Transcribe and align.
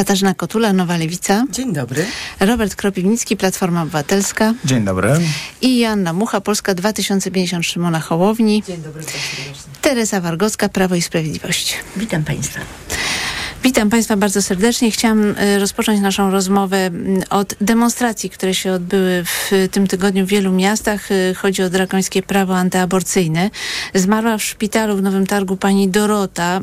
Katarzyna 0.00 0.34
Kotula, 0.34 0.72
Nowa 0.72 0.96
Lewica. 0.96 1.44
Dzień 1.50 1.72
dobry. 1.72 2.06
Robert 2.40 2.74
Kropiwnicki, 2.74 3.36
Platforma 3.36 3.82
Obywatelska. 3.82 4.54
Dzień 4.64 4.84
dobry. 4.84 5.10
I 5.62 5.78
Joanna 5.78 6.12
Mucha, 6.12 6.40
Polska 6.40 6.74
2050 6.74 7.66
Szymona 7.66 8.00
Hołowni. 8.00 8.62
Dzień 8.66 8.82
dobry. 8.82 9.02
Teresa 9.80 10.20
Wargocka, 10.20 10.68
Prawo 10.68 10.94
i 10.94 11.02
Sprawiedliwość. 11.02 11.76
Witam 11.96 12.24
Państwa. 12.24 12.60
Witam 13.62 13.90
Państwa 13.90 14.16
bardzo 14.16 14.42
serdecznie. 14.42 14.90
Chciałam 14.90 15.34
e, 15.36 15.58
rozpocząć 15.58 16.00
naszą 16.00 16.30
rozmowę 16.30 16.90
od 17.30 17.54
demonstracji, 17.60 18.30
które 18.30 18.54
się 18.54 18.72
odbyły 18.72 19.24
w 19.24 19.50
tym 19.70 19.86
tygodniu 19.86 20.26
w 20.26 20.28
wielu 20.28 20.52
miastach. 20.52 21.12
E, 21.12 21.34
chodzi 21.34 21.62
o 21.62 21.70
drakońskie 21.70 22.22
prawo 22.22 22.56
antyaborcyjne. 22.56 23.50
Zmarła 23.94 24.38
w 24.38 24.42
szpitalu 24.42 24.96
w 24.96 25.02
Nowym 25.02 25.26
Targu 25.26 25.56
pani 25.56 25.88
Dorota. 25.88 26.60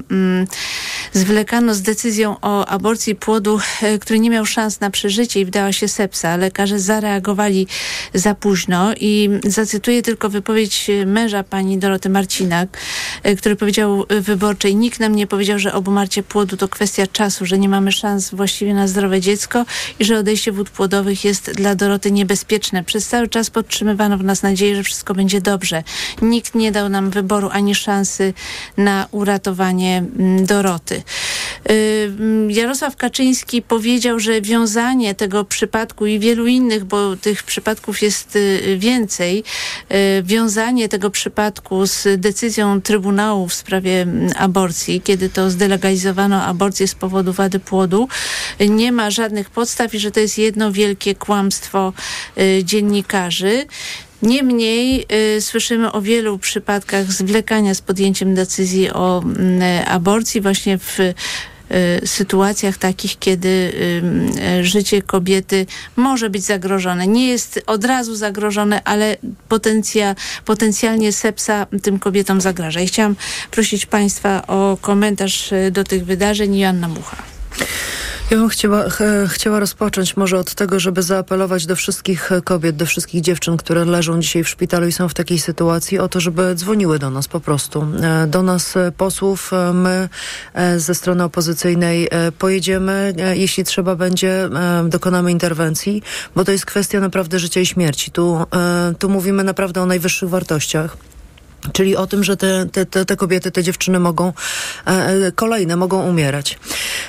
Zwlekano 1.13 1.73
z 1.73 1.81
decyzją 1.81 2.35
o 2.41 2.65
aborcji 2.65 3.15
płodu, 3.15 3.59
e, 3.81 3.99
który 3.99 4.19
nie 4.19 4.29
miał 4.29 4.45
szans 4.45 4.79
na 4.79 4.89
przeżycie 4.89 5.39
i 5.41 5.45
wdała 5.45 5.71
się 5.71 5.87
sepsa. 5.87 6.37
Lekarze 6.37 6.79
zareagowali 6.79 7.67
za 8.13 8.35
późno 8.35 8.93
i 8.99 9.29
zacytuję 9.45 10.01
tylko 10.01 10.29
wypowiedź 10.29 10.91
męża 11.05 11.43
pani 11.43 11.77
Doroty 11.77 12.09
Marcinak, 12.09 12.77
który 13.37 13.55
powiedział 13.55 14.05
wyborczej, 14.09 14.75
nikt 14.75 14.99
nam 14.99 15.15
nie 15.15 15.27
powiedział, 15.27 15.59
że 15.59 15.73
obumarcie 15.73 16.23
płodu 16.23 16.57
to 16.57 16.67
kwestia 16.67 16.86
kwestia 16.87 17.07
czasu, 17.07 17.45
że 17.45 17.57
nie 17.57 17.69
mamy 17.69 17.91
szans 17.91 18.29
właściwie 18.29 18.73
na 18.73 18.87
zdrowe 18.87 19.21
dziecko 19.21 19.65
i 19.99 20.05
że 20.05 20.17
odejście 20.17 20.51
wód 20.51 20.69
płodowych 20.69 21.25
jest 21.25 21.51
dla 21.51 21.75
Doroty 21.75 22.11
niebezpieczne. 22.11 22.83
Przez 22.83 23.07
cały 23.07 23.27
czas 23.27 23.49
podtrzymywano 23.49 24.17
w 24.17 24.23
nas 24.23 24.43
nadzieję, 24.43 24.75
że 24.75 24.83
wszystko 24.83 25.13
będzie 25.13 25.41
dobrze. 25.41 25.83
Nikt 26.21 26.55
nie 26.55 26.71
dał 26.71 26.89
nam 26.89 27.09
wyboru 27.09 27.49
ani 27.51 27.75
szansy 27.75 28.33
na 28.77 29.07
uratowanie 29.11 29.97
mm, 29.97 30.45
Doroty. 30.45 31.03
Y, 31.71 32.11
Jarosław 32.49 32.95
Kaczyński 32.95 33.61
powiedział, 33.61 34.19
że 34.19 34.41
wiązanie 34.41 35.15
tego 35.15 35.43
przypadku 35.45 36.05
i 36.05 36.19
wielu 36.19 36.47
innych, 36.47 36.85
bo 36.85 37.15
tych 37.15 37.43
przypadków 37.43 38.01
jest 38.01 38.35
y, 38.35 38.77
więcej, 38.79 39.43
y, 40.19 40.23
wiązanie 40.23 40.89
tego 40.89 41.09
przypadku 41.09 41.85
z 41.85 42.21
decyzją 42.21 42.81
Trybunału 42.81 43.47
w 43.47 43.53
sprawie 43.53 44.01
mm, 44.01 44.31
aborcji, 44.37 45.01
kiedy 45.01 45.29
to 45.29 45.49
zdelegalizowano 45.49 46.43
aborcję 46.43 46.76
z 46.85 46.95
powodu 46.95 47.33
wady 47.33 47.59
płodu. 47.59 48.07
Nie 48.59 48.91
ma 48.91 49.11
żadnych 49.11 49.49
podstaw 49.49 49.93
i 49.93 49.99
że 49.99 50.11
to 50.11 50.19
jest 50.19 50.37
jedno 50.37 50.71
wielkie 50.71 51.15
kłamstwo 51.15 51.93
y, 52.37 52.63
dziennikarzy. 52.63 53.65
Niemniej 54.21 55.05
y, 55.37 55.41
słyszymy 55.41 55.91
o 55.91 56.01
wielu 56.01 56.39
przypadkach 56.39 57.11
zwlekania 57.11 57.73
z 57.73 57.81
podjęciem 57.81 58.35
decyzji 58.35 58.91
o 58.91 59.23
y, 59.81 59.87
aborcji 59.87 60.41
właśnie 60.41 60.77
w 60.77 60.97
sytuacjach 62.05 62.77
takich, 62.77 63.19
kiedy 63.19 63.71
y, 64.59 64.63
życie 64.63 65.01
kobiety 65.01 65.65
może 65.95 66.29
być 66.29 66.43
zagrożone. 66.43 67.07
Nie 67.07 67.27
jest 67.27 67.63
od 67.67 67.85
razu 67.85 68.15
zagrożone, 68.15 68.81
ale 68.83 69.17
potencja, 69.49 70.15
potencjalnie 70.45 71.11
sepsa 71.11 71.67
tym 71.83 71.99
kobietom 71.99 72.41
zagraża. 72.41 72.81
I 72.81 72.87
chciałam 72.87 73.15
prosić 73.51 73.85
Państwa 73.85 74.47
o 74.47 74.77
komentarz 74.81 75.51
y, 75.51 75.71
do 75.71 75.83
tych 75.83 76.05
wydarzeń. 76.05 76.57
Joanna 76.57 76.87
Mucha. 76.87 77.36
Ja 78.31 78.37
bym 78.37 78.49
chciała, 78.49 78.85
chciała 79.27 79.59
rozpocząć 79.59 80.17
może 80.17 80.39
od 80.39 80.55
tego, 80.55 80.79
żeby 80.79 81.03
zaapelować 81.03 81.65
do 81.65 81.75
wszystkich 81.75 82.29
kobiet, 82.43 82.75
do 82.75 82.85
wszystkich 82.85 83.21
dziewczyn, 83.21 83.57
które 83.57 83.85
leżą 83.85 84.19
dzisiaj 84.19 84.43
w 84.43 84.49
szpitalu 84.49 84.87
i 84.87 84.91
są 84.91 85.09
w 85.09 85.13
takiej 85.13 85.39
sytuacji, 85.39 85.99
o 85.99 86.07
to, 86.07 86.19
żeby 86.19 86.55
dzwoniły 86.55 86.99
do 86.99 87.09
nas 87.09 87.27
po 87.27 87.39
prostu. 87.39 87.87
E, 88.03 88.27
do 88.27 88.43
nas 88.43 88.77
e, 88.77 88.91
posłów, 88.91 89.53
e, 89.53 89.73
my 89.73 90.09
ze 90.77 90.95
strony 90.95 91.23
opozycyjnej 91.23 92.09
pojedziemy, 92.39 93.13
jeśli 93.33 93.63
trzeba 93.63 93.95
będzie, 93.95 94.49
dokonamy 94.89 95.31
interwencji, 95.31 96.03
bo 96.35 96.45
to 96.45 96.51
jest 96.51 96.65
kwestia 96.65 96.99
naprawdę 96.99 97.39
życia 97.39 97.59
i 97.59 97.65
śmierci. 97.65 98.11
Tu, 98.11 98.45
tu 98.99 99.09
mówimy 99.09 99.43
naprawdę 99.43 99.81
o 99.81 99.85
najwyższych 99.85 100.29
wartościach. 100.29 100.97
Czyli 101.73 101.95
o 101.95 102.07
tym, 102.07 102.23
że 102.23 102.37
te, 102.37 102.65
te, 102.65 103.05
te 103.05 103.15
kobiety, 103.15 103.51
te 103.51 103.63
dziewczyny 103.63 103.99
mogą, 103.99 104.33
e, 104.85 105.31
kolejne 105.31 105.75
mogą 105.75 106.09
umierać. 106.09 106.59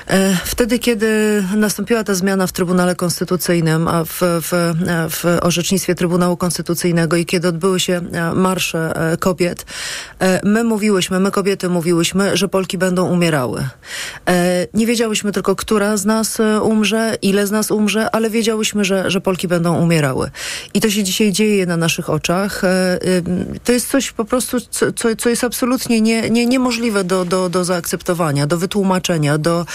E, 0.07 0.37
wtedy, 0.45 0.79
kiedy 0.79 1.45
nastąpiła 1.57 2.05
ta 2.05 2.15
zmiana 2.15 2.47
w 2.47 2.53
Trybunale 2.53 2.97
Konstytucyjnym, 2.97 3.89
a 3.89 4.05
w, 4.05 4.21
w, 4.21 4.75
w 5.11 5.39
orzecznictwie 5.43 5.95
Trybunału 5.95 6.37
Konstytucyjnego 6.37 7.17
i 7.17 7.27
kiedy 7.27 7.49
odbyły 7.49 7.81
się 7.81 8.01
e, 8.13 8.35
marsze 8.35 9.13
e, 9.13 9.17
kobiet, 9.17 9.67
e, 10.21 10.41
my 10.45 10.65
mówiłyśmy, 10.65 11.21
my 11.21 11.31
kobiety 11.31 11.69
mówiłyśmy, 11.69 12.37
że 12.37 12.49
Polki 12.49 12.79
będą 12.79 13.09
umierały. 13.09 13.69
E, 14.29 14.67
nie 14.75 14.87
wiedziałyśmy 14.87 15.33
tylko, 15.33 15.57
która 15.57 15.97
z 15.97 16.05
nas 16.05 16.39
umrze, 16.63 17.17
ile 17.23 17.47
z 17.47 17.51
nas 17.51 17.71
umrze, 17.71 18.11
ale 18.11 18.31
wiedziałyśmy, 18.31 18.85
że, 18.85 19.11
że 19.11 19.21
Polki 19.21 19.49
będą 19.49 19.79
umierały. 19.79 20.31
I 20.75 20.81
to 20.81 20.91
się 20.91 21.05
dzisiaj 21.05 21.33
dzieje 21.33 21.67
na 21.67 21.77
naszych 21.77 22.11
oczach. 22.11 22.63
To 23.65 23.73
jest 23.73 23.89
coś 23.91 24.13
po 24.13 24.25
prostu 24.25 24.48
prostu, 24.51 24.93
co, 24.93 25.17
co 25.17 25.29
jest 25.29 25.45
absolutnie 25.45 26.01
nie, 26.01 26.31
nie, 26.31 26.47
niemożliwe 26.47 27.05
do, 27.05 27.25
do, 27.25 27.49
do 27.49 27.65
zaakceptowania, 27.65 28.47
do 28.47 28.59
wytłumaczenia, 28.59 29.39
do, 29.39 29.67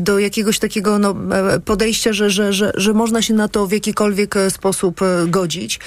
do 0.00 0.18
jakiegoś 0.18 0.58
takiego 0.58 0.98
no, 0.98 1.14
podejścia, 1.64 2.12
że, 2.12 2.30
że, 2.30 2.52
że, 2.52 2.72
że 2.74 2.92
można 2.92 3.22
się 3.22 3.34
na 3.34 3.48
to 3.48 3.66
w 3.66 3.72
jakikolwiek 3.72 4.34
sposób 4.48 5.02
e, 5.02 5.26
godzić. 5.26 5.80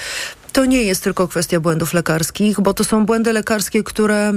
To 0.52 0.64
nie 0.64 0.82
jest 0.82 1.04
tylko 1.04 1.28
kwestia 1.28 1.60
błędów 1.60 1.94
lekarskich, 1.94 2.60
bo 2.60 2.74
to 2.74 2.84
są 2.84 3.06
błędy 3.06 3.32
lekarskie, 3.32 3.82
które, 3.82 4.32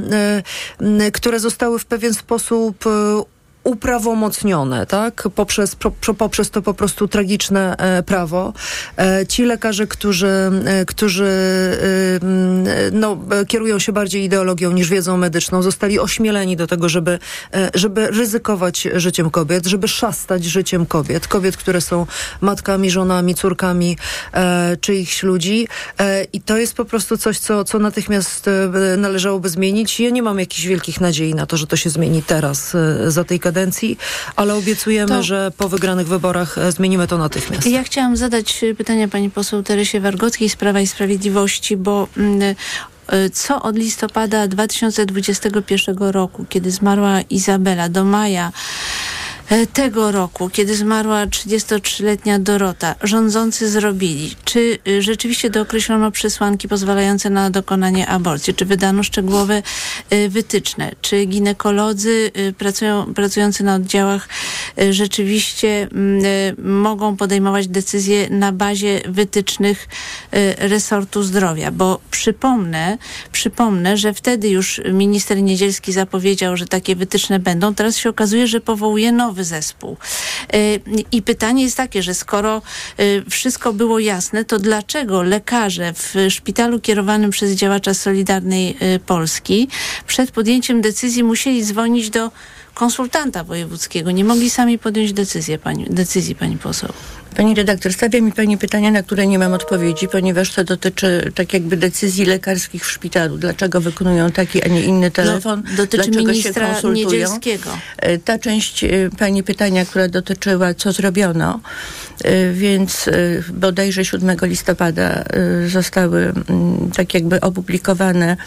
e, 0.81 1.11
które 1.11 1.39
zostały 1.39 1.79
w 1.79 1.85
pewien 1.85 2.13
sposób 2.13 2.87
e, 2.87 3.23
uprawomocnione, 3.63 4.85
tak? 4.85 5.23
Poprzez, 5.35 5.75
po, 5.75 5.91
poprzez 5.91 6.49
to 6.49 6.61
po 6.61 6.73
prostu 6.73 7.07
tragiczne 7.07 7.77
e, 7.77 8.03
prawo. 8.03 8.53
E, 8.97 9.25
ci 9.27 9.43
lekarze, 9.43 9.87
którzy, 9.87 10.51
e, 10.65 10.85
którzy 10.85 11.25
e, 11.25 12.91
no, 12.91 13.17
kierują 13.47 13.79
się 13.79 13.91
bardziej 13.91 14.23
ideologią 14.23 14.71
niż 14.71 14.89
wiedzą 14.89 15.17
medyczną, 15.17 15.61
zostali 15.61 15.99
ośmieleni 15.99 16.57
do 16.57 16.67
tego, 16.67 16.89
żeby, 16.89 17.19
e, 17.53 17.69
żeby 17.73 18.07
ryzykować 18.07 18.87
życiem 18.95 19.29
kobiet, 19.29 19.65
żeby 19.65 19.87
szastać 19.87 20.43
życiem 20.43 20.85
kobiet. 20.85 21.27
Kobiet, 21.27 21.57
które 21.57 21.81
są 21.81 22.07
matkami, 22.41 22.91
żonami, 22.91 23.35
córkami 23.35 23.97
e, 24.33 24.77
czyichś 24.81 25.23
ludzi. 25.23 25.67
I 26.33 26.41
to 26.41 26.57
jest 26.57 26.73
po 26.73 26.85
prostu 26.85 27.17
coś, 27.17 27.39
co, 27.39 27.63
co 27.63 27.79
natychmiast 27.79 28.49
należałoby 28.97 29.49
zmienić. 29.49 29.99
Ja 29.99 30.09
nie 30.09 30.23
mam 30.23 30.39
jakichś 30.39 30.65
wielkich 30.65 31.01
nadziei 31.01 31.35
na 31.35 31.45
to, 31.45 31.57
że 31.57 31.67
to 31.67 31.75
się 31.75 31.89
zmieni 31.89 32.23
teraz, 32.23 32.73
za 33.07 33.23
tej 33.23 33.39
kadencji 33.39 33.50
kadencji, 33.51 33.97
ale 34.35 34.55
obiecujemy, 34.55 35.15
to... 35.15 35.23
że 35.23 35.51
po 35.57 35.69
wygranych 35.69 36.07
wyborach 36.07 36.57
e, 36.57 36.71
zmienimy 36.71 37.07
to 37.07 37.17
natychmiast. 37.17 37.67
Ja 37.67 37.83
chciałam 37.83 38.17
zadać 38.17 38.63
e, 38.63 38.75
pytanie 38.75 39.07
pani 39.07 39.29
poseł 39.29 39.63
Teresie 39.63 39.99
Wargockiej 39.99 40.49
z 40.49 40.55
Prawa 40.55 40.79
i 40.79 40.87
Sprawiedliwości, 40.87 41.77
bo 41.77 42.07
mm, 42.17 42.55
e, 43.07 43.29
co 43.29 43.61
od 43.61 43.75
listopada 43.75 44.47
2021 44.47 45.97
roku, 45.97 46.45
kiedy 46.49 46.71
zmarła 46.71 47.21
Izabela, 47.21 47.89
do 47.89 48.03
maja 48.03 48.51
tego 49.73 50.11
roku, 50.11 50.49
kiedy 50.49 50.75
zmarła 50.75 51.25
33-letnia 51.25 52.39
Dorota, 52.39 52.95
rządzący 53.03 53.69
zrobili? 53.69 54.35
Czy 54.45 54.79
y, 54.87 55.01
rzeczywiście 55.01 55.49
dookreślono 55.49 56.11
przesłanki 56.11 56.67
pozwalające 56.67 57.29
na 57.29 57.49
dokonanie 57.49 58.07
aborcji? 58.07 58.53
Czy 58.53 58.65
wydano 58.65 59.03
szczegółowe 59.03 59.63
y, 60.13 60.29
wytyczne? 60.29 60.91
Czy 61.01 61.25
ginekolodzy 61.25 62.31
pracują, 62.57 63.13
pracujący 63.13 63.63
na 63.63 63.75
oddziałach 63.75 64.29
rzeczywiście 64.89 65.87
mm, 65.91 66.81
mogą 66.81 67.17
podejmować 67.17 67.67
decyzje 67.67 68.29
na 68.29 68.51
bazie 68.51 69.01
wytycznych 69.05 69.87
resortu 70.57 71.23
zdrowia? 71.23 71.71
Bo 71.71 71.99
przypomnę, 72.11 72.97
przypomnę, 73.31 73.97
że 73.97 74.13
wtedy 74.13 74.49
już 74.49 74.81
minister 74.93 75.41
Niedzielski 75.41 75.93
zapowiedział, 75.93 76.57
że 76.57 76.65
takie 76.65 76.95
wytyczne 76.95 77.39
będą. 77.39 77.75
Teraz 77.75 77.97
się 77.97 78.09
okazuje, 78.09 78.47
że 78.47 78.61
powołuje 78.61 79.11
nowy 79.11 79.40
nowy 79.41 79.43
zespół. 79.43 79.97
Y, 80.55 80.81
I 81.11 81.21
pytanie 81.21 81.63
jest 81.63 81.77
takie, 81.77 82.03
że 82.03 82.13
skoro 82.13 82.61
y, 82.99 83.23
wszystko 83.29 83.73
było 83.73 83.99
jasne, 83.99 84.45
to 84.45 84.59
dlaczego 84.59 85.21
lekarze 85.21 85.93
w 85.93 86.15
szpitalu 86.29 86.79
kierowanym 86.79 87.31
przez 87.31 87.51
działacza 87.51 87.93
Solidarnej 87.93 88.77
y, 88.95 88.99
Polski 88.99 89.67
przed 90.07 90.31
podjęciem 90.31 90.81
decyzji 90.81 91.23
musieli 91.23 91.65
dzwonić 91.65 92.09
do 92.09 92.31
konsultanta 92.73 93.43
wojewódzkiego. 93.43 94.11
Nie 94.11 94.23
mogli 94.23 94.49
sami 94.49 94.79
podjąć 94.79 95.13
decyzji, 95.13 95.57
pani, 95.57 95.85
decyzji, 95.89 96.35
pani 96.35 96.57
poseł. 96.57 96.93
Pani 97.35 97.55
redaktor, 97.55 97.93
stawia 97.93 98.21
mi 98.21 98.31
Pani 98.31 98.57
pytania, 98.57 98.91
na 98.91 99.03
które 99.03 99.27
nie 99.27 99.39
mam 99.39 99.53
odpowiedzi, 99.53 100.07
ponieważ 100.07 100.53
to 100.53 100.63
dotyczy 100.63 101.31
tak 101.35 101.53
jakby 101.53 101.77
decyzji 101.77 102.25
lekarskich 102.25 102.85
w 102.85 102.91
szpitalu. 102.91 103.37
Dlaczego 103.37 103.81
wykonują 103.81 104.31
taki, 104.31 104.63
a 104.63 104.67
nie 104.67 104.81
inny 104.81 105.07
no, 105.07 105.11
telefon? 105.11 105.63
No, 105.65 105.77
dotyczy 105.77 106.03
Dlaczego 106.03 106.31
ministra 106.31 106.67
się 106.67 106.73
konsultują? 106.73 107.09
Niedzielskiego. 107.09 107.77
E, 107.97 108.17
ta 108.17 108.39
część 108.39 108.83
e, 108.83 108.89
Pani 109.19 109.43
pytania, 109.43 109.85
która 109.85 110.07
dotyczyła, 110.07 110.73
co 110.73 110.91
zrobiono, 110.91 111.59
e, 112.23 112.53
więc 112.53 113.09
bodajże 113.53 114.05
7 114.05 114.37
listopada 114.41 115.23
zostały 115.67 116.33
tak 116.95 117.13
jakby 117.13 117.41
opublikowane 117.41 118.37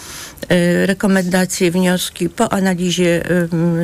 rekomendacje, 0.85 1.71
wnioski 1.71 2.29
po 2.29 2.53
analizie 2.53 3.23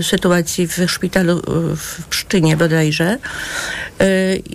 sytuacji 0.02 0.68
w 0.68 0.90
szpitalu 0.90 1.42
w 1.76 2.04
Pszczynie 2.10 2.56
bodajże. 2.56 3.18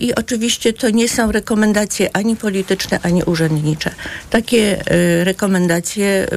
I 0.02 0.16
oczywiście 0.16 0.35
oczywiście 0.36 0.74
to 0.74 0.90
nie 0.90 1.10
są 1.10 1.32
rekomendacje 1.32 2.16
ani 2.16 2.36
polityczne, 2.36 3.00
ani 3.04 3.24
urzędnicze. 3.24 3.92
Takie 4.30 4.92
y, 4.92 5.24
rekomendacje 5.24 6.08
e, 6.08 6.28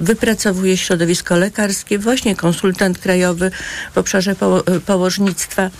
wypracowuje 0.00 0.76
środowisko 0.76 1.36
lekarskie, 1.36 1.98
właśnie 1.98 2.36
konsultant 2.36 2.98
krajowy 2.98 3.50
w 3.94 3.98
obszarze 3.98 4.34
po, 4.34 4.64
położnictwa. 4.86 5.70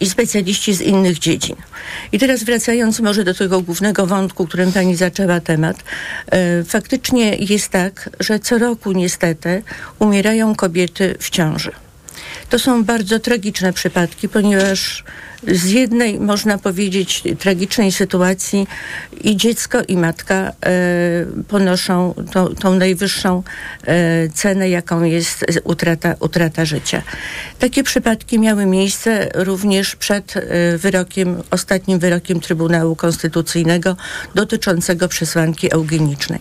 I 0.00 0.10
specjaliści 0.10 0.74
z 0.74 0.80
innych 0.80 1.18
dziedzin. 1.18 1.56
I 2.12 2.18
teraz 2.18 2.44
wracając 2.44 3.00
może 3.00 3.24
do 3.24 3.34
tego 3.34 3.60
głównego 3.60 4.06
wątku, 4.06 4.46
którym 4.46 4.72
pani 4.72 4.96
zaczęła 4.96 5.40
temat, 5.40 5.76
e, 6.30 6.64
faktycznie 6.64 7.34
jest 7.34 7.68
tak, 7.68 8.10
że 8.20 8.38
co 8.38 8.58
roku 8.58 8.92
niestety 8.92 9.62
umierają 9.98 10.54
kobiety 10.54 11.16
w 11.20 11.30
ciąży. 11.30 11.72
To 12.50 12.58
są 12.58 12.84
bardzo 12.84 13.18
tragiczne 13.18 13.72
przypadki, 13.72 14.28
ponieważ 14.28 15.04
z 15.52 15.70
jednej, 15.70 16.20
można 16.20 16.58
powiedzieć, 16.58 17.22
tragicznej 17.38 17.92
sytuacji 17.92 18.66
i 19.20 19.36
dziecko, 19.36 19.78
i 19.88 19.96
matka 19.96 20.34
e, 20.34 20.52
ponoszą 21.48 22.14
to, 22.32 22.48
tą 22.48 22.74
najwyższą 22.74 23.42
e, 23.86 24.28
cenę, 24.28 24.68
jaką 24.68 25.02
jest 25.02 25.44
utrata, 25.64 26.14
utrata 26.20 26.64
życia. 26.64 27.02
Takie 27.58 27.82
przypadki 27.82 28.38
miały 28.38 28.66
miejsce 28.66 29.28
również 29.34 29.96
przed 29.96 30.36
e, 30.36 30.42
wyrokiem, 30.78 31.42
ostatnim 31.50 31.98
wyrokiem 31.98 32.40
Trybunału 32.40 32.96
Konstytucyjnego 32.96 33.96
dotyczącego 34.34 35.08
przesłanki 35.08 35.72
eugenicznej. 35.74 36.40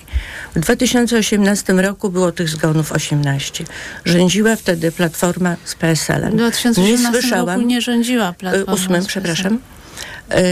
W 0.56 0.60
2018 0.60 1.74
roku 1.74 2.10
było 2.10 2.32
tych 2.32 2.50
zgonów 2.50 2.92
18. 2.92 3.64
Rządziła 4.06 4.56
wtedy 4.56 4.92
Platforma 4.92 5.56
z 5.66 5.76
PSL-em. 5.76 6.32
W 6.32 6.36
2018 6.36 7.12
nie 7.12 7.12
słyszałam, 7.12 7.60
roku 7.60 7.70
nie 7.70 7.82
rządziła 7.82 8.34
Platforma 8.34 8.95
przepraszam. 9.08 9.60
E, 10.32 10.38
e, 10.38 10.44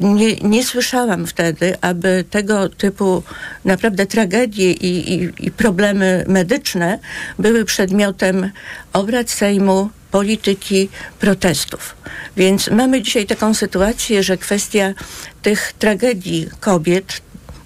nie, 0.00 0.36
nie 0.36 0.64
słyszałam 0.64 1.26
wtedy, 1.26 1.76
aby 1.80 2.24
tego 2.30 2.68
typu 2.68 3.22
naprawdę 3.64 4.06
tragedie 4.06 4.72
i, 4.72 5.14
i, 5.14 5.30
i 5.46 5.50
problemy 5.50 6.24
medyczne 6.28 6.98
były 7.38 7.64
przedmiotem 7.64 8.50
obrad 8.92 9.30
Sejmu, 9.30 9.90
polityki, 10.10 10.88
protestów. 11.20 11.96
Więc 12.36 12.70
mamy 12.70 13.02
dzisiaj 13.02 13.26
taką 13.26 13.54
sytuację, 13.54 14.22
że 14.22 14.36
kwestia 14.36 14.94
tych 15.42 15.72
tragedii 15.78 16.48
kobiet, 16.60 17.20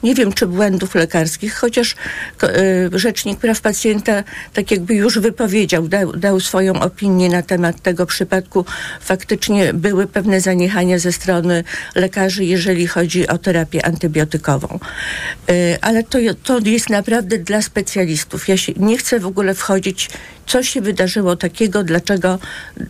nie 0.06 0.14
wiem 0.14 0.32
czy 0.32 0.46
błędów 0.46 0.94
lekarskich, 0.94 1.54
chociaż 1.54 1.94
e, 2.42 2.48
Rzecznik 2.92 3.38
Praw 3.38 3.60
Pacjenta 3.60 4.24
tak 4.52 4.70
jakby 4.70 4.94
już 4.94 5.18
wypowiedział, 5.18 5.88
dał, 5.88 6.12
dał 6.12 6.40
swoją 6.40 6.80
opinię 6.80 7.28
na 7.28 7.42
temat 7.42 7.82
tego 7.82 8.06
przypadku. 8.06 8.64
Faktycznie 9.00 9.74
były 9.74 10.06
pewne 10.06 10.40
zaniechania 10.40 10.98
ze 10.98 11.12
strony 11.12 11.64
lekarzy, 11.94 12.44
jeżeli 12.44 12.86
chodzi 12.86 13.28
o 13.28 13.38
terapię 13.38 13.86
antybiotykową. 13.86 14.78
E, 15.48 15.78
ale 15.80 16.02
to, 16.02 16.18
to 16.42 16.58
jest 16.58 16.90
naprawdę 16.90 17.38
dla 17.38 17.62
specjalistów. 17.62 18.48
Ja 18.48 18.56
się 18.56 18.72
nie 18.76 18.98
chcę 18.98 19.20
w 19.20 19.26
ogóle 19.26 19.54
wchodzić 19.54 20.08
co 20.46 20.62
się 20.62 20.80
wydarzyło 20.80 21.36
takiego, 21.36 21.84
dlaczego 21.84 22.38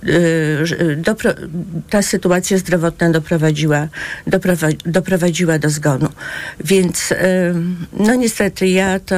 y, 0.09 0.97
dopro, 0.97 1.31
ta 1.91 2.03
sytuacja 2.03 2.59
zdrowotna 2.59 3.11
doprowadziła, 3.11 3.89
doprowadzi, 4.27 4.79
doprowadziła 4.87 5.59
do 5.59 5.71
zgonu. 5.71 6.09
Więc 6.65 7.13
y, 7.13 7.17
no 7.93 8.15
niestety 8.15 8.69
ja 8.69 9.01
to, 9.01 9.17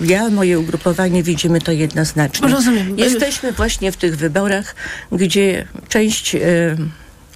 ja, 0.00 0.28
moje 0.30 0.58
ugrupowanie 0.58 1.22
widzimy 1.22 1.60
to 1.60 1.72
jednoznacznie. 1.72 2.48
Rozumiem. 2.48 2.98
Jesteśmy 2.98 3.52
właśnie 3.52 3.92
w 3.92 3.96
tych 3.96 4.16
wyborach, 4.16 4.74
gdzie 5.12 5.66
część 5.88 6.34
y, 6.34 6.40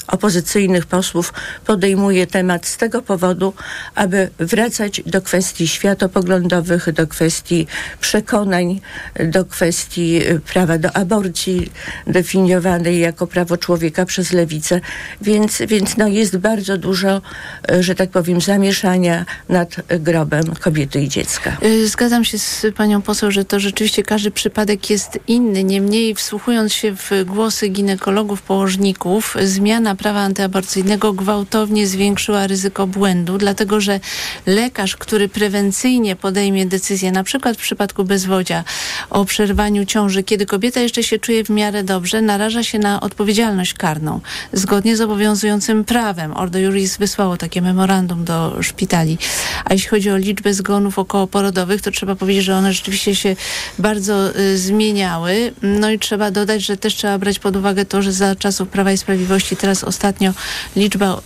opozycyjnych 0.06 0.86
posłów 0.86 1.32
podejmuje 1.66 2.26
temat 2.26 2.66
z 2.66 2.76
tego 2.76 3.02
powodu, 3.02 3.54
aby 3.94 4.30
wracać 4.38 5.02
do 5.06 5.22
kwestii 5.22 5.68
światopoglądowych, 5.68 6.92
do 6.92 7.06
kwestii 7.06 7.66
przekonań, 8.00 8.80
do 9.24 9.44
kwestii 9.44 10.28
y, 10.30 10.40
prawa 10.40 10.78
do 10.78 10.96
aborcji 10.96 11.72
definiowanej 12.06 12.98
jako 12.98 13.26
prawo 13.26 13.56
człowieka 13.56 14.06
przez 14.06 14.32
lewicę. 14.32 14.80
Więc, 15.22 15.62
więc 15.68 15.96
no 15.96 16.08
jest 16.08 16.36
bardzo 16.36 16.78
dużo, 16.78 17.22
y, 17.70 17.82
że 17.82 17.94
tak 17.94 18.10
powiem, 18.10 18.40
zamieszania 18.40 19.24
nad 19.48 19.76
grobem 20.00 20.44
kobiety 20.60 21.00
i 21.00 21.08
dziecka. 21.08 21.56
Y, 21.62 21.88
zgadzam 21.88 22.24
się 22.24 22.38
z 22.38 22.66
panią 22.76 23.02
poseł, 23.02 23.30
że 23.30 23.44
to 23.44 23.60
rzeczywiście 23.60 24.02
każdy 24.02 24.30
przypadek 24.30 24.90
jest 24.90 25.18
inny. 25.28 25.64
Niemniej 25.64 26.14
wsłuchując 26.14 26.72
się 26.72 26.96
w 26.96 27.10
głosy 27.26 27.68
ginekologów, 27.68 28.42
położników, 28.42 29.36
zmiana 29.42 29.93
prawa 29.96 30.20
antyaborcyjnego 30.20 31.12
gwałtownie 31.12 31.86
zwiększyła 31.86 32.46
ryzyko 32.46 32.86
błędu, 32.86 33.38
dlatego 33.38 33.80
że 33.80 34.00
lekarz, 34.46 34.96
który 34.96 35.28
prewencyjnie 35.28 36.16
podejmie 36.16 36.66
decyzję, 36.66 37.12
na 37.12 37.24
przykład 37.24 37.56
w 37.56 37.60
przypadku 37.60 38.04
bezwodzia, 38.04 38.64
o 39.10 39.24
przerwaniu 39.24 39.84
ciąży, 39.84 40.22
kiedy 40.22 40.46
kobieta 40.46 40.80
jeszcze 40.80 41.02
się 41.02 41.18
czuje 41.18 41.44
w 41.44 41.50
miarę 41.50 41.84
dobrze, 41.84 42.22
naraża 42.22 42.62
się 42.62 42.78
na 42.78 43.00
odpowiedzialność 43.00 43.74
karną. 43.74 44.20
Zgodnie 44.52 44.96
z 44.96 45.00
obowiązującym 45.00 45.84
prawem. 45.84 46.36
Ordo 46.36 46.58
Juris 46.58 46.96
wysłało 46.96 47.36
takie 47.36 47.62
memorandum 47.62 48.24
do 48.24 48.62
szpitali. 48.62 49.18
A 49.64 49.72
jeśli 49.72 49.88
chodzi 49.88 50.10
o 50.10 50.16
liczbę 50.16 50.54
zgonów 50.54 50.98
okołoporodowych, 50.98 51.82
to 51.82 51.90
trzeba 51.90 52.14
powiedzieć, 52.14 52.44
że 52.44 52.56
one 52.56 52.72
rzeczywiście 52.72 53.14
się 53.14 53.36
bardzo 53.78 54.38
y, 54.38 54.58
zmieniały. 54.58 55.52
No 55.62 55.90
i 55.90 55.98
trzeba 55.98 56.30
dodać, 56.30 56.62
że 56.62 56.76
też 56.76 56.94
trzeba 56.94 57.18
brać 57.18 57.38
pod 57.38 57.56
uwagę 57.56 57.84
to, 57.84 58.02
że 58.02 58.12
za 58.12 58.36
czasów 58.36 58.68
Prawa 58.68 58.92
i 58.92 58.98
Sprawiedliwości 58.98 59.56
teraz 59.56 59.83
ostatnio 59.84 60.32
liczba 60.76 61.20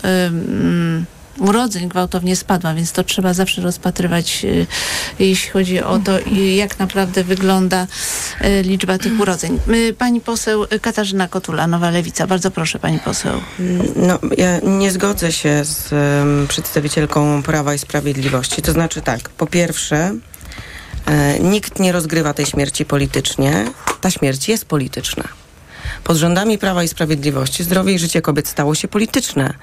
urodzeń 1.38 1.88
gwałtownie 1.88 2.36
spadła, 2.36 2.74
więc 2.74 2.92
to 2.92 3.04
trzeba 3.04 3.34
zawsze 3.34 3.62
rozpatrywać, 3.62 4.44
y, 4.44 4.66
jeśli 5.18 5.50
chodzi 5.50 5.82
o 5.82 5.98
to, 5.98 6.12
jak 6.56 6.78
naprawdę 6.78 7.24
wygląda 7.24 7.86
y, 8.44 8.62
liczba 8.62 8.98
tych 8.98 9.20
urodzeń. 9.20 9.58
Pani 9.98 10.20
poseł 10.20 10.64
Katarzyna 10.82 11.28
Kotula, 11.28 11.66
Nowa 11.66 11.90
Lewica. 11.90 12.26
Bardzo 12.26 12.50
proszę, 12.50 12.78
pani 12.78 12.98
poseł. 12.98 13.40
No, 13.96 14.18
ja 14.38 14.60
nie 14.60 14.90
zgodzę 14.90 15.32
się 15.32 15.64
z 15.64 15.94
przedstawicielką 16.48 17.42
Prawa 17.42 17.74
i 17.74 17.78
Sprawiedliwości. 17.78 18.62
To 18.62 18.72
znaczy 18.72 19.00
tak, 19.00 19.28
po 19.28 19.46
pierwsze, 19.46 20.14
e, 21.06 21.38
nikt 21.38 21.78
nie 21.78 21.92
rozgrywa 21.92 22.34
tej 22.34 22.46
śmierci 22.46 22.84
politycznie. 22.84 23.70
Ta 24.00 24.10
śmierć 24.10 24.48
jest 24.48 24.64
polityczna 24.64 25.24
pod 26.04 26.16
rządami 26.16 26.58
Prawa 26.58 26.82
i 26.82 26.88
Sprawiedliwości 26.88 27.64
zdrowie 27.64 27.92
i 27.92 27.98
życie 27.98 28.22
kobiet 28.22 28.48
stało 28.48 28.74
się 28.74 28.88
polityczne, 28.88 29.54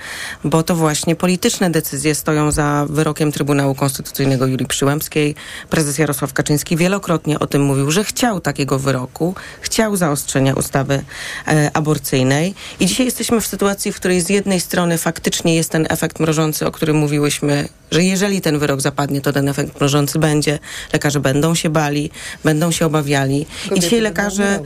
bo 0.43 0.63
to 0.63 0.75
właśnie 0.75 1.15
polityczne 1.15 1.69
decyzje 1.69 2.15
stoją 2.15 2.51
za 2.51 2.85
wyrokiem 2.89 3.31
Trybunału 3.31 3.75
Konstytucyjnego 3.75 4.45
Julii 4.47 4.67
Przyłębskiej. 4.67 5.35
Prezes 5.69 5.97
Jarosław 5.97 6.33
Kaczyński 6.33 6.77
wielokrotnie 6.77 7.39
o 7.39 7.47
tym 7.47 7.61
mówił, 7.61 7.91
że 7.91 8.03
chciał 8.03 8.41
takiego 8.41 8.79
wyroku, 8.79 9.35
chciał 9.61 9.95
zaostrzenia 9.95 10.53
ustawy 10.53 11.03
e, 11.47 11.71
aborcyjnej 11.73 12.53
i 12.79 12.85
dzisiaj 12.85 13.05
jesteśmy 13.05 13.41
w 13.41 13.47
sytuacji, 13.47 13.91
w 13.91 13.95
której 13.95 14.21
z 14.21 14.29
jednej 14.29 14.59
strony 14.59 14.97
faktycznie 14.97 15.55
jest 15.55 15.69
ten 15.69 15.87
efekt 15.89 16.19
mrożący, 16.19 16.67
o 16.67 16.71
którym 16.71 16.97
mówiłyśmy, 16.97 17.69
że 17.91 18.03
jeżeli 18.03 18.41
ten 18.41 18.59
wyrok 18.59 18.81
zapadnie, 18.81 19.21
to 19.21 19.33
ten 19.33 19.49
efekt 19.49 19.75
mrożący 19.75 20.19
będzie. 20.19 20.59
Lekarze 20.93 21.19
będą 21.19 21.55
się 21.55 21.69
bali, 21.69 22.11
będą 22.43 22.71
się 22.71 22.85
obawiali. 22.85 23.45
Kobiety 23.45 23.75
I 23.75 23.79
dzisiaj 23.79 24.01
lekarze 24.01 24.59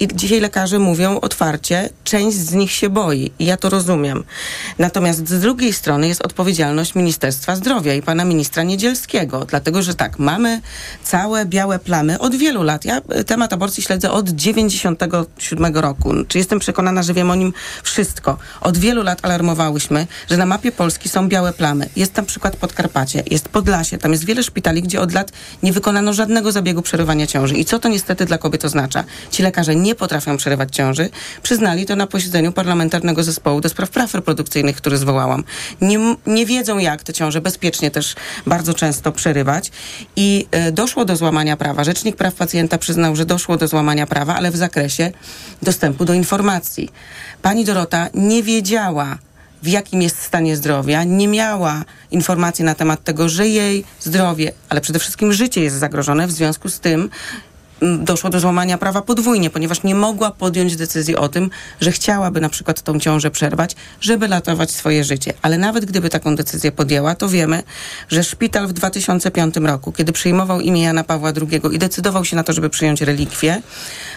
i 0.00 0.08
dzisiaj 0.14 0.40
lekarze 0.40 0.78
mówią 0.78 1.20
otwarcie, 1.20 1.90
część 2.04 2.36
z 2.36 2.52
nich 2.52 2.72
się 2.72 2.90
boi 2.90 3.32
i 3.38 3.46
ja 3.46 3.56
to 3.56 3.70
rozumiem. 3.70 4.24
Natomiast 4.78 5.28
z 5.28 5.40
drugiej 5.40 5.72
strony 5.72 6.08
jest 6.08 6.22
odpowiedzialność 6.22 6.94
Ministerstwa 6.94 7.56
Zdrowia 7.56 7.94
i 7.94 8.02
pana 8.02 8.24
ministra 8.24 8.62
Niedzielskiego, 8.62 9.44
dlatego 9.44 9.82
że 9.82 9.94
tak, 9.94 10.18
mamy 10.18 10.60
całe 11.02 11.46
białe 11.46 11.78
plamy 11.78 12.18
od 12.18 12.34
wielu 12.34 12.62
lat. 12.62 12.84
Ja 12.84 13.00
e, 13.08 13.24
temat 13.24 13.52
aborcji 13.52 13.82
śledzę 13.82 14.10
od 14.10 14.30
97 14.30 15.76
roku. 15.76 16.12
Czy 16.28 16.38
jestem 16.38 16.58
przekonana, 16.58 17.02
że 17.02 17.14
wiem 17.14 17.30
o 17.30 17.34
nim 17.34 17.52
wszystko. 17.82 18.38
Od 18.60 18.78
wielu 18.78 19.02
lat 19.02 19.18
alarmowałyśmy, 19.22 20.06
że 20.30 20.36
na 20.36 20.46
mapie 20.46 20.72
Polski 20.72 21.08
są 21.08 21.28
białe 21.28 21.52
plamy. 21.52 21.88
Jest 21.96 22.12
tam 22.12 22.26
przykład 22.26 22.56
Podkarpacie, 22.56 23.22
jest 23.30 23.48
Podlasie, 23.48 23.98
tam 23.98 24.12
jest 24.12 24.24
wiele 24.24 24.42
szpitali, 24.42 24.82
gdzie 24.82 25.00
od 25.00 25.12
lat 25.12 25.32
nie 25.62 25.72
wykonano 25.72 26.12
żadnego 26.12 26.52
zabiegu 26.52 26.82
przerywania 26.82 27.26
ciąży. 27.26 27.54
I 27.54 27.64
co 27.64 27.78
to 27.78 27.88
niestety 27.88 28.24
dla 28.24 28.38
kobiet 28.38 28.64
oznacza? 28.64 29.04
Ci 29.30 29.42
lekarze 29.42 29.76
nie 29.76 29.85
potrafią 29.94 30.36
przerywać 30.36 30.76
ciąży, 30.76 31.08
przyznali 31.42 31.86
to 31.86 31.96
na 31.96 32.06
posiedzeniu 32.06 32.52
Parlamentarnego 32.52 33.24
Zespołu 33.24 33.60
do 33.60 33.68
Spraw 33.68 33.90
Praw 33.90 34.14
Reprodukcyjnych, 34.14 34.76
który 34.76 34.96
zwołałam. 34.96 35.44
Nie, 35.80 36.16
nie 36.26 36.46
wiedzą, 36.46 36.78
jak 36.78 37.02
te 37.02 37.12
ciąże 37.12 37.40
bezpiecznie 37.40 37.90
też 37.90 38.14
bardzo 38.46 38.74
często 38.74 39.12
przerywać 39.12 39.70
i 40.16 40.46
e, 40.50 40.72
doszło 40.72 41.04
do 41.04 41.16
złamania 41.16 41.56
prawa. 41.56 41.84
Rzecznik 41.84 42.16
Praw 42.16 42.34
Pacjenta 42.34 42.78
przyznał, 42.78 43.16
że 43.16 43.24
doszło 43.24 43.56
do 43.56 43.68
złamania 43.68 44.06
prawa, 44.06 44.34
ale 44.34 44.50
w 44.50 44.56
zakresie 44.56 45.12
dostępu 45.62 46.04
do 46.04 46.14
informacji. 46.14 46.90
Pani 47.42 47.64
Dorota 47.64 48.08
nie 48.14 48.42
wiedziała, 48.42 49.18
w 49.62 49.68
jakim 49.68 50.02
jest 50.02 50.22
stanie 50.22 50.56
zdrowia, 50.56 51.04
nie 51.04 51.28
miała 51.28 51.84
informacji 52.10 52.64
na 52.64 52.74
temat 52.74 53.04
tego, 53.04 53.28
że 53.28 53.48
jej 53.48 53.84
zdrowie, 54.00 54.52
ale 54.68 54.80
przede 54.80 54.98
wszystkim 54.98 55.32
życie 55.32 55.60
jest 55.60 55.76
zagrożone, 55.76 56.26
w 56.26 56.32
związku 56.32 56.68
z 56.68 56.80
tym 56.80 57.10
doszło 57.82 58.30
do 58.30 58.40
złamania 58.40 58.78
prawa 58.78 59.02
podwójnie, 59.02 59.50
ponieważ 59.50 59.82
nie 59.82 59.94
mogła 59.94 60.30
podjąć 60.30 60.76
decyzji 60.76 61.16
o 61.16 61.28
tym, 61.28 61.50
że 61.80 61.92
chciałaby 61.92 62.40
na 62.40 62.48
przykład 62.48 62.82
tą 62.82 63.00
ciążę 63.00 63.30
przerwać, 63.30 63.76
żeby 64.00 64.26
ratować 64.26 64.70
swoje 64.70 65.04
życie. 65.04 65.32
Ale 65.42 65.58
nawet 65.58 65.84
gdyby 65.84 66.10
taką 66.10 66.36
decyzję 66.36 66.72
podjęła, 66.72 67.14
to 67.14 67.28
wiemy, 67.28 67.62
że 68.08 68.24
szpital 68.24 68.66
w 68.66 68.72
2005 68.72 69.56
roku, 69.56 69.92
kiedy 69.92 70.12
przyjmował 70.12 70.60
imię 70.60 70.82
Jana 70.82 71.04
Pawła 71.04 71.32
II 71.50 71.60
i 71.72 71.78
decydował 71.78 72.24
się 72.24 72.36
na 72.36 72.42
to, 72.42 72.52
żeby 72.52 72.70
przyjąć 72.70 73.00
relikwię, 73.00 73.62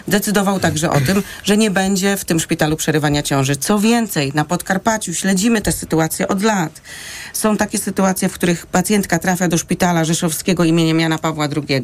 decydował 0.08 0.60
także 0.60 0.90
o 0.90 1.00
tym, 1.00 1.22
że 1.44 1.56
nie 1.56 1.70
będzie 1.70 2.16
w 2.16 2.24
tym 2.24 2.40
szpitalu 2.40 2.76
przerywania 2.76 3.22
ciąży. 3.22 3.56
Co 3.56 3.78
więcej, 3.78 4.32
na 4.34 4.44
Podkarpaciu 4.44 5.14
śledzimy 5.14 5.62
tę 5.62 5.72
sytuację 5.72 6.28
od 6.28 6.42
lat. 6.42 6.80
Są 7.32 7.56
takie 7.56 7.78
sytuacje, 7.78 8.28
w 8.28 8.32
których 8.32 8.66
pacjentka 8.66 9.18
trafia 9.18 9.48
do 9.48 9.58
szpitala 9.58 10.04
rzeszowskiego 10.04 10.64
imieniem 10.64 11.00
Jana 11.00 11.18
Pawła 11.18 11.48
II, 11.56 11.82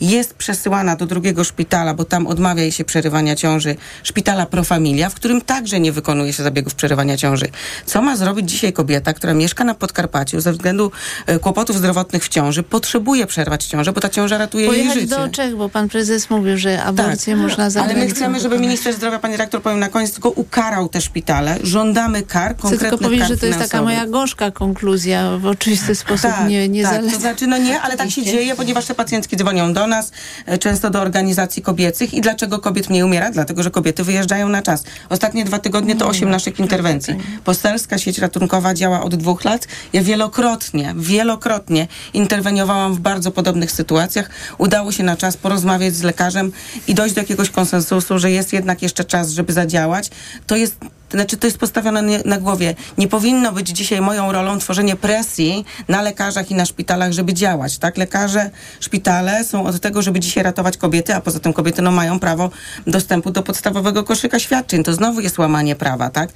jest 0.00 0.34
przesyłana 0.34 0.96
do 0.96 1.06
drugiego 1.06 1.17
szpitala, 1.44 1.94
bo 1.94 2.04
tam 2.04 2.26
odmawia 2.26 2.62
jej 2.62 2.72
się 2.72 2.84
przerywania 2.84 3.36
ciąży, 3.36 3.76
szpitala 4.02 4.46
Profamilia, 4.46 5.10
w 5.10 5.14
którym 5.14 5.40
także 5.40 5.80
nie 5.80 5.92
wykonuje 5.92 6.32
się 6.32 6.42
zabiegów 6.42 6.74
przerywania 6.74 7.16
ciąży. 7.16 7.46
Co 7.86 8.02
ma 8.02 8.16
zrobić 8.16 8.50
dzisiaj 8.50 8.72
kobieta, 8.72 9.12
która 9.12 9.34
mieszka 9.34 9.64
na 9.64 9.74
Podkarpaciu 9.74 10.40
ze 10.40 10.52
względu 10.52 10.92
e, 11.26 11.38
kłopotów 11.38 11.76
zdrowotnych 11.76 12.24
w 12.24 12.28
ciąży, 12.28 12.62
potrzebuje 12.62 13.26
przerwać 13.26 13.64
ciążę, 13.64 13.92
bo 13.92 14.00
ta 14.00 14.08
ciąża 14.08 14.38
ratuje 14.38 14.66
Pojechać 14.66 14.96
jej 14.96 15.04
życie. 15.04 15.16
do 15.16 15.28
Czech, 15.28 15.56
bo 15.56 15.68
pan 15.68 15.88
prezes 15.88 16.30
mówił, 16.30 16.58
że 16.58 16.82
aborcję 16.82 17.34
tak. 17.34 17.42
można 17.42 17.70
za 17.70 17.82
Ale 17.82 17.94
my 17.94 18.08
chcemy, 18.08 18.40
żeby 18.40 18.58
minister 18.58 18.94
zdrowia, 18.94 19.18
pani 19.18 19.36
rektor, 19.36 19.62
powiem 19.62 19.78
na 19.78 19.88
koniec, 19.88 20.12
tylko 20.12 20.30
ukarał 20.30 20.88
te 20.88 21.00
szpitale. 21.00 21.58
Żądamy 21.62 22.22
kar, 22.22 22.56
konkretnych 22.56 22.80
Chcę 22.80 22.90
tylko 22.90 23.04
powiedzieć, 23.04 23.28
że 23.28 23.36
to 23.36 23.46
jest 23.46 23.58
taka 23.58 23.82
moja 23.82 24.06
gorzka 24.06 24.50
konkluzja, 24.50 25.38
w 25.38 25.46
oczywisty 25.46 25.94
sposób 25.94 26.30
tak, 26.30 26.48
nie, 26.48 26.68
nie 26.68 26.82
tak. 26.82 26.92
zaleca. 26.92 27.14
To 27.14 27.20
znaczy, 27.20 27.46
no 27.46 27.58
nie, 27.58 27.80
ale 27.80 27.96
tak 27.96 28.10
się 28.10 28.22
dzieje, 28.22 28.54
ponieważ 28.54 28.86
te 28.86 28.94
pacjentki 28.94 29.36
dzwonią 29.36 29.72
do 29.72 29.86
nas, 29.86 30.12
e, 30.46 30.58
często 30.58 30.90
do 30.90 31.00
organizacji 31.08 31.62
kobiecych. 31.62 32.14
I 32.14 32.20
dlaczego 32.20 32.58
kobiet 32.58 32.90
mniej 32.90 33.02
umiera? 33.02 33.30
Dlatego, 33.30 33.62
że 33.62 33.70
kobiety 33.70 34.04
wyjeżdżają 34.04 34.48
na 34.48 34.62
czas. 34.62 34.84
Ostatnie 35.08 35.44
dwa 35.44 35.58
tygodnie 35.58 35.96
to 35.96 36.06
osiem 36.08 36.30
naszych 36.30 36.58
interwencji. 36.58 37.14
Postelska 37.44 37.98
sieć 37.98 38.18
ratunkowa 38.18 38.74
działa 38.74 39.02
od 39.02 39.14
dwóch 39.14 39.44
lat. 39.44 39.68
Ja 39.92 40.02
wielokrotnie, 40.02 40.94
wielokrotnie 40.96 41.88
interweniowałam 42.14 42.94
w 42.94 43.00
bardzo 43.00 43.30
podobnych 43.30 43.72
sytuacjach. 43.72 44.30
Udało 44.58 44.92
się 44.92 45.04
na 45.04 45.16
czas 45.16 45.36
porozmawiać 45.36 45.94
z 45.94 46.02
lekarzem 46.02 46.52
i 46.88 46.94
dojść 46.94 47.14
do 47.14 47.20
jakiegoś 47.20 47.50
konsensusu, 47.50 48.18
że 48.18 48.30
jest 48.30 48.52
jednak 48.52 48.82
jeszcze 48.82 49.04
czas, 49.04 49.30
żeby 49.30 49.52
zadziałać. 49.52 50.10
To 50.46 50.56
jest 50.56 50.76
znaczy 51.10 51.36
to 51.36 51.46
jest 51.46 51.58
postawione 51.58 52.02
na 52.24 52.38
głowie. 52.38 52.74
Nie 52.98 53.08
powinno 53.08 53.52
być 53.52 53.68
dzisiaj 53.68 54.00
moją 54.00 54.32
rolą 54.32 54.58
tworzenie 54.58 54.96
presji 54.96 55.64
na 55.88 56.02
lekarzach 56.02 56.50
i 56.50 56.54
na 56.54 56.66
szpitalach, 56.66 57.12
żeby 57.12 57.34
działać. 57.34 57.78
Tak? 57.78 57.96
Lekarze, 57.96 58.50
szpitale 58.80 59.44
są 59.44 59.66
od 59.66 59.80
tego, 59.80 60.02
żeby 60.02 60.20
dzisiaj 60.20 60.44
ratować 60.44 60.76
kobiety, 60.76 61.14
a 61.14 61.20
poza 61.20 61.40
tym 61.40 61.52
kobiety 61.52 61.82
no, 61.82 61.90
mają 61.90 62.20
prawo 62.20 62.50
dostępu 62.86 63.30
do 63.30 63.42
podstawowego 63.42 64.04
koszyka 64.04 64.38
świadczeń. 64.38 64.84
To 64.84 64.94
znowu 64.94 65.20
jest 65.20 65.38
łamanie 65.38 65.76
prawa. 65.76 66.10
Tak? 66.10 66.30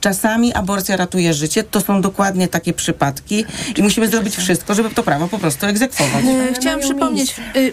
Czasami 0.00 0.54
aborcja 0.54 0.96
ratuje 0.96 1.34
życie. 1.34 1.62
To 1.62 1.80
są 1.80 2.00
dokładnie 2.00 2.48
takie 2.48 2.72
przypadki 2.72 3.44
i 3.76 3.82
musimy 3.82 4.08
zrobić 4.08 4.36
wszystko, 4.36 4.74
żeby 4.74 4.90
to 4.90 5.02
prawo 5.02 5.28
po 5.28 5.38
prostu 5.38 5.66
egzekwować. 5.66 6.24
E, 6.24 6.54
chciałam 6.54 6.80
przypomnieć, 6.80 7.34
y, 7.56 7.58
y, 7.58 7.72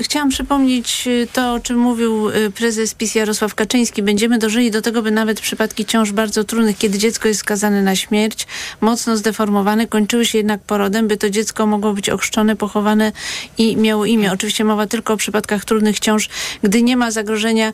chciałam 0.00 0.28
przypomnieć 0.28 1.08
to, 1.32 1.54
o 1.54 1.60
czym 1.60 1.78
mówił 1.78 2.30
y, 2.30 2.50
prezes 2.50 2.94
PiS 2.94 3.14
Jarosław 3.14 3.54
Kaczyński. 3.54 4.02
Będziemy 4.02 4.38
dożyli 4.38 4.70
do 4.70 4.82
tego, 4.82 5.02
by 5.02 5.10
nawet 5.10 5.40
przypadki 5.40 5.84
ciąż 5.90 6.12
bardzo 6.12 6.44
trudnych, 6.44 6.78
kiedy 6.78 6.98
dziecko 6.98 7.28
jest 7.28 7.40
skazane 7.40 7.82
na 7.82 7.96
śmierć, 7.96 8.46
mocno 8.80 9.16
zdeformowane, 9.16 9.86
kończyły 9.86 10.26
się 10.26 10.38
jednak 10.38 10.60
porodem, 10.60 11.08
by 11.08 11.16
to 11.16 11.30
dziecko 11.30 11.66
mogło 11.66 11.92
być 11.92 12.10
ochrzczone, 12.10 12.56
pochowane 12.56 13.12
i 13.58 13.76
miało 13.76 14.04
imię. 14.04 14.32
Oczywiście 14.32 14.64
mowa 14.64 14.86
tylko 14.86 15.12
o 15.12 15.16
przypadkach 15.16 15.64
trudnych 15.64 16.00
ciąż, 16.00 16.28
gdy 16.62 16.82
nie 16.82 16.96
ma 16.96 17.10
zagrożenia 17.10 17.72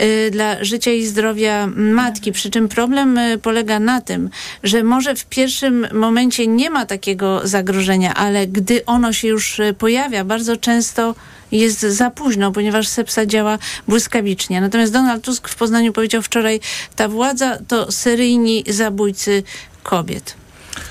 y, 0.00 0.30
dla 0.30 0.64
życia 0.64 0.92
i 0.92 1.06
zdrowia 1.06 1.66
matki. 1.76 2.32
Przy 2.32 2.50
czym 2.50 2.68
problem 2.68 3.18
y, 3.18 3.38
polega 3.38 3.80
na 3.80 4.00
tym, 4.00 4.30
że 4.62 4.82
może 4.82 5.14
w 5.14 5.24
pierwszym 5.24 5.86
momencie 5.92 6.46
nie 6.46 6.70
ma 6.70 6.86
takiego 6.86 7.40
zagrożenia, 7.44 8.14
ale 8.14 8.46
gdy 8.46 8.84
ono 8.84 9.12
się 9.12 9.28
już 9.28 9.58
y, 9.58 9.74
pojawia, 9.78 10.24
bardzo 10.24 10.56
często 10.56 11.14
jest 11.52 11.80
za 11.80 12.10
późno, 12.10 12.52
ponieważ 12.52 12.88
sepsa 12.88 13.26
działa 13.26 13.58
błyskawicznie. 13.88 14.60
Natomiast 14.60 14.92
Donald 14.92 15.24
Tusk 15.24 15.48
w 15.48 15.56
Poznaniu 15.56 15.92
powiedział 15.92 16.22
wczoraj, 16.22 16.60
ta 16.96 17.08
władza 17.08 17.58
to 17.68 17.92
seryjni 17.92 18.64
zabójcy 18.68 19.42
kobiet. 19.82 20.34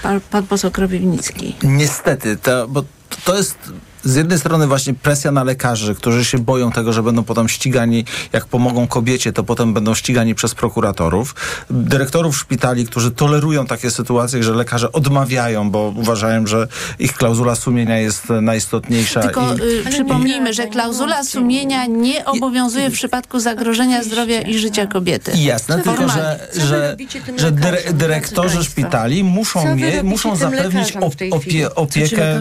Pan, 0.03 0.21
pan 0.21 0.47
poseł 0.47 0.71
Kropiwnicki. 0.71 1.55
Niestety, 1.63 2.38
to, 2.38 2.67
bo 2.67 2.83
to 3.25 3.38
jest 3.38 3.57
z 4.05 4.15
jednej 4.15 4.39
strony 4.39 4.67
właśnie 4.67 4.93
presja 4.93 5.31
na 5.31 5.43
lekarzy, 5.43 5.95
którzy 5.95 6.25
się 6.25 6.39
boją 6.39 6.71
tego, 6.71 6.93
że 6.93 7.03
będą 7.03 7.24
potem 7.24 7.50
ścigani, 7.50 8.05
jak 8.33 8.45
pomogą 8.45 8.88
kobiecie, 8.88 9.33
to 9.33 9.43
potem 9.43 9.74
będą 9.74 9.95
ścigani 9.95 10.35
przez 10.35 10.55
prokuratorów. 10.55 11.35
Dyrektorów 11.69 12.38
szpitali, 12.38 12.85
którzy 12.85 13.12
tolerują 13.12 13.65
takie 13.65 13.91
sytuacje, 13.91 14.43
że 14.43 14.51
lekarze 14.51 14.91
odmawiają, 14.91 15.71
bo 15.71 15.93
uważają, 15.95 16.47
że 16.47 16.67
ich 17.00 17.13
klauzula 17.13 17.55
sumienia 17.55 17.97
jest 17.97 18.29
najistotniejsza. 18.41 19.21
Tylko 19.21 19.55
i, 19.55 19.62
y, 19.88 19.89
przypomnijmy, 19.89 20.53
że 20.53 20.67
klauzula 20.67 21.24
sumienia 21.24 21.85
nie 21.85 22.25
obowiązuje 22.25 22.89
w 22.89 22.93
przypadku 22.93 23.39
zagrożenia 23.39 24.03
zdrowia 24.03 24.41
i 24.41 24.57
życia 24.57 24.88
kobiety. 24.88 25.31
Jasne, 25.35 25.81
tylko 25.81 26.09
że, 26.09 26.47
że, 26.67 26.97
że 27.38 27.51
dyrektorzy 27.93 28.63
szpitali 28.63 29.24
muszą, 29.24 29.75
mie, 29.75 30.03
muszą 30.03 30.35
zapewnić 30.35 30.93
opie, 31.31 31.75
opiekę 31.75 32.39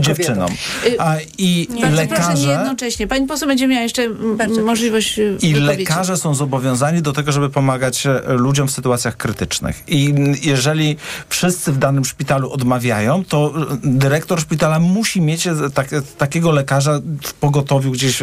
dziewczynom. 0.00 0.50
A, 0.98 1.16
I 1.38 1.68
nie. 1.70 1.90
lekarze... 1.90 2.22
Proszę, 2.22 2.46
nie 2.46 2.52
jednocześnie. 2.52 3.06
Pani 3.06 3.26
poseł 3.26 3.48
będzie 3.48 3.68
miała 3.68 3.82
jeszcze 3.82 4.10
Bardzo 4.38 4.62
możliwość 4.62 5.18
y, 5.18 5.38
I 5.42 5.52
lekarze 5.54 6.16
są 6.16 6.34
zobowiązani 6.34 7.02
do 7.02 7.12
tego, 7.12 7.32
żeby 7.32 7.50
pomagać 7.50 8.06
e, 8.06 8.22
ludziom 8.28 8.68
w 8.68 8.70
sytuacjach 8.70 9.16
krytycznych. 9.16 9.82
I 9.88 10.14
jeżeli 10.42 10.96
wszyscy 11.28 11.72
w 11.72 11.78
danym 11.78 12.04
szpitalu 12.04 12.52
odmawiają, 12.52 13.24
to 13.24 13.52
e, 13.56 13.76
dyrektor 13.84 14.40
szpitala 14.40 14.78
musi 14.78 15.20
mieć 15.20 15.46
e, 15.46 15.54
tak, 15.74 15.88
takiego 16.18 16.50
lekarza 16.52 17.00
w 17.22 17.32
pogotowiu 17.32 17.90
gdzieś 17.90 18.20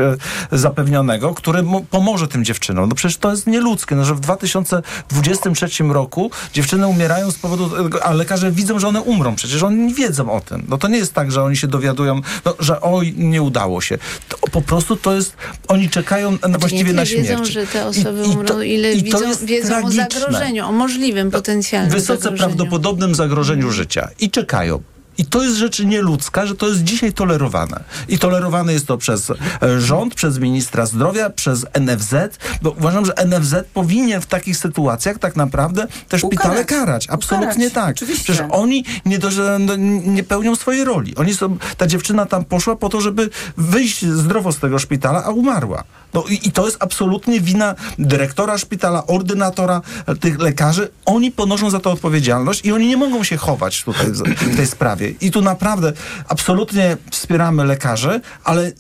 zapewnionego, 0.52 1.34
który 1.34 1.64
pomoże 1.90 2.28
tym 2.28 2.46
dziewczynom. 2.46 2.90
No 2.90 2.96
przecież 2.96 3.18
to 3.18 3.32
jest 3.32 3.48
nieludzkie, 3.48 3.96
no, 3.96 4.06
że 4.06 4.16
w 4.16 4.20
2023 4.20 5.84
roku 5.84 6.32
dziewczyny 6.54 6.88
umierają 6.88 7.32
z 7.32 7.36
powodu, 7.36 7.72
a 8.04 8.14
lekarze 8.14 8.52
widzą, 8.52 8.80
że 8.80 8.88
one 8.88 9.02
umrą. 9.02 9.36
Przecież 9.36 9.64
oni 9.64 9.78
nie 9.78 9.94
wiedzą 9.94 10.32
o 10.32 10.42
tym. 10.42 10.66
No 10.70 10.78
to 10.78 10.88
nie 10.88 10.98
jest 10.98 11.14
tak, 11.14 11.32
że 11.32 11.44
oni 11.44 11.58
się 11.58 11.68
dowiadują, 11.68 12.22
no, 12.46 12.56
że 12.66 12.82
oj, 12.82 13.14
nie 13.18 13.42
udało 13.42 13.82
się. 13.82 13.98
To 14.30 14.38
po 14.52 14.62
prostu 14.62 14.96
to 14.96 15.14
jest, 15.16 15.38
oni 15.68 15.90
czekają 15.90 16.38
na, 16.48 16.58
właściwie 16.58 16.94
na 16.94 17.06
śmierć. 17.06 17.28
wiedzą, 17.30 17.46
że 17.46 17.68
te 17.68 17.86
osoby 17.86 18.24
I, 18.26 18.30
umrą, 18.30 18.62
ile 18.62 18.94
i 18.94 19.04
widzą, 19.04 19.20
wiedzą 19.44 19.68
tragiczne. 19.68 20.08
o 20.08 20.10
zagrożeniu, 20.12 20.66
o 20.68 20.72
możliwym, 20.72 21.32
potencjalnym 21.32 21.92
Wysoce 21.92 22.22
zagrożeniu. 22.24 22.38
prawdopodobnym 22.56 23.16
zagrożeniu 23.16 23.72
życia. 23.72 24.10
I 24.20 24.30
czekają. 24.32 24.82
I 25.18 25.26
to 25.26 25.44
jest 25.44 25.56
rzecz 25.56 25.80
nieludzka, 25.80 26.46
że 26.46 26.56
to 26.56 26.68
jest 26.68 26.84
dzisiaj 26.84 27.14
tolerowane. 27.14 27.84
I 28.08 28.20
tolerowane 28.20 28.74
jest 28.74 28.88
to 28.88 28.98
przez 28.98 29.32
e, 29.32 29.82
rząd, 29.82 30.16
przez 30.16 30.40
ministra 30.40 30.86
zdrowia, 30.86 31.30
przez 31.30 31.66
NFZ, 31.80 32.16
bo 32.62 32.72
uważam, 32.72 33.06
że 33.06 33.14
NFZ 33.26 33.56
powinien 33.74 34.22
w 34.22 34.26
takich 34.26 34.58
sytuacjach 34.58 35.20
tak 35.20 35.36
naprawdę 35.36 35.88
te 36.10 36.20
szpitale 36.20 36.50
Ukarać. 36.50 36.68
karać. 36.68 37.08
Absolutnie 37.10 37.68
Ukarać. 37.68 37.74
tak. 37.74 37.96
Oczywiście. 37.96 38.24
Przecież 38.24 38.48
oni 38.52 38.86
nie, 39.06 39.20
do, 39.20 39.30
no, 39.60 39.76
nie 40.06 40.24
pełnią 40.24 40.56
swojej 40.56 40.84
roli. 40.84 41.16
Oni 41.16 41.34
są, 41.34 41.58
ta 41.78 41.88
dziewczyna 41.88 42.26
tam 42.26 42.46
poszła 42.46 42.76
po 42.76 42.90
to, 42.90 43.02
żeby 43.02 43.30
wyjść 43.58 44.06
zdrowo 44.06 44.52
z 44.52 44.60
tego 44.60 44.80
szpitala, 44.80 45.24
a 45.24 45.30
umarła. 45.30 45.84
No 46.16 46.24
i, 46.30 46.48
i 46.48 46.52
to 46.52 46.66
jest 46.66 46.78
absolutnie 46.80 47.42
wina 47.42 47.76
dyrektora 48.00 48.58
szpitala, 48.58 49.08
ordynatora, 49.08 49.82
e, 50.06 50.16
tych 50.16 50.40
lekarzy. 50.40 50.90
Oni 51.06 51.32
ponoszą 51.32 51.70
za 51.70 51.80
to 51.80 51.92
odpowiedzialność 51.92 52.66
i 52.66 52.72
oni 52.72 52.88
nie 52.88 52.98
mogą 52.98 53.24
się 53.24 53.38
chować 53.38 53.84
tutaj 53.84 54.08
w 54.38 54.56
tej 54.56 54.68
sprawie. 54.68 55.10
I 55.22 55.32
tu 55.32 55.42
naprawdę 55.42 55.94
absolutnie 56.28 56.98
wspieramy 57.12 57.66
lekarzy, 57.66 58.22
ale 58.44 58.72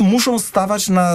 muszą 0.00 0.38
stawać 0.38 0.88
na 0.88 1.12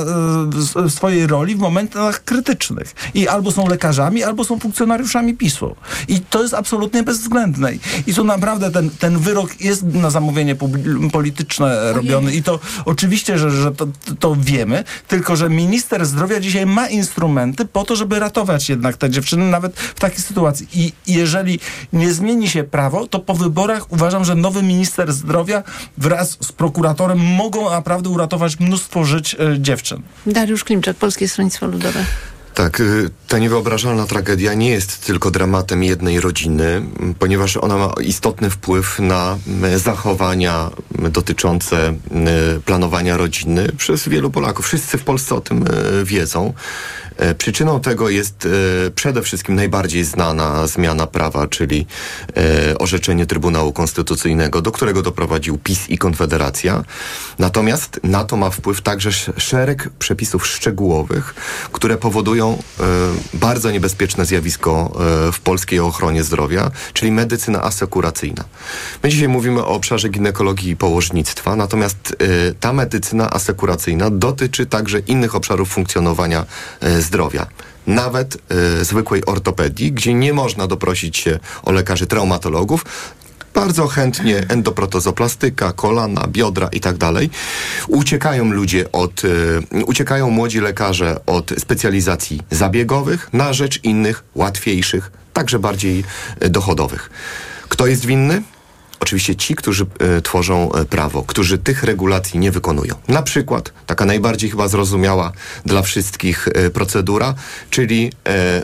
e, 0.85 0.89
swojej 0.89 1.27
roli 1.27 1.55
w 1.55 1.59
momentach 1.59 2.23
krytycznych. 2.23 2.95
I 3.13 3.27
albo 3.27 3.51
są 3.51 3.67
lekarzami, 3.67 4.23
albo 4.23 4.43
są 4.43 4.59
funkcjonariuszami 4.59 5.33
PiSu. 5.33 5.75
I 6.07 6.19
to 6.19 6.41
jest 6.41 6.53
absolutnie 6.53 7.03
bezwzględne. 7.03 7.71
I 8.07 8.13
tu 8.13 8.23
naprawdę 8.23 8.71
ten, 8.71 8.89
ten 8.89 9.17
wyrok 9.17 9.61
jest 9.61 9.83
na 9.83 10.09
zamówienie 10.09 10.55
polityczne 11.11 11.93
robiony 11.93 12.35
i 12.35 12.43
to 12.43 12.59
oczywiście, 12.85 13.37
że, 13.37 13.51
że 13.51 13.71
to, 13.71 13.87
to 14.19 14.35
wiemy, 14.39 14.83
tylko 15.07 15.35
że 15.35 15.49
minister 15.49 16.05
zdrowia 16.05 16.39
dzisiaj 16.39 16.65
ma 16.65 16.87
instrumenty 16.87 17.65
po 17.65 17.83
to, 17.83 17.95
żeby 17.95 18.19
ratować 18.19 18.69
jednak 18.69 18.97
te 18.97 19.09
dziewczyny 19.09 19.49
nawet 19.49 19.79
w 19.79 19.99
takiej 19.99 20.19
sytuacji. 20.19 20.67
I 20.73 20.93
jeżeli 21.07 21.59
nie 21.93 22.13
zmieni 22.13 22.49
się 22.49 22.63
prawo, 22.63 23.07
to 23.07 23.19
po 23.19 23.33
wyborach 23.33 23.91
uważam, 23.91 24.25
że 24.25 24.35
nowy 24.35 24.63
minister 24.63 25.13
zdrowia 25.13 25.63
wraz 25.97 26.37
z 26.41 26.51
prokuratorem 26.51 27.19
mogą 27.19 27.69
naprawdę 27.69 28.09
uratować 28.09 28.59
mnóstwo 28.59 28.74
żyć 29.03 29.35
e, 29.39 29.59
dziewczyn. 29.59 30.01
Dariusz 30.25 30.63
Klimczak, 30.63 30.97
Polskie 30.97 31.27
Stronnictwo 31.27 31.67
Ludowe. 31.67 32.05
Tak, 32.55 32.79
y, 32.79 33.09
ta 33.27 33.37
niewyobrażalna 33.37 34.05
tragedia 34.05 34.53
nie 34.53 34.69
jest 34.69 35.05
tylko 35.05 35.31
dramatem 35.31 35.83
jednej 35.83 36.19
rodziny, 36.19 36.81
ponieważ 37.19 37.57
ona 37.57 37.77
ma 37.77 37.93
istotny 38.01 38.49
wpływ 38.49 38.99
na 38.99 39.37
zachowania 39.75 40.69
dotyczące 41.09 41.93
planowania 42.65 43.17
rodziny 43.17 43.71
przez 43.77 44.09
wielu 44.09 44.31
Polaków. 44.31 44.65
Wszyscy 44.65 44.97
w 44.97 45.03
Polsce 45.03 45.35
o 45.35 45.41
tym 45.41 45.63
y, 45.63 46.05
wiedzą. 46.05 46.53
E, 47.17 47.35
przyczyną 47.35 47.79
tego 47.79 48.09
jest 48.09 48.47
e, 48.87 48.91
przede 48.91 49.21
wszystkim 49.21 49.55
najbardziej 49.55 50.03
znana 50.03 50.67
zmiana 50.67 51.07
prawa, 51.07 51.47
czyli 51.47 51.85
e, 52.37 52.77
orzeczenie 52.77 53.25
Trybunału 53.25 53.73
Konstytucyjnego, 53.73 54.61
do 54.61 54.71
którego 54.71 55.01
doprowadził 55.01 55.57
PiS 55.57 55.89
i 55.89 55.97
Konfederacja. 55.97 56.83
Natomiast 57.39 57.99
na 58.03 58.23
to 58.23 58.37
ma 58.37 58.49
wpływ 58.49 58.81
także 58.81 59.11
szereg 59.37 59.89
przepisów 59.99 60.47
szczegółowych, 60.47 61.35
które 61.71 61.97
powodują 61.97 62.63
bardzo 63.33 63.71
niebezpieczne 63.71 64.25
zjawisko 64.25 64.91
w 65.33 65.39
polskiej 65.39 65.79
ochronie 65.79 66.23
zdrowia, 66.23 66.71
czyli 66.93 67.11
medycyna 67.11 67.63
asekuracyjna. 67.63 68.43
My 69.03 69.09
dzisiaj 69.09 69.27
mówimy 69.27 69.63
o 69.63 69.67
obszarze 69.67 70.09
ginekologii 70.09 70.69
i 70.69 70.75
położnictwa, 70.75 71.55
natomiast 71.55 72.15
ta 72.59 72.73
medycyna 72.73 73.29
asekuracyjna 73.31 74.09
dotyczy 74.09 74.65
także 74.65 74.99
innych 74.99 75.35
obszarów 75.35 75.69
funkcjonowania 75.69 76.45
zdrowia 77.05 77.47
nawet 77.87 78.37
y, 78.81 78.85
zwykłej 78.85 79.25
ortopedii, 79.25 79.91
gdzie 79.91 80.13
nie 80.13 80.33
można 80.33 80.67
doprosić 80.67 81.17
się 81.17 81.39
o 81.63 81.71
lekarzy 81.71 82.07
traumatologów, 82.07 82.85
bardzo 83.53 83.87
chętnie 83.87 84.45
endoprotozoplastyka, 84.49 85.73
kolana, 85.73 86.27
biodra 86.27 86.67
i 86.71 86.79
tak 86.79 86.97
dalej. 86.97 87.29
Uciekają 87.87 88.51
ludzie 88.51 88.91
od, 88.91 89.25
y, 89.25 89.85
uciekają 89.85 90.29
młodzi 90.29 90.59
lekarze 90.59 91.19
od 91.25 91.51
specjalizacji 91.57 92.41
zabiegowych 92.51 93.29
na 93.33 93.53
rzecz 93.53 93.83
innych, 93.83 94.23
łatwiejszych, 94.35 95.11
także 95.33 95.59
bardziej 95.59 96.03
y, 96.43 96.49
dochodowych. 96.49 97.09
Kto 97.69 97.87
jest 97.87 98.05
winny? 98.05 98.41
Oczywiście 98.99 99.35
ci, 99.35 99.55
którzy 99.55 99.85
e, 99.99 100.21
tworzą 100.21 100.71
e, 100.71 100.85
prawo, 100.85 101.23
którzy 101.23 101.57
tych 101.57 101.83
regulacji 101.83 102.39
nie 102.39 102.51
wykonują. 102.51 102.95
Na 103.07 103.21
przykład, 103.21 103.73
taka 103.85 104.05
najbardziej 104.05 104.49
chyba 104.49 104.67
zrozumiała 104.67 105.31
dla 105.65 105.81
wszystkich 105.81 106.47
e, 106.47 106.69
procedura, 106.69 107.33
czyli 107.69 108.11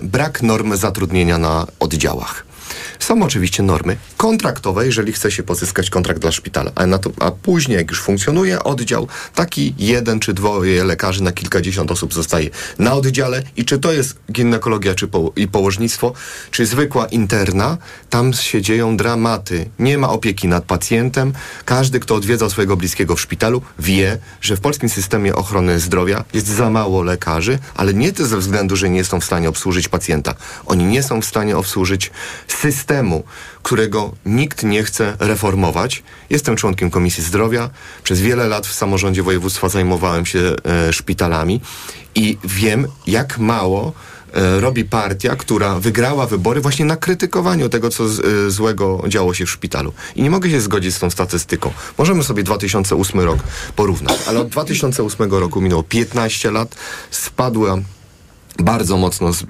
brak 0.01 0.43
norm 0.43 0.75
zatrudnienia 0.75 1.37
na 1.37 1.67
oddziałach. 1.79 2.50
Są 2.99 3.23
oczywiście 3.23 3.63
normy 3.63 3.97
kontraktowe, 4.17 4.85
jeżeli 4.85 5.13
chce 5.13 5.31
się 5.31 5.43
pozyskać 5.43 5.89
kontrakt 5.89 6.21
dla 6.21 6.31
szpitala, 6.31 6.71
a, 6.75 6.97
to, 6.97 7.11
a 7.19 7.31
później, 7.31 7.77
jak 7.77 7.89
już 7.89 8.01
funkcjonuje 8.01 8.63
oddział, 8.63 9.07
taki 9.35 9.75
jeden 9.77 10.19
czy 10.19 10.33
dwoje 10.33 10.83
lekarzy 10.83 11.23
na 11.23 11.31
kilkadziesiąt 11.31 11.91
osób 11.91 12.13
zostaje 12.13 12.49
na 12.79 12.93
oddziale 12.93 13.43
i 13.55 13.65
czy 13.65 13.79
to 13.79 13.93
jest 13.93 14.19
ginekologia 14.31 14.95
czy 14.95 15.07
po, 15.07 15.31
i 15.35 15.47
położnictwo, 15.47 16.13
czy 16.51 16.65
zwykła 16.65 17.05
interna, 17.05 17.77
tam 18.09 18.33
się 18.33 18.61
dzieją 18.61 18.97
dramaty. 18.97 19.69
Nie 19.79 19.97
ma 19.97 20.09
opieki 20.09 20.47
nad 20.47 20.63
pacjentem. 20.63 21.33
Każdy, 21.65 21.99
kto 21.99 22.15
odwiedzał 22.15 22.49
swojego 22.49 22.77
bliskiego 22.77 23.15
w 23.15 23.21
szpitalu, 23.21 23.61
wie, 23.79 24.17
że 24.41 24.57
w 24.57 24.59
polskim 24.59 24.89
systemie 24.89 25.35
ochrony 25.35 25.79
zdrowia 25.79 26.23
jest 26.33 26.47
za 26.47 26.69
mało 26.69 27.03
lekarzy, 27.03 27.59
ale 27.75 27.93
nie 27.93 28.11
ze 28.11 28.37
względu, 28.37 28.75
że 28.75 28.89
nie 28.89 29.03
są 29.03 29.19
w 29.19 29.25
stanie 29.25 29.49
obsłużyć 29.49 29.87
pacjenta. 29.87 30.33
Oni 30.65 30.85
nie 30.85 31.03
są 31.03 31.21
w 31.21 31.25
stanie 31.25 31.57
obsłużyć 31.57 32.11
systemu, 32.61 33.23
którego 33.63 34.11
nikt 34.25 34.63
nie 34.63 34.83
chce 34.83 35.15
reformować. 35.19 36.03
Jestem 36.29 36.55
członkiem 36.55 36.89
Komisji 36.89 37.23
Zdrowia. 37.23 37.69
Przez 38.03 38.21
wiele 38.21 38.47
lat 38.47 38.67
w 38.67 38.73
samorządzie 38.73 39.23
województwa 39.23 39.69
zajmowałem 39.69 40.25
się 40.25 40.39
e, 40.39 40.93
szpitalami 40.93 41.61
i 42.15 42.37
wiem, 42.43 42.87
jak 43.07 43.37
mało 43.37 43.93
e, 44.33 44.59
robi 44.59 44.85
partia, 44.85 45.35
która 45.35 45.79
wygrała 45.79 46.27
wybory 46.27 46.61
właśnie 46.61 46.85
na 46.85 46.95
krytykowaniu 46.95 47.69
tego, 47.69 47.89
co 47.89 48.09
z, 48.09 48.19
e, 48.19 48.51
złego 48.51 49.03
działo 49.07 49.33
się 49.33 49.45
w 49.45 49.49
szpitalu. 49.49 49.93
I 50.15 50.21
nie 50.23 50.29
mogę 50.29 50.49
się 50.49 50.61
zgodzić 50.61 50.95
z 50.95 50.99
tą 50.99 51.09
statystyką. 51.09 51.71
Możemy 51.97 52.23
sobie 52.23 52.43
2008 52.43 53.19
rok 53.19 53.39
porównać, 53.75 54.19
ale 54.27 54.39
od 54.39 54.49
2008 54.49 55.31
roku 55.31 55.61
minęło 55.61 55.83
15 55.83 56.51
lat, 56.51 56.75
spadła 57.11 57.77
bardzo 58.63 58.97
mocno 58.97 59.33
z, 59.33 59.41
y, 59.41 59.45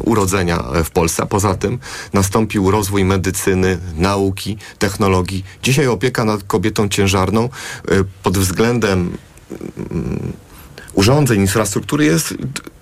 urodzenia 0.00 0.64
w 0.84 0.90
Polsce, 0.90 1.22
a 1.22 1.26
poza 1.26 1.54
tym 1.54 1.78
nastąpił 2.12 2.70
rozwój 2.70 3.04
medycyny, 3.04 3.78
nauki, 3.96 4.58
technologii. 4.78 5.44
Dzisiaj 5.62 5.86
opieka 5.86 6.24
nad 6.24 6.44
kobietą 6.44 6.88
ciężarną 6.88 7.48
y, 7.90 8.04
pod 8.22 8.38
względem 8.38 9.16
y, 9.52 9.56
urządzeń, 10.94 11.40
infrastruktury 11.40 12.04
jest 12.04 12.34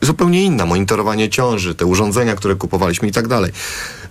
zupełnie 0.03 0.43
inna. 0.43 0.67
Monitorowanie 0.67 1.29
ciąży, 1.29 1.75
te 1.75 1.87
urządzenia, 1.87 2.35
które 2.35 2.55
kupowaliśmy 2.55 3.09
i 3.09 3.13
tak 3.13 3.29
dalej. 3.29 3.53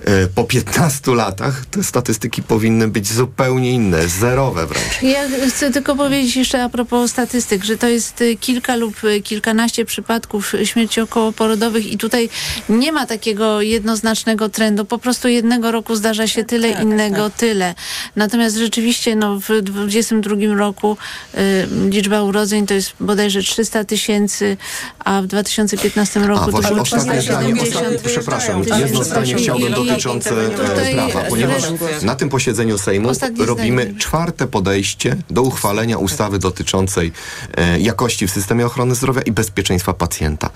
E, 0.05 0.27
po 0.27 0.43
15 0.43 1.15
latach 1.15 1.65
te 1.65 1.83
statystyki 1.83 2.43
powinny 2.43 2.87
być 2.87 3.13
zupełnie 3.13 3.71
inne, 3.71 4.07
zerowe 4.07 4.67
wręcz. 4.67 5.01
Ja 5.01 5.19
chcę 5.49 5.71
tylko 5.71 5.95
powiedzieć 5.95 6.35
jeszcze 6.35 6.63
a 6.63 6.69
propos 6.69 7.11
statystyk, 7.11 7.63
że 7.63 7.77
to 7.77 7.87
jest 7.87 8.21
y, 8.21 8.35
kilka 8.35 8.75
lub 8.75 9.03
y, 9.03 9.21
kilkanaście 9.21 9.85
przypadków 9.85 10.53
śmierci 10.63 11.01
okołoporodowych 11.01 11.91
i 11.91 11.97
tutaj 11.97 12.29
nie 12.69 12.91
ma 12.91 13.05
takiego 13.05 13.61
jednoznacznego 13.61 14.49
trendu. 14.49 14.85
Po 14.85 14.97
prostu 14.97 15.27
jednego 15.27 15.71
roku 15.71 15.95
zdarza 15.95 16.27
się 16.27 16.43
tyle, 16.43 16.73
tak, 16.73 16.83
innego 16.83 17.29
tak. 17.29 17.39
tyle. 17.39 17.75
Natomiast 18.15 18.55
rzeczywiście 18.55 19.15
no, 19.15 19.39
w 19.39 19.61
2022 19.61 20.55
roku 20.55 20.97
y, 21.35 21.67
liczba 21.89 22.23
urodzeń 22.23 22.67
to 22.67 22.73
jest 22.73 22.93
bodajże 22.99 23.41
300 23.41 23.83
tysięcy, 23.83 24.57
a 24.99 25.21
w 25.21 25.27
2015 25.27 25.80
roku 26.27 26.57
a, 26.57 26.61
to 26.61 26.69
było 26.69 26.83
370 26.83 28.01
Przepraszam, 28.05 28.63
jedno 28.79 29.03
zdanie 29.03 29.35
chciałbym 29.35 29.73
dotyczące 29.73 30.49
prawa, 30.93 31.23
ponieważ 31.29 31.63
na 32.01 32.15
tym 32.15 32.29
posiedzeniu 32.29 32.77
Sejmu 32.77 33.11
robimy 33.45 33.93
czwarte 33.97 34.47
podejście 34.47 35.15
do 35.29 35.41
uchwalenia 35.41 35.97
ustawy 35.97 36.39
dotyczącej 36.39 37.11
e, 37.57 37.79
jakości 37.79 38.27
w 38.27 38.31
systemie 38.31 38.65
ochrony 38.65 38.95
zdrowia 38.95 39.21
i 39.21 39.31
bezpieczeństwa 39.31 39.93
pacjenta. 39.93 40.49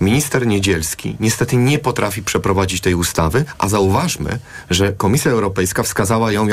Minister 0.00 0.46
Niedzielski 0.46 1.16
niestety 1.20 1.56
nie 1.56 1.78
potrafi 1.78 2.22
przeprowadzić 2.22 2.80
tej 2.80 2.94
ustawy, 2.94 3.44
a 3.58 3.68
zauważmy, 3.68 4.38
że 4.70 4.92
Komisja 4.92 5.30
Europejska 5.30 5.82
wskazała 5.82 6.32
ją 6.32 6.46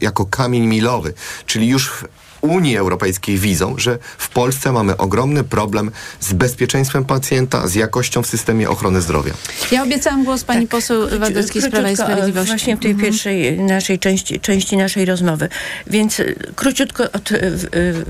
jako 0.00 0.26
kamień 0.26 0.66
milowy, 0.66 1.14
czyli 1.46 1.68
już 1.68 2.04
Unii 2.40 2.76
Europejskiej 2.76 3.38
widzą, 3.38 3.74
że 3.78 3.98
w 4.18 4.28
Polsce 4.28 4.72
mamy 4.72 4.96
ogromny 4.96 5.44
problem 5.44 5.90
z 6.20 6.32
bezpieczeństwem 6.32 7.04
pacjenta, 7.04 7.68
z 7.68 7.74
jakością 7.74 8.22
w 8.22 8.26
systemie 8.26 8.70
ochrony 8.70 9.00
zdrowia. 9.00 9.32
Ja 9.72 9.82
obiecałam 9.82 10.24
głos 10.24 10.44
pani 10.44 10.60
tak. 10.60 10.70
poseł 10.70 11.18
Wadowskiej 11.18 11.62
z 11.62 11.70
Prawa 11.70 11.90
i 11.90 11.96
Sprawiedliwości. 11.96 12.48
Właśnie 12.48 12.76
w 12.76 12.80
tej 12.80 12.90
mhm. 12.90 13.10
pierwszej 13.10 13.60
naszej 13.60 13.98
części, 13.98 14.40
części 14.40 14.76
naszej 14.76 15.04
rozmowy. 15.04 15.48
Więc 15.86 16.20
e, 16.20 16.24
króciutko 16.54 17.04
od 17.12 17.32
e, 17.32 17.36
e, 17.36 17.50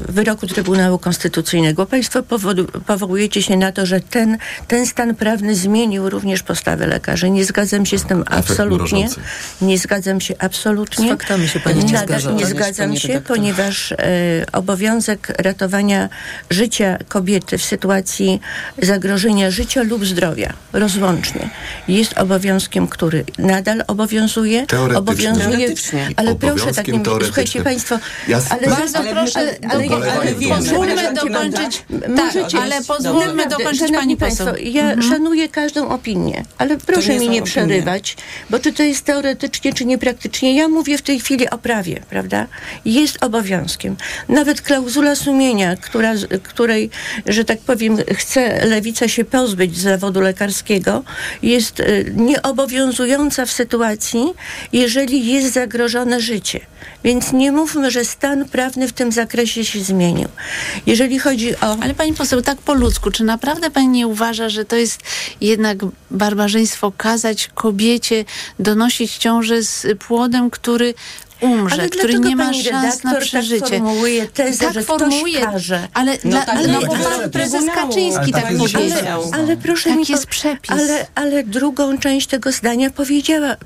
wyroku 0.08 0.46
Trybunału 0.46 0.98
Konstytucyjnego. 0.98 1.86
Państwo 1.86 2.22
powołujecie 2.86 3.42
się 3.42 3.56
na 3.56 3.72
to, 3.72 3.86
że 3.86 4.00
ten, 4.00 4.38
ten 4.68 4.86
stan 4.86 5.14
prawny 5.14 5.54
zmienił 5.54 6.10
również 6.10 6.42
postawę 6.42 6.86
lekarzy. 6.86 7.30
Nie 7.30 7.44
zgadzam 7.44 7.86
się 7.86 7.98
z 7.98 8.04
tym 8.04 8.24
absolutnie. 8.26 9.08
Nie 9.62 9.78
zgadzam 9.78 10.20
się 10.20 10.34
absolutnie. 10.38 11.06
Z 11.06 11.10
faktami 11.10 11.48
się 11.48 11.60
pani 11.60 11.84
nie. 11.84 11.92
Nie 12.34 12.46
zgadzam 12.46 12.96
się, 12.96 13.20
ponieważ 13.26 13.94
obowiązek 14.52 15.32
ratowania 15.38 16.08
życia 16.50 16.98
kobiety 17.08 17.58
w 17.58 17.64
sytuacji 17.64 18.40
zagrożenia 18.82 19.50
życia 19.50 19.82
lub 19.82 20.06
zdrowia 20.06 20.52
rozłącznie 20.72 21.50
jest 21.88 22.18
obowiązkiem, 22.18 22.88
który 22.88 23.24
nadal 23.38 23.84
obowiązuje. 23.86 24.66
Obowiązuje, 24.96 25.74
ale 26.16 26.34
proszę 26.34 26.72
tak 26.74 26.88
nie 26.88 27.00
Słuchajcie 27.24 27.62
Państwo, 27.62 27.98
ja 28.28 28.40
ale 28.50 28.68
bardzo 28.68 28.98
ale, 28.98 29.12
proszę, 29.12 29.40
ale, 29.40 29.84
ale, 29.88 30.12
ale 30.12 30.34
pozwólmy 30.34 31.14
dokończyć. 31.14 31.84
Tak, 32.16 32.62
ale 32.62 32.82
pozwólmy 32.84 33.46
dokończyć 33.46 33.92
Pani 33.92 34.16
poseł. 34.16 34.46
Państwo, 34.46 34.70
ja 34.70 34.82
mhm. 34.82 35.02
szanuję 35.02 35.48
każdą 35.48 35.88
opinię, 35.88 36.44
ale 36.58 36.76
proszę 36.76 37.18
mi 37.18 37.28
nie 37.28 37.42
przerywać, 37.42 38.16
bo 38.50 38.58
czy 38.58 38.72
to 38.72 38.82
jest 38.82 39.04
teoretycznie, 39.04 39.72
czy 39.72 39.84
nie 39.84 39.98
praktycznie, 39.98 40.56
ja 40.56 40.68
mówię 40.68 40.98
w 40.98 41.02
tej 41.02 41.20
chwili 41.20 41.50
o 41.50 41.58
prawie, 41.58 42.00
prawda? 42.10 42.46
Jest 42.84 43.24
obowiązkiem. 43.24 43.96
Nawet 44.28 44.62
klauzula 44.62 45.16
sumienia, 45.16 45.76
która, 45.76 46.12
której, 46.42 46.90
że 47.26 47.44
tak 47.44 47.58
powiem, 47.58 47.96
chce 48.14 48.66
lewica 48.66 49.08
się 49.08 49.24
pozbyć 49.24 49.76
z 49.76 49.82
zawodu 49.82 50.20
lekarskiego, 50.20 51.02
jest 51.42 51.80
y, 51.80 52.12
nieobowiązująca 52.16 53.46
w 53.46 53.52
sytuacji, 53.52 54.24
jeżeli 54.72 55.26
jest 55.26 55.52
zagrożone 55.52 56.20
życie. 56.20 56.60
Więc 57.04 57.32
nie 57.32 57.52
mówmy, 57.52 57.90
że 57.90 58.04
stan 58.04 58.48
prawny 58.48 58.88
w 58.88 58.92
tym 58.92 59.12
zakresie 59.12 59.64
się 59.64 59.80
zmienił. 59.80 60.28
Jeżeli 60.86 61.18
chodzi 61.18 61.56
o. 61.56 61.76
Ale 61.82 61.94
pani 61.94 62.12
poseł, 62.12 62.42
tak 62.42 62.58
po 62.58 62.74
ludzku, 62.74 63.10
czy 63.10 63.24
naprawdę 63.24 63.70
pani 63.70 63.88
nie 63.88 64.06
uważa, 64.06 64.48
że 64.48 64.64
to 64.64 64.76
jest 64.76 65.00
jednak 65.40 65.78
barbarzyństwo 66.10 66.92
kazać 66.96 67.48
kobiecie 67.54 68.24
donosić 68.58 69.16
ciążę 69.16 69.62
z 69.62 69.86
płodem, 69.98 70.50
który 70.50 70.94
umrze, 71.40 71.74
Ale 71.74 71.88
który 71.88 72.18
nie 72.18 72.36
ma 72.36 72.52
szans 72.52 72.64
na 72.72 72.82
redaktor 72.82 73.22
przeżycie. 73.22 73.60
Tak 73.60 73.70
formułuje 73.70 74.26
tezę, 74.26 74.64
tak 74.64 74.74
że 74.74 74.82
formułuje, 74.82 75.40
ktoś 75.40 75.52
każe. 75.52 75.88
ale, 75.94 76.12
No 76.24 76.30
dla, 76.30 76.40
tak, 76.44 76.56
ale 76.56 76.68
no 76.68 76.80
bo 76.80 76.86
pan 76.86 77.30
prezes. 77.30 77.64
Kaczyński 77.74 78.16
Ale 78.16 78.32
tak 78.32 78.42
tak 78.42 78.56
powiedział. 78.56 78.82
powiedział. 78.82 79.30
Ale 79.34 79.56
proszę 79.56 79.90
Tak 79.90 79.98
mi 79.98 80.04
jest 80.08 80.26
przepis. 80.26 80.70
Ale, 80.70 81.06
ale 81.14 81.42
drugą 81.44 81.98
część 81.98 82.26
tego 82.26 82.52
zdania 82.52 82.90
powiedziała, 82.90 83.56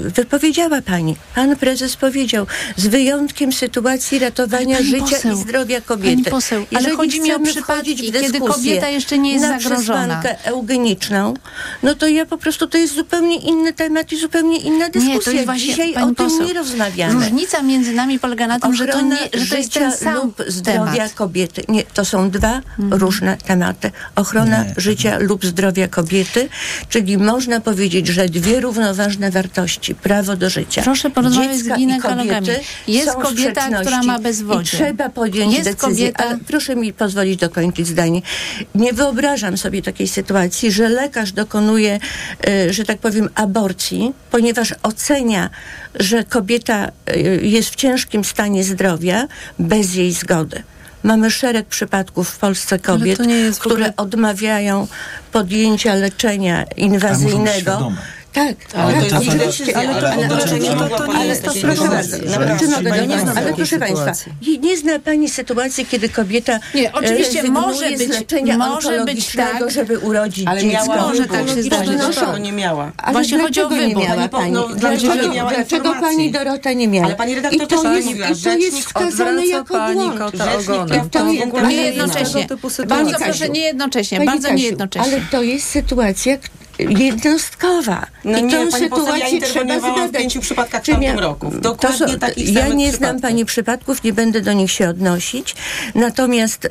wypowiedziała 0.00 0.82
pani. 0.82 1.16
Pan 1.34 1.56
prezes 1.56 1.96
powiedział, 1.96 2.46
z 2.76 2.86
wyjątkiem 2.86 3.52
sytuacji 3.52 4.18
ratowania 4.18 4.76
pani 4.76 4.88
życia 4.90 5.04
poseł, 5.16 5.32
i 5.32 5.36
zdrowia 5.36 5.80
kobiety. 5.80 6.16
pani 6.16 6.24
poseł, 6.24 6.58
ale 6.58 6.66
Jeżeli 6.80 6.96
chodzi 6.96 7.20
mi 7.20 7.32
o 7.32 7.40
przypadki, 7.40 7.96
kiedy 8.12 8.40
kobieta 8.40 8.88
jeszcze 8.88 9.18
nie 9.18 9.32
jest 9.32 9.44
na 9.44 9.60
zagrożona. 9.60 9.78
przesłankę 10.20 10.44
eugeniczną, 10.44 11.34
no 11.82 11.94
to 11.94 12.08
ja 12.08 12.26
po 12.26 12.38
prostu, 12.38 12.66
to 12.66 12.78
jest 12.78 12.94
zupełnie 12.94 13.36
inny 13.36 13.72
temat 13.72 14.12
i 14.12 14.20
zupełnie 14.20 14.58
inna 14.58 14.88
dyskusja. 14.88 15.14
Nie, 15.14 15.20
to 15.20 15.30
jest 15.30 15.44
właśnie, 15.44 15.66
Dzisiaj 15.66 15.92
pani 15.92 16.04
o 16.12 16.14
tym 16.14 16.26
poseł, 16.28 16.46
nie 16.46 16.52
rozmawiamy. 16.52 17.14
Różnica 17.14 17.62
między 17.62 17.92
nami 17.92 18.18
polega 18.18 18.46
na 18.46 18.60
tym, 18.60 18.74
że 18.74 18.86
to, 18.86 18.92
Ochrona 18.92 19.14
nie, 19.32 19.40
że 19.40 19.46
to 19.50 19.56
jest 19.56 19.72
ten 19.72 19.92
sam 19.92 20.14
lub 20.14 20.42
zdrowia 20.48 20.92
temat. 20.92 21.12
kobiety. 21.14 21.62
Nie, 21.68 21.82
to 21.82 22.04
są 22.04 22.30
dwa 22.30 22.60
Mhm. 22.78 23.00
różne 23.00 23.36
tematy. 23.36 23.90
Ochrona 24.16 24.64
życia 24.76 25.18
lub 25.18 25.44
zdrowia 25.44 25.88
kobiety, 25.88 26.48
czyli 26.88 27.18
można 27.18 27.60
powiedzieć, 27.60 28.06
że 28.06 28.28
dwie 28.28 28.60
równoważne 28.60 28.93
wartości, 29.30 29.94
prawo 29.94 30.36
do 30.36 30.50
życia. 30.50 30.82
Proszę 30.82 31.10
porozmawiać 31.10 31.56
z 31.56 31.62
dziecka 31.62 31.76
ginekologami. 31.76 32.46
Jest 32.88 33.12
kobieta, 33.12 33.80
która 33.80 34.02
ma 34.02 34.18
bezwodzie. 34.18 34.60
I 34.76 34.80
trzeba 34.80 35.08
podjąć 35.08 35.52
Jest 35.54 35.64
decyzję. 35.70 36.12
kobieta- 36.12 36.24
Ale 36.24 36.38
proszę 36.48 36.76
mi 36.76 36.92
pozwolić 36.92 37.36
dokończyć 37.40 37.86
zdanie. 37.86 38.22
Nie 38.74 38.92
wyobrażam 38.92 39.56
sobie 39.58 39.82
takiej 39.82 40.08
sytuacji, 40.08 40.72
że 40.72 40.88
lekarz 40.88 41.32
dokonuje, 41.32 41.98
e, 42.48 42.72
że 42.72 42.84
tak 42.84 42.98
powiem, 42.98 43.28
aborcji, 43.34 44.12
ponieważ 44.30 44.74
ocenia, 44.82 45.50
że 45.94 46.24
kobieta 46.24 46.90
e, 47.06 47.18
jest 47.56 47.68
w 47.70 47.74
ciężkim 47.74 48.24
stanie 48.24 48.64
zdrowia 48.64 49.28
bez 49.58 49.94
jej 49.94 50.12
zgody. 50.12 50.62
Mamy 51.02 51.30
szereg 51.30 51.66
przypadków 51.66 52.28
w 52.28 52.38
Polsce 52.38 52.78
kobiet, 52.78 53.18
które 53.58 53.74
ogóle- 53.74 53.92
odmawiają 53.96 54.86
podjęcia 55.32 55.94
leczenia 55.94 56.64
inwazyjnego. 56.76 57.92
Tak, 58.34 58.56
Ale 58.76 58.92
tak, 58.94 59.00
to 59.00 59.04
jest 59.04 59.28
oczywiście, 59.28 59.64
decyzja, 59.64 59.74
ale 59.90 60.00
to, 60.00 60.08
ale 60.10 60.28
to- 60.28 60.34
ale, 60.34 60.44
ale, 60.44 60.88
to- 60.88 60.96
to- 60.98 61.12
ale 61.12 61.36
to- 61.36 61.42
to 61.48 61.54
to- 61.54 61.60
proszę 61.60 61.88
bardzo, 61.88 62.16
czy 62.58 62.68
mogę 62.68 62.92
ale 63.36 63.52
proszę 63.56 63.78
Państwa, 63.78 64.12
nie- 64.48 64.58
nie 64.58 64.76
zna 64.76 64.98
Pani 64.98 65.28
sytuacji, 65.28 65.86
kiedy 65.86 66.08
kobieta 66.08 66.58
Nie, 66.74 66.92
oczywiście 66.92 67.42
rezygnuje 67.42 67.50
może 67.66 67.90
być- 67.90 68.28
może 68.58 69.04
być 69.04 69.32
tak, 69.32 69.70
żeby 69.70 69.98
urodzić 69.98 70.46
Ale 70.46 70.60
dziecko. 70.60 70.86
miała 70.86 70.96
Może 71.08 71.22
wybór. 71.22 71.36
tak 71.38 71.48
się 71.48 71.62
zdarzyć. 71.62 71.98
nie 72.40 72.52
miała? 72.52 72.92
Ale 72.98 73.12
Właśnie 73.12 73.38
chodzi 73.38 73.60
o 73.62 73.68
dlaczego 73.68 73.82
nie 73.82 73.88
wybór. 73.94 74.02
miała 74.08 74.16
Pani 74.16 74.28
Pani? 74.28 74.52
no, 74.52 74.68
dlaczego 74.76 75.14
nie 75.14 75.28
miała 75.28 75.50
dlaczego? 75.54 75.94
Pani 76.00 76.30
Dorota 76.32 76.72
nie 76.72 76.88
miała? 76.88 77.06
Ale 77.06 77.14
pani 77.16 77.34
redaktor 77.34 77.62
I 77.62 77.66
to 77.66 77.92
jest, 77.94 78.06
mówiła, 78.06 78.28
I 78.28 78.36
to 78.36 78.58
jest 78.58 78.78
wskazane 78.78 79.46
jako 79.46 79.74
pani 79.74 79.94
błąd. 80.00 80.18
kota 80.18 80.60
Rzecznik 80.60 81.10
To 81.12 81.26
nie- 81.66 81.82
jednocześnie. 81.82 82.46
Bardzo 82.86 83.18
proszę, 83.18 83.48
nie 83.48 83.60
jednocześnie. 83.60 84.20
Bardzo 84.20 84.52
nie 84.52 84.62
jednocześnie. 84.64 85.12
Ale 85.12 85.20
to 85.30 85.42
jest 85.42 85.68
sytuacja 85.70 86.36
jednostkowa. 86.78 88.06
No 88.24 88.38
I 88.38 88.42
nie, 88.42 88.50
tą 88.50 88.70
pani 88.70 88.88
poseł, 88.88 89.06
ja 89.06 89.12
sytuację 89.12 89.26
trzeba 89.40 89.60
interweniowałam 89.60 89.94
w 89.94 89.98
zbadać. 90.08 90.20
pięciu 90.22 90.40
przypadkach 90.40 90.82
w 90.82 90.86
tamtym 90.86 91.00
nie- 91.02 91.20
roku. 91.20 91.50
To 91.50 91.58
dokładnie 91.58 91.98
są- 92.08 92.18
takich 92.18 92.52
Ja 92.52 92.68
nie 92.68 92.86
znam 92.88 92.92
przypadkach. 92.92 93.20
Pani 93.30 93.44
przypadków, 93.44 94.02
nie 94.04 94.12
będę 94.12 94.40
do 94.40 94.52
nich 94.52 94.70
się 94.72 94.88
odnosić. 94.88 95.54
Natomiast 95.94 96.64
e, 96.64 96.70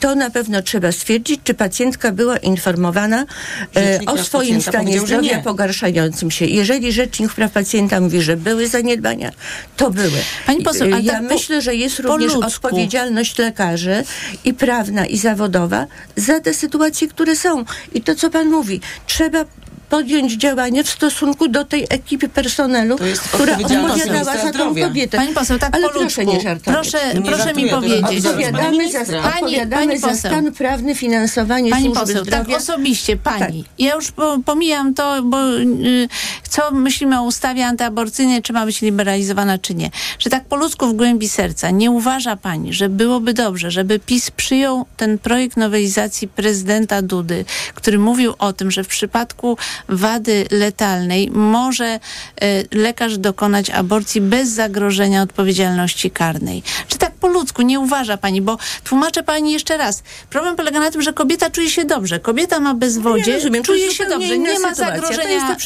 to 0.00 0.14
na 0.14 0.30
pewno 0.30 0.62
trzeba 0.62 0.92
stwierdzić, 0.92 1.40
czy 1.44 1.54
pacjentka 1.54 2.12
była 2.12 2.36
informowana 2.36 3.26
Rzecznik 3.74 4.10
o 4.10 4.18
swoim 4.18 4.62
stanie 4.62 5.00
zdrowia 5.00 5.38
pogarszającym 5.42 6.30
się. 6.30 6.44
Jeżeli 6.46 6.92
Rzecznik 6.92 7.32
Praw 7.32 7.52
Pacjenta 7.52 8.00
mówi, 8.00 8.22
że 8.22 8.36
były 8.36 8.68
zaniedbania, 8.68 9.30
to 9.76 9.90
były. 9.90 10.18
Pani 10.46 10.62
poseł, 10.62 10.88
ale 10.94 11.02
ja 11.02 11.12
tak 11.12 11.22
po- 11.28 11.34
myślę, 11.34 11.62
że 11.62 11.74
jest 11.74 11.98
również 11.98 12.34
ludzku. 12.34 12.48
odpowiedzialność 12.66 13.38
lekarzy 13.38 14.04
i 14.44 14.54
prawna, 14.54 15.06
i 15.06 15.18
zawodowa 15.18 15.86
za 16.16 16.40
te 16.40 16.54
sytuacje, 16.54 17.08
które 17.08 17.36
są. 17.36 17.64
I 17.94 18.00
to, 18.02 18.14
co 18.14 18.30
pan 18.30 18.48
mówi, 18.48 18.80
trzeba 19.06 19.44
podjąć 19.88 20.32
działania 20.32 20.82
w 20.82 20.88
stosunku 20.88 21.48
do 21.48 21.64
tej 21.64 21.86
ekipy 21.90 22.28
personelu, 22.28 22.96
która 23.32 23.56
odpowiadała 23.56 24.36
za 24.36 24.52
tą 24.52 24.74
kobietę. 24.74 25.18
Pani 25.18 25.34
poseł, 25.34 25.58
tak 25.58 25.74
Ale 25.74 25.88
po 25.88 25.98
proszę 25.98 26.26
nie 26.26 26.40
żartować. 26.40 26.74
Proszę, 26.90 27.14
Nie 27.14 27.22
proszę 27.22 27.54
mi 27.54 27.68
żartuję, 27.68 27.92
jest 27.94 28.02
powiedzieć. 28.04 28.26
Odpowiadamy 28.26 28.92
za. 28.92 29.04
Pani- 29.04 29.34
odpowiadamy 29.34 29.86
pani 29.86 29.98
za 29.98 30.14
stan 30.14 30.52
prawny, 30.52 30.94
finansowanie 30.94 31.70
Pani 31.70 31.84
służby 31.84 32.00
poseł, 32.00 32.24
zdrowia. 32.24 32.44
tak 32.44 32.56
osobiście 32.56 33.16
pani. 33.16 33.64
Ja 33.78 33.94
już 33.94 34.12
po, 34.12 34.38
pomijam 34.44 34.94
to, 34.94 35.22
bo 35.22 35.52
y, 35.58 36.08
co 36.48 36.70
myślimy 36.70 37.20
o 37.20 37.22
ustawie 37.22 37.66
antyaborcyjnej, 37.66 38.42
czy 38.42 38.52
ma 38.52 38.66
być 38.66 38.80
liberalizowana, 38.82 39.58
czy 39.58 39.74
nie. 39.74 39.90
Że 40.18 40.30
tak 40.30 40.44
po 40.44 40.56
ludzku 40.56 40.86
w 40.86 40.92
głębi 40.92 41.28
serca, 41.28 41.70
nie 41.70 41.90
uważa 41.90 42.36
pani, 42.36 42.72
że 42.72 42.88
byłoby 42.88 43.34
dobrze, 43.34 43.70
żeby 43.70 43.98
PiS 43.98 44.30
przyjął 44.30 44.86
ten 44.96 45.18
projekt 45.18 45.56
nowelizacji 45.56 46.28
prezydenta 46.28 47.02
Dudy, 47.02 47.44
który 47.74 47.98
mówił 47.98 48.34
o 48.38 48.52
tym, 48.52 48.70
że 48.70 48.84
w 48.84 48.88
przypadku 48.88 49.56
wady 49.88 50.46
letalnej 50.50 51.30
może 51.30 52.00
y, 52.42 52.68
lekarz 52.72 53.18
dokonać 53.18 53.70
aborcji 53.70 54.20
bez 54.20 54.48
zagrożenia 54.48 55.22
odpowiedzialności 55.22 56.10
karnej. 56.10 56.62
Czy 56.88 56.98
tak 56.98 57.15
po 57.20 57.28
ludzku 57.28 57.62
nie 57.62 57.80
uważa 57.80 58.16
pani, 58.16 58.42
bo 58.42 58.58
tłumaczę 58.84 59.22
pani 59.22 59.52
jeszcze 59.52 59.76
raz. 59.76 60.02
Problem 60.30 60.56
polega 60.56 60.80
na 60.80 60.90
tym, 60.90 61.02
że 61.02 61.12
kobieta 61.12 61.50
czuje 61.50 61.70
się 61.70 61.84
dobrze. 61.84 62.20
Kobieta 62.20 62.60
ma 62.60 62.74
bezwodzie, 62.74 63.30
Ja 63.30 63.36
rozumiem, 63.36 63.62
to 63.62 63.66
czuje 63.66 63.90
się 63.94 64.04
dobrze, 64.06 64.38
nie 64.38 64.58
ma 64.60 64.74
sytuacja. 64.74 65.00
To 65.00 65.06
zagrożenia. 65.06 65.56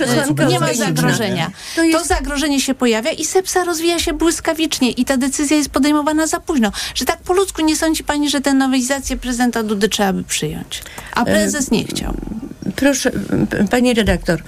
e, 0.45 0.47
nie 0.47 0.61
ma 0.61 0.75
zagrożenia. 0.75 1.51
To 1.77 1.81
To, 1.81 1.85
jest- 1.85 2.07
zagrożenie 2.07 2.61
się 2.61 2.75
pojawia 2.75 3.11
i 3.11 3.25
sepsa 3.25 3.65
rozwija 3.65 3.99
się 3.99 4.13
błyskawicznie 4.13 4.91
i 4.91 5.05
ta 5.05 5.17
decyzja 5.17 5.57
jest 5.57 5.71
podejmowana 5.71 6.27
za 6.27 6.41
późno. 6.41 6.73
Że 6.95 7.05
tak 7.05 7.19
po 7.19 7.33
ludzku 7.33 7.63
nie 7.63 7.77
sądzi 7.77 8.05
pani, 8.05 8.31
że 8.31 8.41
tę 8.41 8.55
nowelizację 8.55 9.17
prezydenta 9.17 9.63
Dudy 9.63 9.89
trzeba 9.89 10.13
by 10.13 10.25
przyjąć. 10.25 10.83
A 11.15 11.25
prezes 11.25 11.71
nie 11.71 11.85
chciał. 11.85 12.15
Proszę, 12.77 13.11
pani 13.71 13.95
redaktor, 13.95 14.43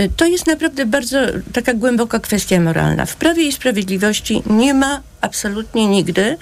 y, 0.00 0.10
to 0.16 0.26
jest 0.26 0.46
naprawdę 0.46 0.86
bardzo 0.86 1.18
taka 1.52 1.74
głęboka 1.74 2.18
kwestia 2.18 2.60
moralna. 2.60 3.06
W 3.06 3.16
Prawie 3.16 3.42
i 3.42 3.52
Sprawiedliwości 3.52 4.42
nie 4.50 4.74
ma 4.74 5.00
absolutnie 5.20 5.86
nigdy 5.86 6.36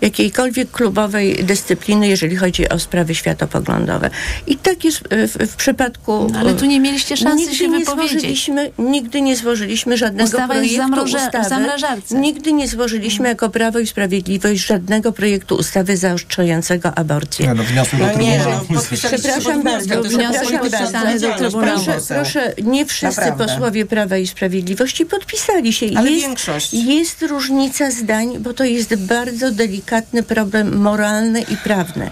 jakiejkolwiek 0.00 0.70
klubowej 0.70 1.44
dyscypliny, 1.44 2.08
jeżeli 2.08 2.36
chodzi 2.36 2.68
o 2.68 2.78
sprawy 2.78 3.14
światopoglądowe. 3.14 4.10
I 4.46 4.56
tak 4.56 4.84
jest 4.84 4.98
w, 5.10 5.52
w 5.52 5.56
przypadku... 5.56 6.28
No, 6.32 6.38
ale 6.38 6.54
tu 6.54 6.66
nie 6.66 6.80
mieliście 6.80 7.16
szansy 7.16 7.36
nigdy 7.36 7.54
się 7.54 7.68
nie. 7.68 7.84
Złożyliśmy, 7.84 8.70
nigdy 8.78 9.20
nie 9.20 9.36
złożyliśmy 9.36 9.96
żadnego 9.96 10.24
Ustawa 10.24 10.54
projektu 10.54 11.02
ustawy. 11.04 11.48
zamrażarce. 11.48 12.14
Nigdy 12.18 12.52
nie 12.52 12.68
złożyliśmy 12.68 13.28
jako 13.28 13.50
Prawo 13.50 13.78
i 13.78 13.86
Sprawiedliwość 13.86 14.66
żadnego 14.66 15.12
projektu 15.12 15.54
ustawy 15.56 15.96
zaostrzającego 15.96 16.98
aborcję. 16.98 17.46
Nie, 17.46 17.54
no 17.54 17.62
wniosek 17.62 17.98
do 18.00 18.06
No 18.06 18.12
nie, 18.18 18.34
Trybunału. 18.38 18.66
no, 18.70 18.80
Przepraszam 19.08 19.62
bardzo, 19.62 20.02
wniosek 20.02 20.60
podpisany 20.60 21.20
do 21.20 21.34
Trybunału. 21.34 21.80
Proszę, 21.84 22.00
proszę, 22.14 22.54
nie 22.62 22.86
wszyscy 22.86 23.20
Naprawdę. 23.20 23.46
posłowie 23.46 23.86
Prawa 23.86 24.16
i 24.16 24.26
Sprawiedliwości 24.26 25.06
podpisali 25.06 25.72
się. 25.72 25.86
Ale 25.96 26.10
jest, 26.10 26.26
większość. 26.26 26.74
Jest 26.74 27.22
różnica 27.22 27.90
zdań, 27.90 28.17
bo 28.40 28.54
to 28.54 28.64
jest 28.64 28.96
bardzo 28.96 29.50
delikatny 29.50 30.22
problem 30.22 30.76
moralny 30.76 31.40
i 31.40 31.56
prawny. 31.56 32.10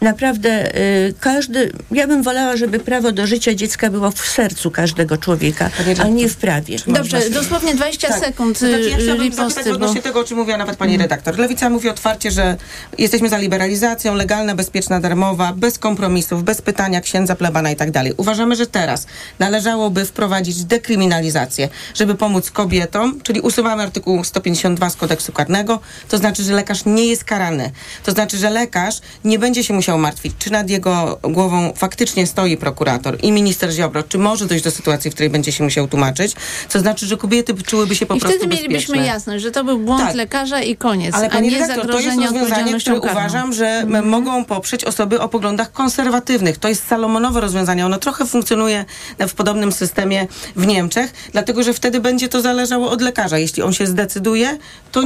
Naprawdę 0.00 0.76
y, 0.76 1.14
każdy, 1.20 1.72
ja 1.90 2.06
bym 2.06 2.22
wolała, 2.22 2.56
żeby 2.56 2.78
prawo 2.78 3.12
do 3.12 3.26
życia 3.26 3.54
dziecka 3.54 3.90
było 3.90 4.10
w 4.10 4.20
sercu 4.20 4.70
każdego 4.70 5.16
człowieka, 5.16 5.70
a 6.02 6.08
nie 6.08 6.28
w 6.28 6.36
prawie. 6.36 6.76
Dobrze, 6.86 7.30
dosłownie 7.30 7.74
20 7.74 8.20
sekund 8.20 8.58
To 8.58 8.68
znaczy, 8.68 8.90
ja 8.90 8.98
y, 8.98 9.00
chciałabym 9.00 9.24
riposty, 9.24 9.50
zapytać 9.50 9.66
bo... 9.66 9.74
odnośnie 9.74 10.02
tego, 10.02 10.20
o 10.20 10.24
czym 10.24 10.38
mówiła 10.38 10.58
nawet 10.58 10.76
pani 10.76 10.98
redaktor. 10.98 11.38
Lewica 11.38 11.70
mówi 11.70 11.88
otwarcie, 11.88 12.30
że 12.30 12.56
jesteśmy 12.98 13.28
za 13.28 13.38
liberalizacją, 13.38 14.14
legalna, 14.14 14.54
bezpieczna, 14.54 15.00
darmowa, 15.00 15.52
bez 15.56 15.78
kompromisów, 15.78 16.44
bez 16.44 16.62
pytania 16.62 17.00
księdza, 17.00 17.34
plebana 17.34 17.70
i 17.70 17.76
tak 17.76 17.90
dalej. 17.90 18.12
Uważamy, 18.16 18.56
że 18.56 18.66
teraz 18.66 19.06
należałoby 19.38 20.04
wprowadzić 20.04 20.64
dekryminalizację, 20.64 21.68
żeby 21.94 22.14
pomóc 22.14 22.50
kobietom, 22.50 23.20
czyli 23.22 23.40
usuwamy 23.40 23.82
artykuł 23.82 24.24
152 24.24 24.90
z 24.90 24.96
kodeksu 24.96 25.32
karnego, 25.32 25.80
to 26.08 26.18
znaczy, 26.18 26.42
że 26.42 26.52
lekarz 26.52 26.84
nie 26.84 27.06
jest 27.06 27.24
karany. 27.24 27.70
To 28.04 28.12
znaczy, 28.12 28.36
że 28.36 28.50
lekarz 28.50 29.00
nie 29.24 29.38
będzie 29.38 29.64
się 29.64 29.74
musiał 29.74 29.87
musiał 29.88 29.98
martwić, 29.98 30.32
czy 30.38 30.50
nad 30.52 30.70
jego 30.70 31.18
głową 31.22 31.72
faktycznie 31.76 32.26
stoi 32.26 32.56
prokurator 32.56 33.16
i 33.22 33.32
minister 33.32 33.70
Ziobro, 33.72 34.02
czy 34.02 34.18
może 34.18 34.46
dojść 34.46 34.64
do 34.64 34.70
sytuacji, 34.70 35.10
w 35.10 35.14
której 35.14 35.30
będzie 35.30 35.52
się 35.52 35.64
musiał 35.64 35.88
tłumaczyć, 35.88 36.32
co 36.68 36.80
znaczy, 36.80 37.06
że 37.06 37.16
kobiety 37.16 37.54
czułyby 37.54 37.94
się 37.96 38.06
po 38.06 38.14
I 38.14 38.20
prostu 38.20 38.38
wtedy 38.38 38.54
mielibyśmy 38.56 38.94
bezpieczne. 38.94 39.06
jasność, 39.06 39.42
że 39.42 39.50
to 39.50 39.64
był 39.64 39.78
błąd 39.78 40.02
Tak. 40.02 40.14
lekarza 40.14 40.60
i 40.60 40.76
koniec, 40.76 41.14
Ale 41.14 41.30
a 41.30 41.40
nie 41.40 41.50
redaktor, 41.50 41.86
to 41.86 41.92
jest 42.00 42.04
zagrożenie 42.08 42.26
rozwiązanie, 42.26 42.80
które 42.80 43.00
karną. 43.00 43.12
uważam, 43.12 43.52
że 43.52 43.66
m- 43.66 44.08
mogą 44.08 44.44
poprzeć 44.44 44.84
osoby 44.84 45.20
o 45.20 45.28
poglądach 45.28 45.72
konserwatywnych. 45.72 46.58
To 46.58 46.68
jest 46.68 46.86
salomonowe 46.88 47.40
rozwiązanie. 47.40 47.86
Ono 47.86 47.98
trochę 47.98 48.26
funkcjonuje 48.26 48.84
w 49.18 49.34
podobnym 49.34 49.72
systemie 49.72 50.26
w 50.56 50.66
Niemczech, 50.66 51.12
dlatego 51.32 51.62
że 51.62 51.72
wtedy 51.74 52.00
będzie 52.00 52.28
to 52.28 52.40
zależało 52.40 52.90
od 52.90 53.00
lekarza. 53.02 53.38
Jeśli 53.38 53.62
on 53.62 53.72
się 53.72 53.86
zdecyduje, 53.86 54.58
to 54.92 55.02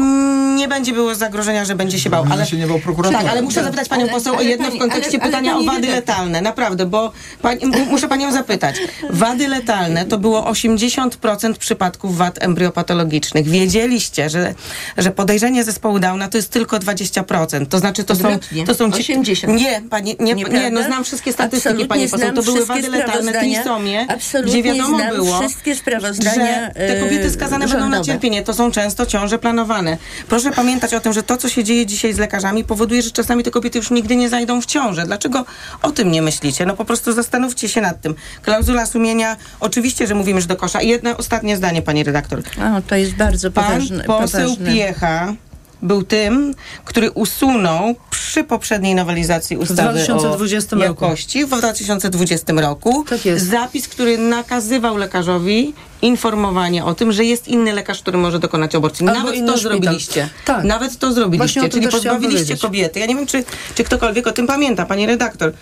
nie 0.56 0.68
będzie 0.68 0.92
było 0.92 1.14
zagrożenia, 1.14 1.64
że 1.64 1.74
będzie 1.74 1.98
się 1.98 2.10
bał. 2.10 2.24
Ale 2.30 2.46
się 2.46 2.56
nie 2.56 2.66
bał 2.66 2.78
prokuratora. 2.78 3.22
Tak, 3.22 3.30
ale 3.32 3.42
muszę 3.42 3.64
zapytać 3.64 3.88
panią 3.88 4.08
poseł 4.08 4.36
o 4.36 4.40
jedno 4.42 4.66
pani- 4.68 4.71
w 4.72 4.78
kontekście 4.78 5.18
ale- 5.22 5.22
ale 5.22 5.30
pytania 5.32 5.52
pani 5.54 5.68
o 5.68 5.72
wady 5.72 5.88
letalne. 5.88 6.40
Naprawdę, 6.40 6.86
bo 6.86 7.12
pani, 7.42 7.66
muszę 7.90 8.08
panią 8.08 8.32
zapytać. 8.32 8.76
Wady 9.10 9.48
letalne 9.48 10.04
to 10.04 10.18
było 10.18 10.44
80% 10.50 11.54
przypadków 11.58 12.16
wad 12.16 12.42
embryopatologicznych. 12.42 13.48
Wiedzieliście, 13.48 14.30
że, 14.30 14.54
że 14.98 15.10
podejrzenie 15.10 15.64
zespołu 15.64 15.98
Downa 15.98 16.28
to 16.28 16.38
jest 16.38 16.50
tylko 16.50 16.78
20%. 16.78 17.66
To 17.66 17.78
znaczy 17.78 18.04
to 18.04 18.14
są... 18.16 18.20
Odwrotnie. 18.24 18.66
To 18.66 18.74
są 18.74 18.92
ci- 18.92 19.00
80. 19.00 19.60
Nie, 19.60 19.82
pani, 19.90 20.16
nie, 20.20 20.34
nie, 20.34 20.70
no 20.70 20.82
znam 20.82 21.04
wszystkie 21.04 21.32
statystyki, 21.32 21.68
Absolutnie 21.68 21.86
pani 21.88 22.08
poseł. 22.08 22.32
To 22.32 22.42
były 22.42 22.66
wady 22.66 22.88
letalne 22.88 23.32
trisomie, 23.32 24.06
gdzie 24.44 24.62
wiadomo 24.62 24.98
było, 25.14 25.38
wszystkie 25.40 25.74
sprawozdania, 25.76 26.66
że 26.66 26.72
te 26.74 27.00
kobiety 27.00 27.26
e, 27.26 27.30
skazane 27.30 27.58
będą 27.66 27.78
na 27.78 27.82
rządowe. 27.82 28.04
cierpienie. 28.04 28.42
To 28.42 28.54
są 28.54 28.70
często 28.70 29.06
ciąże 29.06 29.38
planowane. 29.38 29.98
Proszę 30.28 30.50
pamiętać 30.50 30.94
o 30.94 31.00
tym, 31.00 31.12
że 31.12 31.22
to, 31.22 31.36
co 31.36 31.48
się 31.48 31.64
dzieje 31.64 31.86
dzisiaj 31.86 32.12
z 32.12 32.18
lekarzami, 32.18 32.64
powoduje, 32.64 33.02
że 33.02 33.10
czasami 33.10 33.42
te 33.42 33.50
kobiety 33.50 33.78
już 33.78 33.90
nigdy 33.90 34.16
nie 34.16 34.28
zajdą 34.28 34.61
w 34.62 34.66
ciążę. 34.66 35.04
Dlaczego 35.06 35.44
o 35.82 35.90
tym 35.90 36.10
nie 36.10 36.22
myślicie? 36.22 36.66
No 36.66 36.76
po 36.76 36.84
prostu 36.84 37.12
zastanówcie 37.12 37.68
się 37.68 37.80
nad 37.80 38.00
tym. 38.00 38.14
Klauzula 38.42 38.86
sumienia, 38.86 39.36
oczywiście, 39.60 40.06
że 40.06 40.14
mówimy, 40.14 40.40
że 40.40 40.46
do 40.46 40.56
kosza. 40.56 40.80
I 40.82 40.88
jedno 40.88 41.16
ostatnie 41.16 41.56
zdanie, 41.56 41.82
pani 41.82 42.04
redaktor. 42.04 42.38
O, 42.38 42.82
to 42.86 42.96
jest 42.96 43.14
bardzo 43.14 43.50
Pan 43.50 43.64
poważne. 43.64 44.04
poseł 44.04 44.50
poważne. 44.50 44.72
Piecha 44.74 45.34
był 45.82 46.02
tym, 46.02 46.54
który 46.84 47.10
usunął 47.10 47.94
przy 48.10 48.44
poprzedniej 48.44 48.94
nowelizacji 48.94 49.56
ustawy 49.56 49.82
2020 49.82 50.76
o 50.76 50.80
roku. 50.80 51.04
jakości 51.04 51.44
w 51.44 51.48
2020 51.48 52.52
roku 52.52 53.04
Tak 53.08 53.24
jest. 53.24 53.46
zapis, 53.46 53.88
który 53.88 54.18
nakazywał 54.18 54.96
lekarzowi 54.96 55.74
informowanie 56.02 56.84
o 56.84 56.94
tym, 56.94 57.12
że 57.12 57.24
jest 57.24 57.48
inny 57.48 57.72
lekarz, 57.72 58.00
który 58.02 58.18
może 58.18 58.38
dokonać 58.38 58.74
aborcji. 58.74 59.08
Albo 59.08 59.18
Nawet 59.18 59.34
to 59.34 59.40
szpital. 59.40 59.58
zrobiliście. 59.58 60.28
Tak. 60.44 60.64
Nawet 60.64 60.98
to 60.98 61.12
zrobiliście. 61.12 61.68
Czyli 61.68 61.88
pozbawiliście 61.88 62.56
kobiety. 62.56 63.00
Ja 63.00 63.06
nie 63.06 63.16
wiem, 63.16 63.26
czy, 63.26 63.44
czy 63.74 63.84
ktokolwiek 63.84 64.26
o 64.26 64.32
tym 64.32 64.46
pamięta, 64.46 64.86
pani 64.86 65.06
redaktor. 65.06 65.52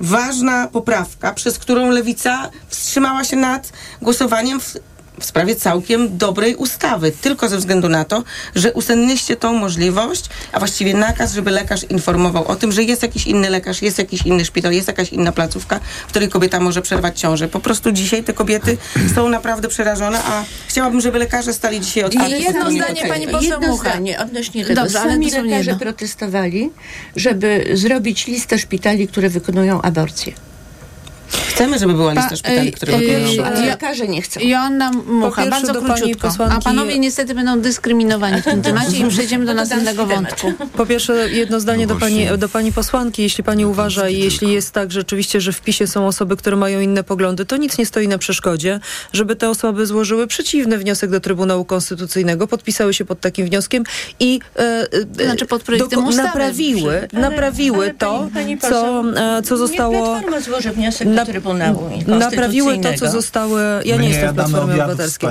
Ważna 0.00 0.68
poprawka, 0.72 1.32
przez 1.32 1.58
którą 1.58 1.90
lewica 1.90 2.50
wstrzymała 2.68 3.24
się 3.24 3.36
nad 3.36 3.72
głosowaniem 4.02 4.60
w 4.60 4.74
w 5.20 5.24
sprawie 5.24 5.56
całkiem 5.56 6.18
dobrej 6.18 6.54
ustawy, 6.54 7.12
tylko 7.12 7.48
ze 7.48 7.56
względu 7.56 7.88
na 7.88 8.04
to, 8.04 8.24
że 8.54 8.72
usennyście 8.72 9.36
tą 9.36 9.54
możliwość, 9.54 10.24
a 10.52 10.58
właściwie 10.58 10.94
nakaz, 10.94 11.32
żeby 11.32 11.50
lekarz 11.50 11.84
informował 11.84 12.46
o 12.48 12.56
tym, 12.56 12.72
że 12.72 12.82
jest 12.82 13.02
jakiś 13.02 13.26
inny 13.26 13.50
lekarz, 13.50 13.82
jest 13.82 13.98
jakiś 13.98 14.22
inny 14.22 14.44
szpital, 14.44 14.72
jest 14.72 14.88
jakaś 14.88 15.12
inna 15.12 15.32
placówka, 15.32 15.80
w 16.06 16.10
której 16.10 16.28
kobieta 16.28 16.60
może 16.60 16.82
przerwać 16.82 17.20
ciążę. 17.20 17.48
Po 17.48 17.60
prostu 17.60 17.92
dzisiaj 17.92 18.24
te 18.24 18.32
kobiety 18.32 18.76
są 19.14 19.28
naprawdę 19.28 19.68
przerażone, 19.68 20.18
a 20.24 20.44
chciałabym, 20.68 21.00
żeby 21.00 21.18
lekarze 21.18 21.54
stali 21.54 21.80
dzisiaj 21.80 22.04
od 22.04 22.14
I 22.14 22.18
jedno 22.42 22.70
zdanie, 22.70 23.06
pani 23.08 23.26
poseł 23.28 23.50
Jedno 23.50 23.68
Mucha. 23.68 23.90
zdanie 23.90 24.18
odnośnie 24.20 24.64
tego. 24.64 24.82
Dobrze, 24.82 25.00
ale 25.00 25.12
Sami 25.12 25.30
lekarze 25.30 25.56
jedno. 25.56 25.78
protestowali, 25.78 26.70
żeby 27.16 27.66
zrobić 27.74 28.26
listę 28.26 28.58
szpitali, 28.58 29.08
które 29.08 29.28
wykonują 29.28 29.82
aborcję. 29.82 30.32
Chcemy, 31.32 31.78
żeby 31.78 31.94
była 31.94 32.12
lista 32.12 32.28
Pa- 32.30 32.36
szpitali, 32.36 32.58
ej, 32.58 32.72
które 32.72 32.92
wykonują 32.98 33.18
ej, 33.28 33.40
Ale 33.40 33.66
lekarze 33.66 34.08
nie 34.08 34.22
chcą. 34.22 34.40
Joanna 34.40 34.90
Mucha, 34.92 35.42
pierwsze 35.42 35.50
bardzo 35.50 35.72
do 35.72 35.82
pani 35.86 36.00
króciutko. 36.00 36.28
posłanki- 36.28 36.56
A 36.56 36.60
panowie 36.60 36.98
niestety 36.98 37.34
będą 37.34 37.60
dyskryminowani 37.60 38.42
w 38.42 38.44
tym 38.44 38.62
temacie 38.68 38.96
i 38.96 39.08
przejdziemy 39.08 39.44
do 39.46 39.52
No 39.54 39.60
następnego 39.60 40.06
wątku. 40.06 40.52
Po 40.76 40.86
pierwsze, 40.86 41.30
jedno 41.30 41.60
zdanie 41.60 41.86
No 41.86 41.94
do, 41.94 42.00
pani, 42.00 42.14
właśnie. 42.16 42.38
do 42.38 42.48
pani 42.48 42.72
posłanki. 42.72 43.22
Jeśli 43.22 43.44
pani 43.44 43.66
uważa 43.66 44.08
i 44.08 44.18
jeśli 44.18 44.52
jest 44.52 44.70
tak 44.72 44.92
rzeczywiście, 44.92 45.40
że 45.40 45.52
w 45.52 45.60
PiSie 45.60 45.86
są 45.86 46.06
osoby, 46.06 46.36
które 46.36 46.56
mają 46.56 46.80
inne 46.80 47.04
poglądy, 47.04 47.44
to 47.44 47.56
nic 47.56 47.78
nie 47.78 47.86
stoi 47.86 48.08
na 48.08 48.18
przeszkodzie, 48.18 48.80
żeby 49.12 49.36
te 49.36 49.48
osoby 49.50 49.86
złożyły 49.86 50.26
przeciwny 50.26 50.78
wniosek 50.78 51.10
do 51.10 51.20
Trybunału 51.20 51.64
Konstytucyjnego, 51.64 52.46
podpisały 52.46 52.94
się 52.94 53.04
pod 53.04 53.20
takim 53.20 53.46
wnioskiem 53.46 53.84
i 54.20 54.40
e, 54.56 54.86
e, 55.20 55.24
znaczy 55.24 55.46
pod 55.46 55.62
projektem 55.62 56.06
ustawy. 56.06 56.22
naprawiły, 56.28 57.08
Ale- 57.12 57.22
naprawiły 57.22 57.84
ale 57.84 57.94
to, 57.94 58.28
pani- 58.34 58.56
pani 58.56 58.58
co, 58.58 59.02
e, 59.38 59.42
co 59.42 59.56
zostało... 59.56 59.92
Niech 59.94 60.04
Platforma 60.10 60.40
złoży 60.40 60.70
wniosek 60.70 61.08
Na- 61.20 61.26
Trybunału 61.26 61.90
Naprawiły 62.06 62.78
to, 62.78 62.92
co 62.98 63.10
zostały... 63.10 63.62
Ja 63.84 63.96
nie 63.96 64.02
nie 64.02 64.08
jestem 64.08 64.30
w 64.30 64.34
Platformie 64.34 64.74
Obywatelskiej. 64.84 65.30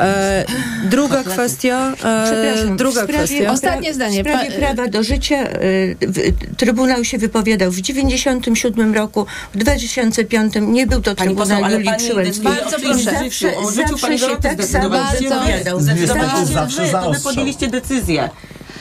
E, 0.00 0.44
druga 0.84 1.22
kwestia, 1.24 1.92
e, 2.04 2.76
druga 2.76 3.00
w 3.00 3.04
sprawie, 3.04 3.24
kwestia. 3.24 3.52
Ostatnie 3.52 3.94
zdanie. 3.94 4.22
W 4.24 4.26
sprawie 4.26 4.50
prawa 4.50 4.88
do 4.88 5.02
życia 5.02 5.36
y, 5.46 5.96
w- 6.00 6.56
Trybunał 6.56 7.04
się 7.04 7.18
wypowiadał 7.18 7.70
w 7.70 7.80
97 7.80 8.94
roku, 8.94 9.26
w 9.54 9.58
2005 9.58 10.52
nie 10.60 10.86
był 10.86 11.00
to 11.02 11.14
Pani 11.14 11.34
poseł, 11.34 11.46
Trybunał 11.56 11.64
ale 11.64 11.74
Julii 11.74 11.98
Przyłębskiej. 11.98 12.44
Bardzo 12.44 12.76
proszę. 12.80 13.10
życiu 13.20 13.48
zawsze 13.70 13.98
pani 14.06 14.18
się 14.18 14.26
tak 14.26 14.42
samo 14.42 14.52
zdecydowaliście. 14.54 15.28
Bardzo- 15.30 15.80
Zdecydowaliście 15.80 16.38
Niestety 16.40 16.46
wy, 16.46 16.52
zawsze 16.54 16.76
to 16.76 16.82
wy 16.84 16.90
zaostrzą. 16.90 17.22
podjęliście 17.28 17.68
decyzję. 17.68 18.28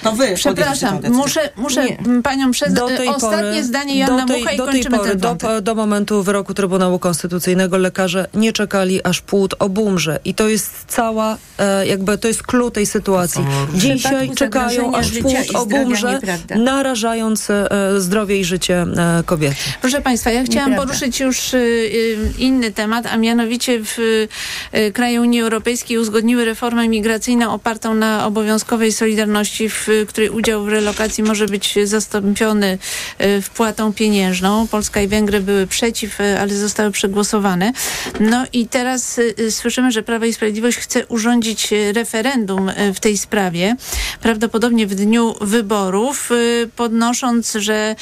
To 0.03 0.11
wy 0.11 0.33
Przepraszam, 0.35 0.99
muszę, 1.11 1.49
muszę 1.55 1.85
Nie. 1.85 2.21
panią 2.23 2.51
przez... 2.51 2.73
do 2.73 2.87
tej 2.87 3.07
Ostatnie 3.07 3.37
pory, 3.37 3.63
zdanie 3.63 3.99
Joanna 3.99 4.25
do 4.25 4.33
tej, 4.33 4.41
Mucha 4.41 4.51
i 4.51 4.57
do 4.57 4.65
tej 4.65 4.73
kończymy 4.73 4.97
pory, 4.97 5.09
ten 5.09 5.19
do, 5.19 5.61
do 5.61 5.75
momentu 5.75 6.23
wyroku 6.23 6.53
Trybunału 6.53 6.99
Konstytucyjnego 6.99 7.77
lekarze 7.77 8.27
nie 8.33 8.53
czekali, 8.53 9.03
aż 9.03 9.21
płód 9.21 9.55
obumrze. 9.59 10.19
I 10.25 10.33
to 10.33 10.47
jest 10.47 10.85
cała, 10.87 11.37
e, 11.57 11.87
jakby 11.87 12.17
to 12.17 12.27
jest 12.27 12.43
clue 12.43 12.71
tej 12.71 12.85
sytuacji. 12.85 13.45
Dzisiaj 13.73 13.97
przypadku 13.97 14.35
czekają, 14.35 14.95
aż 14.95 15.11
płód 15.11 15.35
obumrze, 15.53 16.19
narażając 16.55 17.49
e, 17.49 17.67
zdrowie 17.97 18.39
i 18.39 18.45
życie 18.45 18.81
e, 18.81 19.23
kobiety. 19.25 19.55
Proszę 19.81 20.01
Państwa, 20.01 20.31
ja 20.31 20.43
chciałam 20.43 20.69
Nieprawda. 20.69 20.93
poruszyć 20.93 21.19
już 21.19 21.53
y, 21.53 21.57
y, 21.57 22.17
inny 22.37 22.71
temat, 22.71 23.05
a 23.05 23.17
mianowicie 23.17 23.79
w 23.83 23.99
y, 23.99 24.91
kraju 24.91 25.21
Unii 25.21 25.41
Europejskiej 25.41 25.97
uzgodniły 25.97 26.45
reformę 26.45 26.87
migracyjną 26.87 27.53
opartą 27.53 27.93
na 27.93 28.25
obowiązkowej 28.27 28.91
solidarności, 28.91 29.69
w 29.69 29.86
której 30.07 30.29
udział 30.29 30.63
w 30.63 30.67
relokacji 30.67 31.23
może 31.23 31.45
być 31.45 31.75
zastąpiony 31.83 32.77
y, 33.21 33.41
wpłatą 33.41 33.93
pieniężną. 33.93 34.67
Polska 34.67 35.01
i 35.01 35.07
Węgry 35.07 35.39
były 35.39 35.67
przeciw, 35.67 36.19
y, 36.19 36.39
ale 36.39 36.53
zostały 36.53 36.91
przegłosowane. 36.91 37.73
No 38.19 38.45
i 38.53 38.67
teraz 38.67 39.17
y, 39.17 39.51
słyszymy, 39.51 39.91
że 39.91 40.03
Prawo 40.03 40.25
i 40.25 40.33
Sprawiedliwość 40.33 40.77
chce 40.77 41.07
urządzić 41.07 41.73
referendum 41.93 42.71
w 42.93 42.99
tej 42.99 43.17
sprawie, 43.17 43.75
prawdopodobnie 44.21 44.87
w 44.87 44.95
dniu 44.95 45.35
wyborów, 45.41 46.29
podnosząc, 46.75 47.53
że 47.53 47.95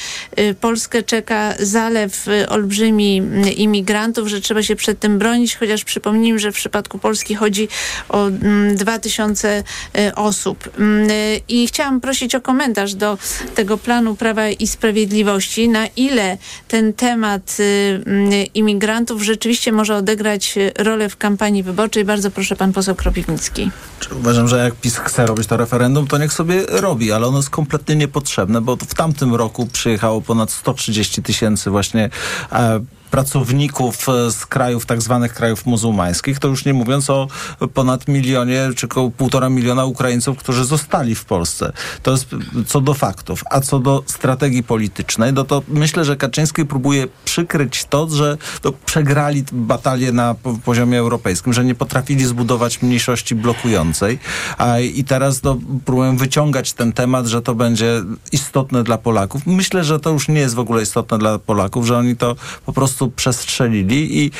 Polskę 0.60 1.02
czeka 1.02 1.54
zalew 1.58 2.26
olbrzymi 2.48 3.22
y, 3.46 3.50
imigrantów, 3.50 4.28
że 4.28 4.40
trzeba 4.40 4.62
się 4.62 4.76
przed 4.76 5.00
tym 5.00 5.18
bronić, 5.18 5.56
chociaż 5.56 5.84
przypomnijmy, 5.84 6.38
że 6.38 6.52
w 6.52 6.54
przypadku 6.54 6.98
Polski 6.98 7.34
chodzi 7.34 7.68
o 8.08 8.26
mm, 8.26 8.76
2000 8.76 9.64
y, 9.98 10.14
osób. 10.14 10.70
Mm, 10.78 11.08
I 11.48 11.68
chciałam 11.76 12.00
prosić 12.00 12.34
o 12.34 12.40
komentarz 12.40 12.94
do 12.94 13.18
tego 13.54 13.78
planu 13.78 14.16
Prawa 14.16 14.48
i 14.48 14.66
Sprawiedliwości, 14.66 15.68
na 15.68 15.86
ile 15.86 16.38
ten 16.68 16.92
temat 16.92 17.56
y, 17.60 18.02
mm, 18.06 18.30
imigrantów 18.54 19.22
rzeczywiście 19.22 19.72
może 19.72 19.96
odegrać 19.96 20.54
y, 20.56 20.72
rolę 20.78 21.08
w 21.08 21.16
kampanii 21.16 21.62
wyborczej. 21.62 22.04
Bardzo 22.04 22.30
proszę 22.30 22.56
pan 22.56 22.72
poseł 22.72 22.94
Kropiwnicki. 22.94 23.70
Uważam, 24.18 24.48
że 24.48 24.64
jak 24.64 24.74
PiS 24.74 24.96
chce 24.96 25.26
robić 25.26 25.46
to 25.46 25.56
referendum, 25.56 26.06
to 26.06 26.18
niech 26.18 26.32
sobie 26.32 26.62
robi, 26.68 27.12
ale 27.12 27.26
ono 27.26 27.36
jest 27.36 27.50
kompletnie 27.50 27.96
niepotrzebne, 27.96 28.60
bo 28.60 28.76
w 28.76 28.94
tamtym 28.94 29.34
roku 29.34 29.66
przyjechało 29.66 30.20
ponad 30.20 30.50
130 30.50 31.22
tysięcy 31.22 31.70
właśnie 31.70 32.10
e, 32.52 32.80
pracowników 33.16 34.08
e, 34.08 34.30
z 34.30 34.46
krajów, 34.46 34.86
tak 34.86 35.02
zwanych 35.02 35.34
krajów 35.34 35.66
muzułmańskich, 35.66 36.38
to 36.38 36.48
już 36.48 36.64
nie 36.64 36.74
mówiąc 36.74 37.10
o 37.10 37.28
ponad 37.74 38.08
milionie, 38.08 38.68
czy 38.76 38.86
około 38.86 39.10
półtora 39.10 39.48
miliona 39.48 39.84
Ukraińców, 39.84 40.38
którzy 40.38 40.64
zostali 40.64 41.14
w 41.14 41.24
Polsce. 41.24 41.72
To 42.02 42.10
jest 42.10 42.26
co 42.66 42.80
do 42.80 42.94
faktów. 42.94 43.42
A 43.50 43.60
co 43.60 43.78
do 43.78 44.02
strategii 44.06 44.62
politycznej, 44.62 45.32
no 45.32 45.44
to 45.44 45.62
myślę, 45.68 46.04
że 46.04 46.16
Kaczyński 46.16 46.64
próbuje 46.64 47.08
przykryć 47.24 47.84
to, 47.84 48.08
że 48.08 48.36
to 48.62 48.72
przegrali 48.72 49.44
batalię 49.52 50.12
na 50.12 50.34
po- 50.34 50.58
poziomie 50.64 50.98
europejskim, 50.98 51.52
że 51.52 51.64
nie 51.64 51.74
potrafili 51.74 52.24
zbudować 52.24 52.82
mniejszości 52.82 53.34
blokującej 53.34 54.18
a, 54.58 54.78
i 54.78 55.04
teraz 55.04 55.42
no, 55.42 55.56
próbują 55.84 56.16
wyciągać 56.16 56.72
ten 56.72 56.92
temat, 56.92 57.26
że 57.26 57.42
to 57.42 57.54
będzie 57.54 58.02
istotne 58.32 58.84
dla 58.84 58.98
Polaków. 58.98 59.46
Myślę, 59.46 59.84
że 59.84 60.00
to 60.00 60.10
już 60.10 60.28
nie 60.28 60.40
jest 60.40 60.54
w 60.54 60.58
ogóle 60.58 60.82
istotne 60.82 61.18
dla 61.18 61.38
Polaków, 61.38 61.86
że 61.86 61.98
oni 61.98 62.16
to 62.16 62.36
po 62.66 62.72
prostu 62.72 63.05
prostu 63.08 63.16
przestrzelili 63.16 64.24
i 64.24 64.30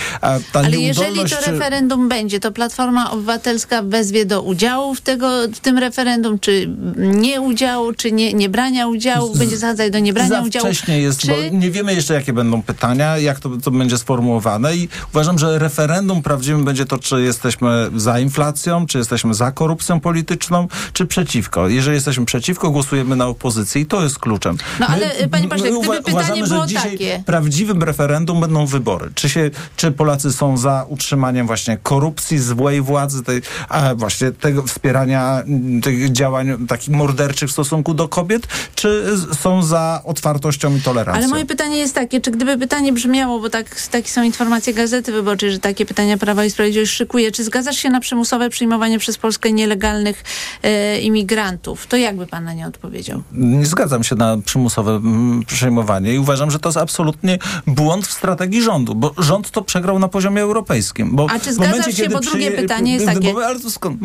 ta 0.52 0.60
Ale 0.60 0.70
nieudolność... 0.70 1.32
jeżeli 1.32 1.44
to 1.44 1.50
referendum 1.52 2.08
będzie, 2.08 2.40
to 2.40 2.52
Platforma 2.52 3.10
Obywatelska 3.10 3.82
wezwie 3.82 4.24
do 4.26 4.42
udziału 4.42 4.94
w, 4.94 5.00
tego, 5.00 5.28
w 5.54 5.60
tym 5.60 5.78
referendum, 5.78 6.38
czy 6.38 6.68
nie 6.96 7.40
udziału, 7.40 7.92
czy 7.92 8.12
nie, 8.12 8.32
nie 8.32 8.48
brania 8.48 8.86
udziału, 8.86 9.34
będzie 9.36 9.56
zachęcać 9.56 9.92
do 9.92 9.98
niebrania 9.98 10.28
Za 10.28 10.40
udziału. 10.42 10.66
wcześnie 10.66 11.00
jest, 11.00 11.20
czy... 11.20 11.26
bo 11.26 11.34
nie 11.52 11.70
wiemy 11.70 11.94
jeszcze, 11.94 12.14
jakie 12.14 12.32
będą 12.32 12.62
pytania, 12.62 13.18
jak 13.18 13.40
to, 13.40 13.50
to 13.64 13.70
będzie 13.70 13.98
sformułowane 13.98 14.76
i 14.76 14.88
uważam, 15.14 15.38
że 15.38 15.58
referendum 15.58 16.22
prawdziwym 16.22 16.64
będzie 16.64 16.86
to, 16.86 16.98
czy 16.98 17.22
jesteśmy 17.22 17.90
za 17.96 18.20
inflacją, 18.20 18.86
czy 18.86 18.98
jesteśmy 18.98 19.34
za 19.34 19.52
korupcją 19.52 20.00
polityczną, 20.00 20.68
czy 20.92 21.06
przeciwko. 21.06 21.68
Jeżeli 21.68 21.94
jesteśmy 21.94 22.24
przeciwko, 22.24 22.70
głosujemy 22.70 23.16
na 23.16 23.26
opozycję 23.26 23.82
i 23.82 23.86
to 23.86 24.02
jest 24.02 24.18
kluczem. 24.18 24.56
No 24.80 24.86
ale, 24.86 25.10
panie 25.30 25.48
pośle, 25.48 25.70
gdyby 25.70 25.86
uwa- 25.86 25.96
pytanie 25.96 26.14
uważamy, 26.16 26.46
było 26.48 26.60
że 26.60 26.66
dzisiaj 26.66 26.90
takie. 26.92 27.22
prawdziwym 27.26 27.82
referendum 27.82 28.40
będą 28.46 28.66
wybory. 28.66 29.10
Czy, 29.14 29.28
się, 29.28 29.50
czy 29.76 29.92
Polacy 29.92 30.32
są 30.32 30.56
za 30.56 30.86
utrzymaniem 30.88 31.46
właśnie 31.46 31.78
korupcji, 31.82 32.38
złej 32.38 32.80
władzy, 32.80 33.22
tej, 33.22 33.42
a 33.68 33.94
właśnie 33.94 34.32
tego 34.32 34.62
wspierania 34.62 35.40
mm, 35.40 35.80
tych 35.82 36.12
działań 36.12 36.66
takich 36.68 36.88
morderczych 36.88 37.48
w 37.48 37.52
stosunku 37.52 37.94
do 37.94 38.08
kobiet, 38.08 38.46
czy 38.74 39.06
są 39.40 39.62
za 39.62 40.00
otwartością 40.04 40.76
i 40.76 40.80
tolerancją? 40.80 41.22
Ale 41.22 41.28
moje 41.28 41.46
pytanie 41.46 41.78
jest 41.78 41.94
takie, 41.94 42.20
czy 42.20 42.30
gdyby 42.30 42.58
pytanie 42.58 42.92
brzmiało, 42.92 43.40
bo 43.40 43.50
tak, 43.50 43.80
takie 43.90 44.08
są 44.08 44.22
informacje 44.22 44.74
Gazety 44.74 45.12
Wyborczej, 45.12 45.52
że 45.52 45.58
takie 45.58 45.86
pytania 45.86 46.16
Prawa 46.16 46.44
i 46.44 46.50
Sprawiedliwość 46.50 46.92
szykuje, 46.92 47.32
czy 47.32 47.44
zgadzasz 47.44 47.76
się 47.76 47.90
na 47.90 48.00
przymusowe 48.00 48.50
przyjmowanie 48.50 48.98
przez 48.98 49.18
Polskę 49.18 49.52
nielegalnych 49.52 50.24
e, 50.62 51.00
imigrantów? 51.00 51.86
To 51.86 51.96
jakby 51.96 52.26
pan 52.26 52.44
na 52.44 52.52
nie 52.52 52.66
odpowiedział? 52.66 53.22
Nie 53.32 53.66
zgadzam 53.66 54.04
się 54.04 54.16
na 54.16 54.38
przymusowe 54.44 54.92
mm, 54.92 55.44
przyjmowanie 55.44 56.14
i 56.14 56.18
uważam, 56.18 56.50
że 56.50 56.58
to 56.58 56.68
jest 56.68 56.78
absolutnie 56.78 57.38
błąd 57.66 58.06
w 58.06 58.12
strategii 58.12 58.35
rządu, 58.62 58.94
bo 58.94 59.14
rząd 59.18 59.50
to 59.50 59.62
przegrał 59.62 59.98
na 59.98 60.08
poziomie 60.08 60.42
europejskim. 60.42 61.16
Bo 61.16 61.26
A 61.30 61.38
czy 61.38 61.52
zgadzasz 61.54 61.76
momencie, 61.78 61.92
się, 62.04 62.08
bo 62.08 62.20
drugie 62.20 62.50
pytanie 62.52 62.92
jest 62.94 63.06
takie- 63.06 63.32
bo- 63.34 63.46
ale 63.46 63.58
skąd? 63.70 63.98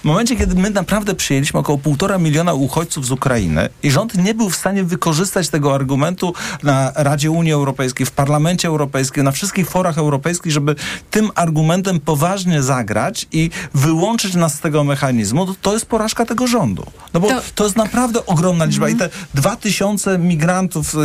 W 0.00 0.04
momencie, 0.04 0.36
kiedy 0.36 0.54
my 0.54 0.70
naprawdę 0.70 1.14
przyjęliśmy 1.14 1.60
około 1.60 1.78
półtora 1.78 2.18
miliona 2.18 2.52
uchodźców 2.54 3.06
z 3.06 3.10
Ukrainy 3.10 3.68
i 3.82 3.90
rząd 3.90 4.14
nie 4.14 4.34
był 4.34 4.50
w 4.50 4.56
stanie 4.56 4.84
wykorzystać 4.84 5.48
tego 5.48 5.74
argumentu 5.74 6.34
na 6.62 6.92
Radzie 6.94 7.30
Unii 7.30 7.52
Europejskiej, 7.52 8.06
w 8.06 8.10
Parlamencie 8.10 8.68
Europejskim, 8.68 9.24
na 9.24 9.30
wszystkich 9.30 9.70
forach 9.70 9.98
europejskich, 9.98 10.52
żeby 10.52 10.76
tym 11.10 11.30
argumentem 11.34 12.00
poważnie 12.00 12.62
zagrać 12.62 13.26
i 13.32 13.50
wyłączyć 13.74 14.34
nas 14.34 14.54
z 14.54 14.60
tego 14.60 14.84
mechanizmu, 14.84 15.46
to, 15.46 15.54
to 15.62 15.72
jest 15.72 15.86
porażka 15.86 16.26
tego 16.26 16.46
rządu. 16.46 16.86
No 17.14 17.20
bo 17.20 17.28
To- 17.28 17.40
to, 17.54 17.64
jest 17.64 17.76
naprawdę 17.76 18.26
ogromna 18.26 18.64
liczba 18.64 18.88
i 18.88 18.96
te 18.96 19.08
dwa 19.34 19.56
tysiące 19.56 20.18
migrantów 20.18 20.94
y, 20.94 20.98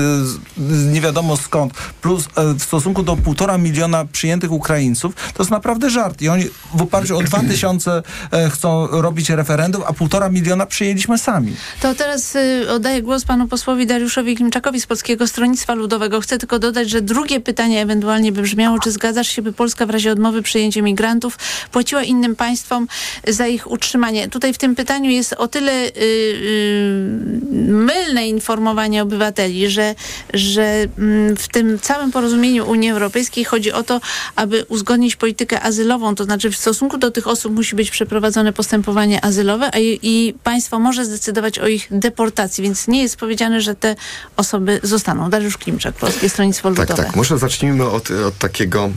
z 0.57 0.93
nie 0.93 1.01
wiadomo 1.01 1.37
skąd, 1.37 1.73
plus 2.01 2.27
w 2.59 2.65
stosunku 2.69 3.03
do 3.03 3.17
półtora 3.17 3.57
miliona 3.57 4.05
przyjętych 4.05 4.51
Ukraińców, 4.51 5.15
to 5.15 5.43
jest 5.43 5.51
naprawdę 5.51 5.89
żart. 5.89 6.21
I 6.21 6.29
oni 6.29 6.45
w 6.73 6.81
oparciu 6.81 7.17
o 7.17 7.23
dwa 7.23 7.39
tysiące 7.39 8.03
e, 8.31 8.49
chcą 8.49 8.87
robić 8.87 9.29
referendum, 9.29 9.83
a 9.87 9.93
półtora 9.93 10.29
miliona 10.29 10.65
przyjęliśmy 10.65 11.17
sami. 11.17 11.55
To 11.81 11.95
teraz 11.95 12.35
y, 12.35 12.71
oddaję 12.71 13.01
głos 13.01 13.25
panu 13.25 13.47
posłowi 13.47 13.87
Dariuszowi 13.87 14.35
Klimczakowi 14.35 14.81
z 14.81 14.87
Polskiego 14.87 15.27
Stronnictwa 15.27 15.73
Ludowego. 15.73 16.21
Chcę 16.21 16.37
tylko 16.37 16.59
dodać, 16.59 16.89
że 16.89 17.01
drugie 17.01 17.39
pytanie 17.39 17.81
ewentualnie 17.81 18.31
by 18.31 18.41
brzmiało, 18.41 18.79
czy 18.79 18.91
zgadzasz 18.91 19.27
się, 19.27 19.41
by 19.41 19.53
Polska 19.53 19.85
w 19.85 19.89
razie 19.89 20.11
odmowy 20.11 20.41
przyjęcia 20.41 20.81
migrantów 20.81 21.37
płaciła 21.71 22.03
innym 22.03 22.35
państwom 22.35 22.87
za 23.27 23.47
ich 23.47 23.71
utrzymanie. 23.71 24.27
Tutaj 24.27 24.53
w 24.53 24.57
tym 24.57 24.75
pytaniu 24.75 25.11
jest 25.11 25.33
o 25.33 25.47
tyle 25.47 25.71
y, 25.71 25.91
y, 25.95 27.39
mylne 27.71 28.27
informowanie 28.27 29.03
obywateli, 29.03 29.69
że, 29.69 29.95
że 30.33 30.85
mm, 30.97 31.37
w 31.37 31.47
tym 31.47 31.79
całym 31.79 32.11
porozumieniu 32.11 32.58
Unii 32.63 32.89
Europejskiej 32.89 33.43
chodzi 33.45 33.71
o 33.71 33.83
to, 33.83 34.01
aby 34.35 34.65
uzgodnić 34.69 35.15
politykę 35.15 35.61
azylową, 35.61 36.15
to 36.15 36.23
znaczy 36.23 36.51
w 36.51 36.57
stosunku 36.57 36.97
do 36.97 37.11
tych 37.11 37.27
osób 37.27 37.53
musi 37.53 37.75
być 37.75 37.91
przeprowadzone 37.91 38.53
postępowanie 38.53 39.25
azylowe, 39.25 39.69
a 39.73 39.79
i, 39.79 39.99
i 40.03 40.33
państwo 40.43 40.79
może 40.79 41.05
zdecydować 41.05 41.59
o 41.59 41.67
ich 41.67 41.87
deportacji, 41.91 42.63
więc 42.63 42.87
nie 42.87 43.01
jest 43.01 43.15
powiedziane, 43.15 43.61
że 43.61 43.75
te 43.75 43.95
osoby 44.37 44.79
zostaną. 44.83 45.29
Dariusz 45.29 45.57
Klimczak, 45.57 45.95
Polskie 45.95 46.29
Stronnictwo 46.29 46.69
Tak, 46.71 46.79
Ludowe. 46.89 47.03
tak. 47.03 47.15
Może 47.15 47.37
zacznijmy 47.37 47.85
od, 47.89 48.11
od 48.11 48.37
takiego 48.37 48.89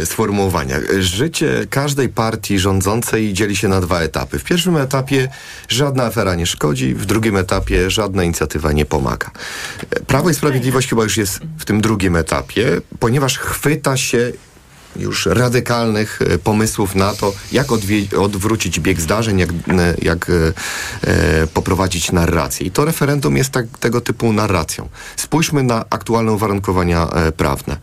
e, 0.00 0.06
sformułowania. 0.06 0.76
Życie 1.00 1.66
każdej 1.70 2.08
partii 2.08 2.58
rządzącej 2.58 3.32
dzieli 3.32 3.56
się 3.56 3.68
na 3.68 3.80
dwa 3.80 4.00
etapy. 4.00 4.38
W 4.38 4.44
pierwszym 4.44 4.76
etapie 4.76 5.28
żadna 5.68 6.04
afera 6.04 6.34
nie 6.34 6.46
szkodzi, 6.46 6.94
w 6.94 7.06
drugim 7.06 7.36
etapie 7.36 7.90
żadna 7.90 8.24
inicjatywa 8.24 8.72
nie 8.72 8.84
pomaga. 8.84 9.30
E, 9.90 10.00
Prawo 10.00 10.30
i 10.30 10.34
Sprawiedliwość 10.34 10.88
chyba 10.88 11.02
już 11.02 11.16
jest 11.16 11.40
w 11.58 11.64
tym 11.64 11.80
drugim 11.80 12.16
etapie, 12.16 12.80
ponieważ 12.98 13.38
chwyta 13.38 13.96
się 13.96 14.32
już 14.96 15.26
radykalnych 15.26 16.18
e, 16.22 16.38
pomysłów 16.38 16.94
na 16.94 17.12
to, 17.12 17.32
jak 17.52 17.66
odwrócić 18.18 18.80
bieg 18.80 19.00
zdarzeń, 19.00 19.38
jak, 19.38 19.50
e, 19.50 19.54
jak 20.02 20.30
e, 20.30 20.52
e, 21.10 21.46
poprowadzić 21.46 22.12
narrację. 22.12 22.66
I 22.66 22.70
to 22.70 22.84
referendum 22.84 23.36
jest 23.36 23.50
tak, 23.50 23.66
tego 23.80 24.00
typu 24.00 24.32
narracją. 24.32 24.88
Spójrzmy 25.16 25.62
na 25.62 25.84
aktualne 25.90 26.32
uwarunkowania 26.32 27.08
e, 27.10 27.32
prawne. 27.32 27.76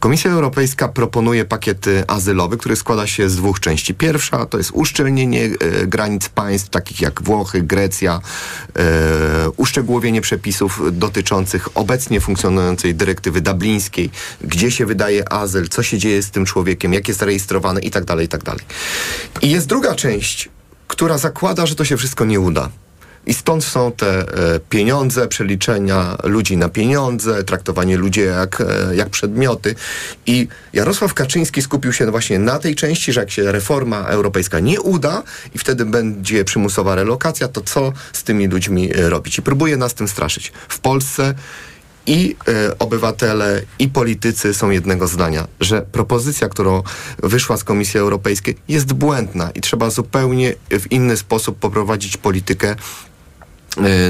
Komisja 0.00 0.30
Europejska 0.30 0.88
proponuje 0.88 1.44
pakiet 1.44 1.86
azylowy, 2.08 2.56
który 2.56 2.76
składa 2.76 3.06
się 3.06 3.30
z 3.30 3.36
dwóch 3.36 3.60
części. 3.60 3.94
Pierwsza 3.94 4.46
to 4.46 4.58
jest 4.58 4.70
uszczelnienie 4.74 5.44
e, 5.44 5.86
granic 5.86 6.28
państw 6.28 6.70
takich 6.70 7.00
jak 7.00 7.22
Włochy, 7.22 7.62
Grecja, 7.62 8.20
uszczegółowienie 9.56 10.20
przepisów 10.20 10.80
dotyczących 10.92 11.68
obecnie 11.74 12.20
funkcjonującej 12.20 12.94
dyrektywy 12.94 13.40
dublińskiej, 13.40 14.10
gdzie 14.40 14.70
się 14.70 14.86
wydaje 14.86 15.32
azyl, 15.32 15.68
co 15.68 15.82
się 15.82 15.98
dzieje 15.98 16.22
z 16.22 16.30
tym 16.36 16.44
człowiekiem, 16.44 16.92
jak 16.92 17.08
jest 17.08 17.22
rejestrowany 17.22 17.80
i 17.80 17.90
tak 17.90 18.04
dalej, 18.04 18.26
i 18.26 18.28
tak 18.28 18.42
dalej. 18.42 18.64
I 19.42 19.50
jest 19.50 19.66
druga 19.66 19.94
część, 19.94 20.48
która 20.88 21.18
zakłada, 21.18 21.66
że 21.66 21.74
to 21.74 21.84
się 21.84 21.96
wszystko 21.96 22.24
nie 22.24 22.40
uda. 22.40 22.68
I 23.26 23.34
stąd 23.34 23.64
są 23.64 23.92
te 23.92 24.08
e, 24.18 24.60
pieniądze, 24.60 25.28
przeliczenia 25.28 26.16
ludzi 26.24 26.56
na 26.56 26.68
pieniądze, 26.68 27.44
traktowanie 27.44 27.96
ludzi 27.96 28.20
jak, 28.20 28.60
e, 28.60 28.96
jak 28.96 29.10
przedmioty. 29.10 29.74
I 30.26 30.48
Jarosław 30.72 31.14
Kaczyński 31.14 31.62
skupił 31.62 31.92
się 31.92 32.10
właśnie 32.10 32.38
na 32.38 32.58
tej 32.58 32.74
części, 32.74 33.12
że 33.12 33.20
jak 33.20 33.30
się 33.30 33.52
reforma 33.52 34.04
europejska 34.06 34.60
nie 34.60 34.80
uda 34.80 35.22
i 35.54 35.58
wtedy 35.58 35.84
będzie 35.84 36.44
przymusowa 36.44 36.94
relokacja, 36.94 37.48
to 37.48 37.60
co 37.60 37.92
z 38.12 38.22
tymi 38.22 38.48
ludźmi 38.48 38.96
e, 38.96 39.08
robić? 39.08 39.38
I 39.38 39.42
próbuje 39.42 39.76
nas 39.76 39.94
tym 39.94 40.08
straszyć. 40.08 40.52
W 40.68 40.78
Polsce 40.78 41.34
i 42.06 42.36
e, 42.48 42.78
obywatele, 42.78 43.62
i 43.78 43.88
politycy 43.88 44.54
są 44.54 44.70
jednego 44.70 45.08
zdania, 45.08 45.46
że 45.60 45.82
propozycja, 45.82 46.48
którą 46.48 46.82
wyszła 47.22 47.56
z 47.56 47.64
Komisji 47.64 48.00
Europejskiej, 48.00 48.56
jest 48.68 48.92
błędna 48.92 49.50
i 49.50 49.60
trzeba 49.60 49.90
zupełnie 49.90 50.54
w 50.70 50.92
inny 50.92 51.16
sposób 51.16 51.58
poprowadzić 51.58 52.16
politykę 52.16 52.76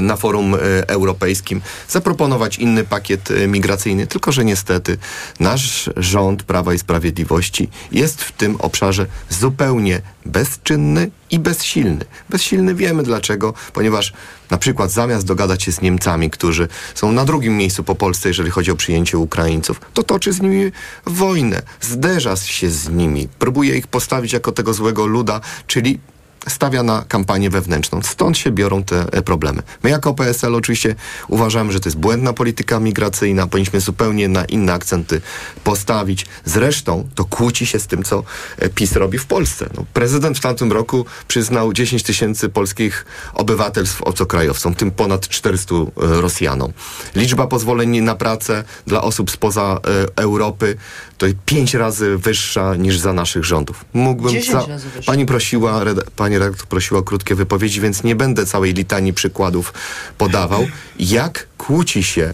na 0.01 0.15
forum 0.15 0.55
e, 0.55 0.57
europejskim, 0.89 1.61
zaproponować 1.89 2.57
inny 2.57 2.83
pakiet 2.83 3.31
e, 3.31 3.47
migracyjny, 3.47 4.07
tylko 4.07 4.31
że 4.31 4.45
niestety 4.45 4.97
nasz 5.39 5.89
rząd 5.97 6.43
Prawa 6.43 6.73
i 6.73 6.79
Sprawiedliwości 6.79 7.69
jest 7.91 8.23
w 8.23 8.31
tym 8.31 8.55
obszarze 8.55 9.05
zupełnie 9.29 10.01
bezczynny 10.25 11.11
i 11.31 11.39
bezsilny. 11.39 12.05
Bezsilny 12.29 12.75
wiemy 12.75 13.03
dlaczego, 13.03 13.53
ponieważ 13.73 14.13
na 14.51 14.57
przykład 14.57 14.91
zamiast 14.91 15.25
dogadać 15.25 15.63
się 15.63 15.71
z 15.71 15.81
Niemcami, 15.81 16.29
którzy 16.29 16.67
są 16.95 17.11
na 17.11 17.25
drugim 17.25 17.57
miejscu 17.57 17.83
po 17.83 17.95
Polsce, 17.95 18.29
jeżeli 18.29 18.49
chodzi 18.49 18.71
o 18.71 18.75
przyjęcie 18.75 19.17
Ukraińców, 19.17 19.81
to 19.93 20.03
toczy 20.03 20.33
z 20.33 20.41
nimi 20.41 20.71
wojnę, 21.05 21.61
zderza 21.81 22.35
się 22.35 22.69
z 22.69 22.89
nimi, 22.89 23.27
próbuje 23.39 23.77
ich 23.77 23.87
postawić 23.87 24.33
jako 24.33 24.51
tego 24.51 24.73
złego 24.73 25.05
luda, 25.05 25.41
czyli 25.67 25.99
stawia 26.47 26.83
na 26.83 27.05
kampanię 27.07 27.49
wewnętrzną. 27.49 28.01
Stąd 28.01 28.37
się 28.37 28.51
biorą 28.51 28.83
te 28.83 29.05
e, 29.11 29.21
problemy. 29.21 29.61
My 29.83 29.89
jako 29.89 30.13
PSL 30.13 30.55
oczywiście 30.55 30.95
uważamy, 31.27 31.71
że 31.71 31.79
to 31.79 31.89
jest 31.89 31.97
błędna 31.97 32.33
polityka 32.33 32.79
migracyjna, 32.79 33.47
powinniśmy 33.47 33.79
zupełnie 33.79 34.27
na 34.27 34.45
inne 34.45 34.73
akcenty 34.73 35.21
postawić. 35.63 36.25
Zresztą 36.45 37.09
to 37.15 37.25
kłóci 37.25 37.65
się 37.65 37.79
z 37.79 37.87
tym, 37.87 38.03
co 38.03 38.23
e, 38.57 38.69
PiS 38.69 38.95
robi 38.95 39.17
w 39.17 39.25
Polsce. 39.25 39.69
No, 39.77 39.85
prezydent 39.93 40.37
w 40.37 40.41
tamtym 40.41 40.71
roku 40.71 41.05
przyznał 41.27 41.73
10 41.73 42.03
tysięcy 42.03 42.49
polskich 42.49 43.05
obywatelstw 43.33 44.01
obcokrajowcom, 44.01 44.75
tym 44.75 44.91
ponad 44.91 45.27
400 45.27 45.75
e, 45.75 45.85
Rosjanom. 45.97 46.73
Liczba 47.15 47.47
pozwoleń 47.47 48.01
na 48.01 48.15
pracę 48.15 48.63
dla 48.87 49.01
osób 49.01 49.31
spoza 49.31 49.79
Europy 50.15 50.77
to 51.17 51.25
pięć 51.45 51.73
razy 51.73 52.17
wyższa 52.17 52.75
niż 52.75 52.99
za 52.99 53.13
naszych 53.13 53.43
rządów. 53.45 53.85
Mógłbym 53.93 54.31
10 54.31 54.51
za... 54.51 54.65
Pani 55.05 55.25
prosiła, 55.25 55.83
reda- 55.83 56.03
pani 56.15 56.37
redaktor 56.37 56.67
prosiła 56.67 56.99
o 56.99 57.03
krótkie 57.03 57.35
wypowiedzi, 57.35 57.81
więc 57.81 58.03
nie 58.03 58.15
będę 58.15 58.45
całej 58.45 58.73
litanii 58.73 59.13
przykładów 59.13 59.73
podawał. 60.17 60.67
Jak 60.99 61.47
kłóci 61.57 62.03
się 62.03 62.33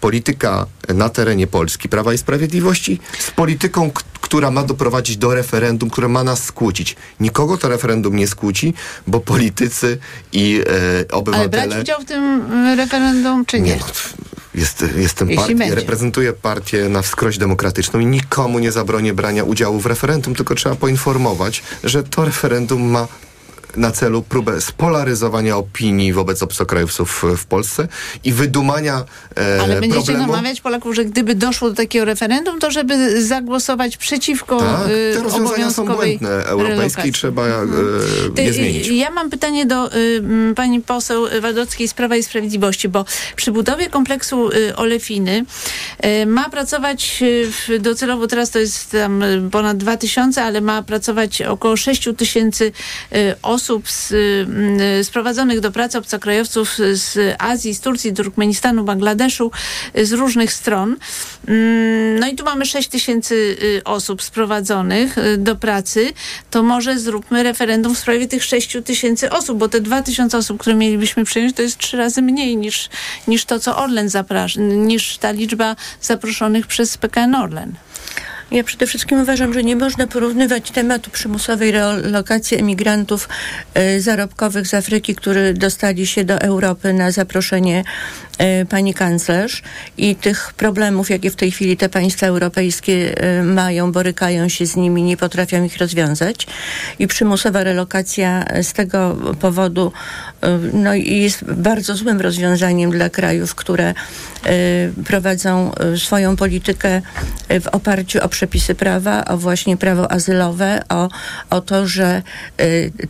polityka 0.00 0.66
na 0.88 1.08
terenie 1.08 1.46
Polski, 1.46 1.88
Prawa 1.88 2.12
i 2.12 2.18
Sprawiedliwości, 2.18 3.00
z 3.18 3.30
polityką, 3.30 3.90
która 4.20 4.50
ma 4.50 4.62
doprowadzić 4.62 5.16
do 5.16 5.34
referendum, 5.34 5.90
które 5.90 6.08
ma 6.08 6.24
nas 6.24 6.44
skłócić. 6.44 6.96
Nikogo 7.20 7.58
to 7.58 7.68
referendum 7.68 8.16
nie 8.16 8.28
skłóci, 8.28 8.74
bo 9.06 9.20
politycy 9.20 9.98
i 10.32 10.62
e, 10.66 10.72
Ale 10.96 11.08
obywatele... 11.08 11.48
brać 11.48 11.82
udział 11.82 12.00
w 12.00 12.04
tym 12.04 12.42
referendum, 12.76 13.46
czy 13.46 13.60
nie? 13.60 13.76
no, 13.76 13.86
Jest, 14.56 14.84
jestem 14.96 15.28
Jeśli 15.30 15.42
partię, 15.42 15.54
będzie. 15.54 15.74
reprezentuję 15.74 16.32
partię 16.32 16.88
na 16.88 17.02
wskroś 17.02 17.38
demokratyczną 17.38 18.00
i 18.00 18.06
nikomu 18.06 18.58
nie 18.58 18.72
zabronię 18.72 19.14
brania 19.14 19.44
udziału 19.44 19.80
w 19.80 19.86
referendum, 19.86 20.34
tylko 20.34 20.54
trzeba 20.54 20.74
poinformować, 20.74 21.62
że 21.84 22.02
to 22.02 22.24
referendum 22.24 22.82
ma 22.82 23.08
na 23.76 23.90
celu 23.90 24.22
próbę 24.22 24.60
spolaryzowania 24.60 25.56
opinii 25.56 26.12
wobec 26.12 26.42
obcokrajowców 26.42 27.24
w, 27.36 27.44
Polsce 27.46 27.88
i 28.24 28.32
wydumania 28.32 29.04
e, 29.36 29.60
Ale 29.62 29.80
będziecie 29.80 30.04
problemu. 30.04 30.32
namawiać 30.32 30.60
Polaków, 30.60 30.94
że 30.94 31.04
gdyby 31.04 31.34
doszło 31.34 31.70
do 31.70 31.76
takiego 31.76 32.04
referendum, 32.04 32.58
to 32.60 32.70
żeby 32.70 33.22
zagłosować 33.22 33.96
przeciwko 33.96 34.58
Tak, 34.58 34.88
y, 34.88 35.12
te 35.16 35.22
rozwiązania 35.22 35.70
są 35.70 35.86
błędne 35.86 36.28
europejskie 36.28 37.08
i 37.08 37.12
trzeba 37.12 37.42
e, 37.46 37.66
Ty, 38.34 38.42
je 38.42 38.52
zmienić. 38.52 38.88
y, 38.88 38.94
Ja 38.94 39.10
mam 39.10 39.30
pytanie 39.30 39.66
do 39.66 39.96
y, 39.96 40.22
pani 40.56 40.80
poseł 40.80 41.26
Wadockiej 41.40 41.88
z 41.88 41.94
Prawa 41.94 42.16
i 42.16 42.22
Sprawiedliwości, 42.22 42.88
bo 42.88 43.04
przy 43.36 43.52
budowie 43.52 43.90
kompleksu 43.90 44.50
y, 44.52 44.76
Olefiny 44.76 45.44
y, 46.22 46.26
ma 46.26 46.48
pracować 46.50 47.18
y, 47.22 47.50
w, 47.68 47.78
docelowo 47.82 48.26
teraz 48.26 48.50
to 48.50 48.58
jest 48.58 48.90
tam 48.90 49.22
y, 49.22 49.50
ponad 49.50 49.76
2000, 49.76 50.42
ale 50.42 50.60
ma 50.60 50.82
pracować 50.82 51.42
około 51.42 51.76
6 51.76 52.08
tysięcy 52.16 52.72
y, 53.12 53.34
osób 53.56 53.90
z, 53.90 54.12
y, 54.12 54.46
m, 54.48 55.04
sprowadzonych 55.04 55.60
do 55.60 55.70
pracy 55.72 55.98
obcokrajowców 55.98 56.76
z 56.92 57.36
Azji, 57.38 57.74
z 57.74 57.80
Turcji, 57.80 58.14
Turkmenistanu, 58.14 58.84
Bangladeszu, 58.84 59.50
z 59.94 60.12
różnych 60.12 60.52
stron. 60.52 60.96
Mm, 61.48 62.18
No 62.20 62.26
i 62.26 62.34
tu 62.36 62.44
mamy 62.44 62.66
6 62.66 62.88
tysięcy 62.88 63.34
y, 63.34 63.84
osób 63.84 64.22
sprowadzonych 64.22 65.18
y, 65.18 65.36
do 65.38 65.56
pracy, 65.56 66.12
to 66.50 66.62
może 66.62 66.98
zróbmy 66.98 67.42
referendum 67.42 67.94
w 67.94 67.98
sprawie 67.98 68.28
tych 68.28 68.44
6 68.44 68.76
tysięcy 68.84 69.30
osób, 69.30 69.58
bo 69.58 69.68
te 69.68 69.80
2 69.80 70.02
tysiące 70.02 70.38
osób, 70.38 70.58
które 70.60 70.76
mielibyśmy 70.76 71.24
przyjąć, 71.24 71.56
to 71.56 71.62
jest 71.62 71.78
trzy 71.78 71.96
razy 71.96 72.22
mniej 72.22 72.56
niż, 72.56 72.88
niż 73.28 73.44
to, 73.44 73.60
co 73.60 73.76
Orlen 73.76 74.08
zaprasza, 74.08 74.60
niż 74.60 75.18
ta 75.18 75.30
liczba 75.30 75.76
zaproszonych 76.00 76.66
przez 76.66 76.96
PKN 76.96 77.34
Orlen. 77.34 77.72
Ja 78.50 78.64
przede 78.64 78.86
wszystkim 78.86 79.20
uważam, 79.20 79.54
że 79.54 79.62
nie 79.62 79.76
można 79.76 80.06
porównywać 80.06 80.70
tematu 80.70 81.10
przymusowej 81.10 81.70
relokacji 81.70 82.58
emigrantów 82.58 83.28
e, 83.74 84.00
zarobkowych 84.00 84.66
z 84.66 84.74
Afryki, 84.74 85.14
którzy 85.14 85.54
dostali 85.54 86.06
się 86.06 86.24
do 86.24 86.40
Europy 86.40 86.92
na 86.92 87.10
zaproszenie 87.10 87.84
pani 88.68 88.94
kanclerz 88.94 89.62
i 89.98 90.16
tych 90.16 90.52
problemów, 90.52 91.10
jakie 91.10 91.30
w 91.30 91.36
tej 91.36 91.50
chwili 91.50 91.76
te 91.76 91.88
państwa 91.88 92.26
europejskie 92.26 93.20
e, 93.20 93.42
mają, 93.42 93.92
borykają 93.92 94.48
się 94.48 94.66
z 94.66 94.76
nimi, 94.76 95.02
nie 95.02 95.16
potrafią 95.16 95.64
ich 95.64 95.76
rozwiązać. 95.76 96.46
I 96.98 97.06
przymusowa 97.06 97.64
relokacja 97.64 98.44
e, 98.44 98.62
z 98.62 98.72
tego 98.72 99.16
powodu 99.40 99.92
e, 100.40 100.58
no, 100.72 100.94
jest 100.94 101.44
bardzo 101.44 101.94
złym 101.94 102.20
rozwiązaniem 102.20 102.90
dla 102.90 103.10
krajów, 103.10 103.54
które 103.54 103.88
e, 103.88 103.94
prowadzą 105.04 105.74
e, 105.74 105.96
swoją 105.96 106.36
politykę 106.36 107.02
e, 107.48 107.60
w 107.60 107.66
oparciu 107.66 108.24
o 108.24 108.28
przepisy 108.28 108.74
prawa, 108.74 109.24
o 109.24 109.38
właśnie 109.38 109.76
prawo 109.76 110.12
azylowe, 110.12 110.82
o, 110.88 111.08
o 111.50 111.60
to, 111.60 111.86
że 111.86 112.22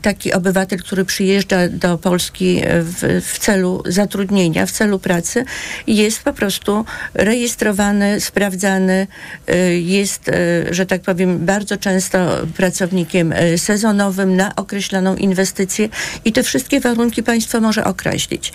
taki 0.03 0.33
obywatel, 0.33 0.79
który 0.79 1.05
przyjeżdża 1.05 1.69
do 1.69 1.99
Polski 1.99 2.63
w, 2.81 3.23
w 3.27 3.39
celu 3.39 3.83
zatrudnienia, 3.87 4.67
w 4.67 4.71
celu 4.71 4.99
pracy, 4.99 5.16
jest 5.87 6.23
po 6.23 6.33
prostu 6.33 6.85
rejestrowany, 7.15 8.21
sprawdzany, 8.21 9.07
y, 9.51 9.81
jest, 9.81 10.29
y, 10.29 10.33
że 10.71 10.87
tak 10.87 11.01
powiem, 11.03 11.47
bardzo 11.47 11.77
często 11.77 12.19
pracownikiem 12.57 13.33
y, 13.33 13.59
sezonowym 13.59 14.37
na 14.37 14.57
określoną 14.57 15.17
inwestycję 15.17 15.89
i 16.25 16.33
te 16.33 16.43
wszystkie 16.43 16.81
warunki 16.81 17.23
państwo 17.23 17.61
może 17.61 17.85
określić. 17.85 18.53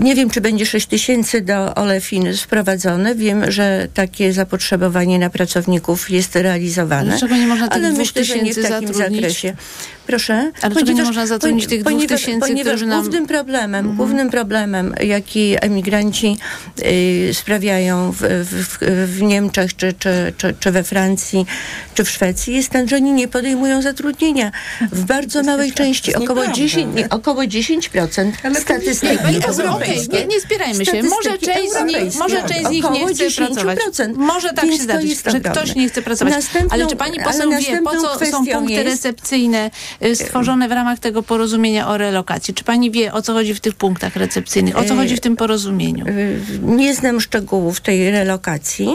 Nie 0.00 0.14
wiem, 0.14 0.30
czy 0.30 0.40
będzie 0.40 0.66
6 0.66 0.86
tysięcy 0.86 1.40
do 1.40 1.74
Olefiny 1.74 2.36
sprowadzone. 2.36 3.14
Wiem, 3.14 3.50
że 3.50 3.88
takie 3.94 4.32
zapotrzebowanie 4.32 5.18
na 5.18 5.30
pracowników 5.30 6.10
jest 6.10 6.36
realizowane. 6.36 7.10
Dlaczego 7.10 7.36
nie 7.36 7.46
można 7.46 7.68
tych 7.68 7.76
ale 7.76 7.92
myślę, 7.92 8.24
że 8.24 8.38
nie 8.38 8.54
w 8.54 8.62
takim 8.62 8.70
zatrudnić? 8.70 9.20
zakresie. 9.20 9.56
Proszę? 10.06 10.52
Ale 10.62 10.74
dlaczego 10.74 10.92
nie 10.92 11.02
można 11.04 11.26
zatrudnić 11.26 11.66
tych 11.66 11.80
dwóch 11.80 11.92
ponieważ, 11.92 12.20
tysięcy, 12.20 12.48
ponieważ 12.48 12.72
którzy 12.72 12.86
nam- 12.86 13.00
głównym 13.00 13.26
problemem, 13.26 13.96
głównym 13.96 14.30
problemem, 14.30 14.94
jaki 15.02 15.56
emigranci 15.60 16.36
y, 17.30 17.30
sprawiają 17.34 18.12
w, 18.12 18.18
w, 18.20 18.78
w 19.16 19.22
Niemczech, 19.22 19.76
czy, 19.76 19.92
czy, 19.98 20.32
czy, 20.38 20.54
czy 20.60 20.70
we 20.70 20.84
Francji, 20.84 21.46
czy 21.94 22.04
w 22.04 22.10
Szwecji, 22.10 22.54
jest 22.54 22.68
ten, 22.68 22.88
że 22.88 22.96
oni 22.96 23.12
nie 23.12 23.28
podejmują 23.28 23.82
zatrudnienia. 23.82 24.52
W 24.92 25.04
bardzo 25.04 25.42
małej 25.42 25.72
części, 25.72 26.14
około 26.14 26.28
nieprawda. 26.28 26.52
10, 26.52 26.94
nie, 26.96 27.08
około 27.08 27.42
10% 27.42 28.32
statystyki 28.60 29.18
Pani 29.18 29.40
poseł, 29.40 29.52
okej, 29.52 29.66
europejskie. 29.66 30.16
nie, 30.16 30.26
nie 30.26 30.40
spierajmy 30.40 30.84
się. 30.86 31.02
Może 31.02 31.12
Statystyki 31.22 31.46
część 31.46 31.72
z 31.72 31.84
nich, 31.84 32.14
może 32.18 32.42
część 32.42 32.66
z 32.66 32.70
nich 32.70 32.84
nie 32.90 33.06
chce 33.06 33.26
10%. 33.26 33.46
pracować. 33.64 34.08
Może 34.16 34.52
tak 34.52 34.66
się 34.70 34.76
zdarzyć, 34.82 35.18
że 35.26 35.40
ktoś 35.40 35.74
nie 35.74 35.88
chce 35.88 36.02
pracować. 36.02 36.34
Następną- 36.34 36.68
ale 36.70 36.86
czy 36.86 36.96
pani 36.96 37.18
ale 37.20 37.24
poseł 37.32 37.50
wie, 37.50 37.82
po 37.84 37.90
co 37.90 38.26
są 38.26 38.46
punkty 38.46 38.72
jest- 38.72 38.86
recepcyjne 38.86 39.70
stworzone 40.14 40.68
w 40.68 40.72
ramach 40.72 40.98
tego 40.98 41.22
porozumienia 41.22 41.88
o 41.88 41.98
relokacji? 41.98 42.54
Czy 42.54 42.64
pani 42.64 42.90
wie, 42.90 43.12
o 43.12 43.22
co 43.22 43.32
chodzi 43.32 43.54
w 43.54 43.60
tych 43.60 43.74
punktach 43.74 44.16
recepcyjnych? 44.16 44.76
O 44.76 44.84
co 44.84 44.94
chodzi 44.96 45.16
w 45.16 45.20
tym 45.20 45.36
porozumieniu? 45.36 46.06
Y, 46.06 46.40
Nie 46.62 46.94
znam 46.94 47.20
szczegółów 47.20 47.80
tej 47.80 48.10
relokacji, 48.10 48.88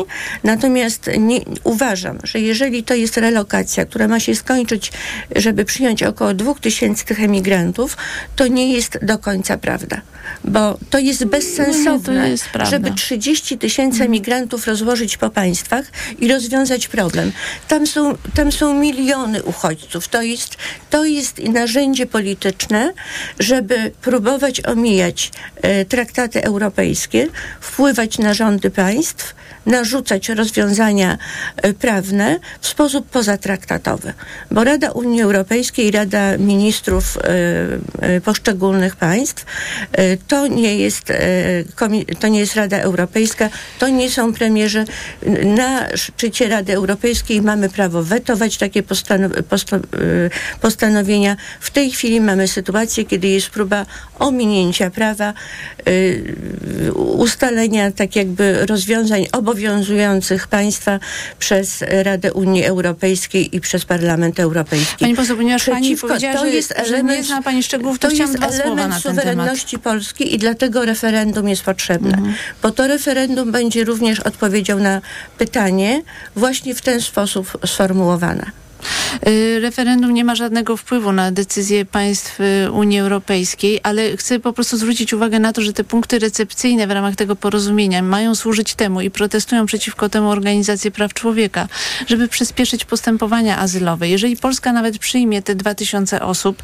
natomiast 0.43 1.09
nie, 1.19 1.39
uważam, 1.63 2.17
że 2.23 2.39
jeżeli 2.39 2.83
to 2.83 2.93
jest 2.93 3.17
relokacja, 3.17 3.85
która 3.85 4.07
ma 4.07 4.19
się 4.19 4.35
skończyć, 4.35 4.91
żeby 5.35 5.65
przyjąć 5.65 6.03
około 6.03 6.33
2000 6.33 7.05
tych 7.05 7.23
emigrantów, 7.23 7.97
to 8.35 8.47
nie 8.47 8.73
jest 8.73 8.99
do 9.05 9.17
końca 9.17 9.57
prawda. 9.57 10.01
Bo 10.43 10.77
to 10.89 10.99
jest 10.99 11.25
bezsensowne, 11.25 12.19
No 12.21 12.27
jest 12.27 12.45
prawda. 12.49 12.71
żeby 12.71 12.91
30 12.91 13.57
tysięcy 13.57 14.03
emigrantów 14.03 14.67
rozłożyć 14.67 15.17
po 15.17 15.29
państwach 15.29 15.85
i 16.19 16.27
rozwiązać 16.27 16.87
problem. 16.87 17.31
Tam 17.67 17.87
są, 17.87 18.17
tam 18.35 18.51
są 18.51 18.79
miliony 18.79 19.43
uchodźców. 19.43 20.07
To 20.07 20.21
jest, 20.21 20.57
to 20.91 21.05
jest 21.05 21.39
narzędzie 21.39 22.05
polityczne, 22.05 22.93
żeby 23.39 23.91
próbować 24.01 24.65
omijać 24.65 25.31
e, 25.61 25.85
traktaty 25.85 26.43
europejskie, 26.43 27.27
wpływać 27.61 28.17
na 28.17 28.33
rządy 28.33 28.69
państw, 28.69 29.35
narzucać 29.65 30.29
rozwiązania 30.29 31.17
e, 31.57 31.73
prawne 31.73 32.39
w 32.61 32.67
sposób 32.67 33.09
pozatraktatowy. 33.09 34.13
Bo 34.51 34.63
Rada 34.63 34.91
Unii 34.91 35.21
Europejskiej 35.21 35.87
i 35.87 35.91
Rada 35.91 36.37
Ministrów 36.37 37.17
e, 37.17 37.21
e, 37.99 38.21
poszczególnych 38.21 38.95
państw 38.95 39.45
to 40.27 40.47
nie 40.47 40.77
jest 40.77 41.13
to 42.19 42.27
nie 42.27 42.39
jest 42.39 42.55
Rada 42.55 42.77
Europejska, 42.77 43.49
to 43.79 43.87
nie 43.87 44.09
są 44.09 44.33
premierzy. 44.33 44.85
Na 45.45 45.97
szczycie 45.97 46.47
Rady 46.47 46.73
Europejskiej 46.73 47.41
mamy 47.41 47.69
prawo 47.69 48.03
wetować 48.03 48.57
takie 48.57 48.83
postanowienia. 50.61 51.35
W 51.59 51.71
tej 51.71 51.91
chwili 51.91 52.21
mamy 52.21 52.47
sytuację, 52.47 53.05
kiedy 53.05 53.27
jest 53.27 53.49
próba 53.49 53.85
ominięcia 54.19 54.89
prawa, 54.89 55.33
ustalenia 56.95 57.91
tak 57.91 58.15
jakby 58.15 58.65
rozwiązań 58.65 59.25
obowiązujących 59.31 59.50
państwa 60.49 60.99
przez 61.39 61.83
Radę 61.87 62.33
Unii 62.33 62.63
Europejskiej 62.65 63.55
i 63.55 63.61
przez 63.61 63.85
Parlament 63.85 64.39
Europejski. 64.39 64.95
Pani 64.99 65.15
poseł, 65.15 65.37
ponieważ 65.37 65.65
pani 65.65 65.95
Przeciwko- 65.95 66.07
powiedziała, 66.07 66.33
to 66.35 66.39
że, 66.41 66.49
jest 66.49 66.73
że 66.87 67.03
nie 67.03 67.03
element- 67.03 67.23
zna 67.23 67.41
pani 67.41 67.63
szczegółów, 67.63 67.99
to, 67.99 68.07
to 68.07 68.13
jest 68.13 68.35
element 68.35 68.53
ten 68.53 68.75
temat. 68.75 69.01
suwerenności 69.01 69.79
Polski 69.79 70.35
i 70.35 70.37
dlatego 70.37 70.85
referendum 70.85 71.49
jest 71.49 71.63
potrzebne. 71.63 72.17
Bo 72.61 72.71
to 72.71 72.87
referendum 72.87 73.51
będzie 73.51 73.83
również 73.83 74.19
odpowiedzią 74.19 74.79
na 74.79 75.01
pytanie 75.37 76.01
właśnie 76.35 76.75
w 76.75 76.81
ten 76.81 77.01
sposób 77.01 77.57
sformułowane. 77.65 78.45
Y, 79.27 79.59
Referendum 79.59 80.13
nie 80.13 80.25
ma 80.25 80.35
żadnego 80.35 80.77
wpływu 80.77 81.11
na 81.11 81.31
decyzje 81.31 81.85
państw 81.85 82.39
y, 82.39 82.71
Unii 82.71 82.99
Europejskiej, 82.99 83.79
ale 83.83 84.17
chcę 84.17 84.39
po 84.39 84.53
prostu 84.53 84.77
zwrócić 84.77 85.13
uwagę 85.13 85.39
na 85.39 85.53
to, 85.53 85.61
że 85.61 85.73
te 85.73 85.83
punkty 85.83 86.19
recepcyjne 86.19 86.87
w 86.87 86.91
ramach 86.91 87.15
tego 87.15 87.35
porozumienia 87.35 88.01
mają 88.01 88.35
służyć 88.35 88.75
temu 88.75 89.01
i 89.01 89.11
protestują 89.11 89.65
przeciwko 89.65 90.09
temu 90.09 90.29
organizacje 90.29 90.91
praw 90.91 91.13
człowieka, 91.13 91.67
żeby 92.07 92.27
przyspieszyć 92.27 92.85
postępowania 92.85 93.59
azylowe. 93.59 94.09
Jeżeli 94.09 94.37
Polska 94.37 94.73
nawet 94.73 94.97
przyjmie 94.97 95.41
te 95.41 95.55
2000 95.55 96.21
osób, 96.21 96.63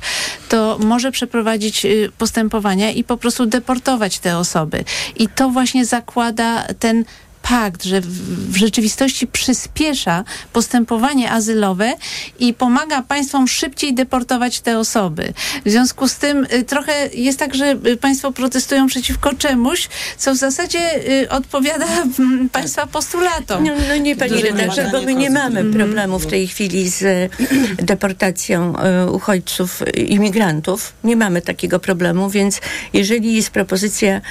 to 0.49 0.77
może 0.79 1.11
przeprowadzić 1.11 1.85
y, 1.85 2.11
postępowania 2.17 2.91
i 2.91 3.03
po 3.03 3.17
prostu 3.17 3.45
deportować 3.45 4.19
te 4.19 4.37
osoby. 4.37 4.83
I 5.15 5.27
to 5.27 5.49
właśnie 5.49 5.85
zakłada 5.85 6.67
ten 6.79 7.05
pakt, 7.49 7.83
że 7.83 8.01
w, 8.01 8.55
rzeczywistości 8.55 9.27
przyspiesza 9.27 10.23
postępowanie 10.53 11.31
azylowe 11.31 11.93
i 12.39 12.53
pomaga 12.53 13.01
państwom 13.01 13.47
szybciej 13.47 13.93
deportować 13.93 14.59
te 14.61 14.79
osoby. 14.79 15.33
W 15.65 15.69
związku 15.69 16.07
z 16.07 16.15
tym 16.15 16.47
y, 16.53 16.63
trochę 16.63 17.09
jest 17.13 17.39
tak, 17.39 17.55
że 17.55 17.77
y, 17.85 17.97
państwo 17.97 18.31
protestują 18.31 18.87
przeciwko 18.87 19.33
czemuś, 19.33 19.89
co 20.17 20.33
w 20.33 20.37
zasadzie 20.37 20.79
y, 21.23 21.29
odpowiada 21.29 21.85
mm, 22.19 22.49
państwa 22.49 22.87
postulatom. 22.87 23.63
No, 23.63 23.73
no 23.89 23.95
nie, 23.97 24.15
pani 24.15 24.31
Duże 24.31 24.43
redaktor, 24.43 24.91
bo 24.91 25.01
my 25.01 25.15
nie 25.15 25.29
mamy 25.29 25.63
problemu 25.63 26.19
w 26.19 26.27
tej 26.27 26.47
chwili 26.47 26.89
z 26.89 27.31
deportacją 27.91 28.73
uchodźców, 29.11 29.83
imigrantów. 29.95 30.93
Nie 31.03 31.15
mamy 31.15 31.41
takiego 31.41 31.79
problemu, 31.79 32.29
więc 32.29 32.61
jeżeli 32.93 33.35
jest 33.35 33.49
propozycja 33.49 34.21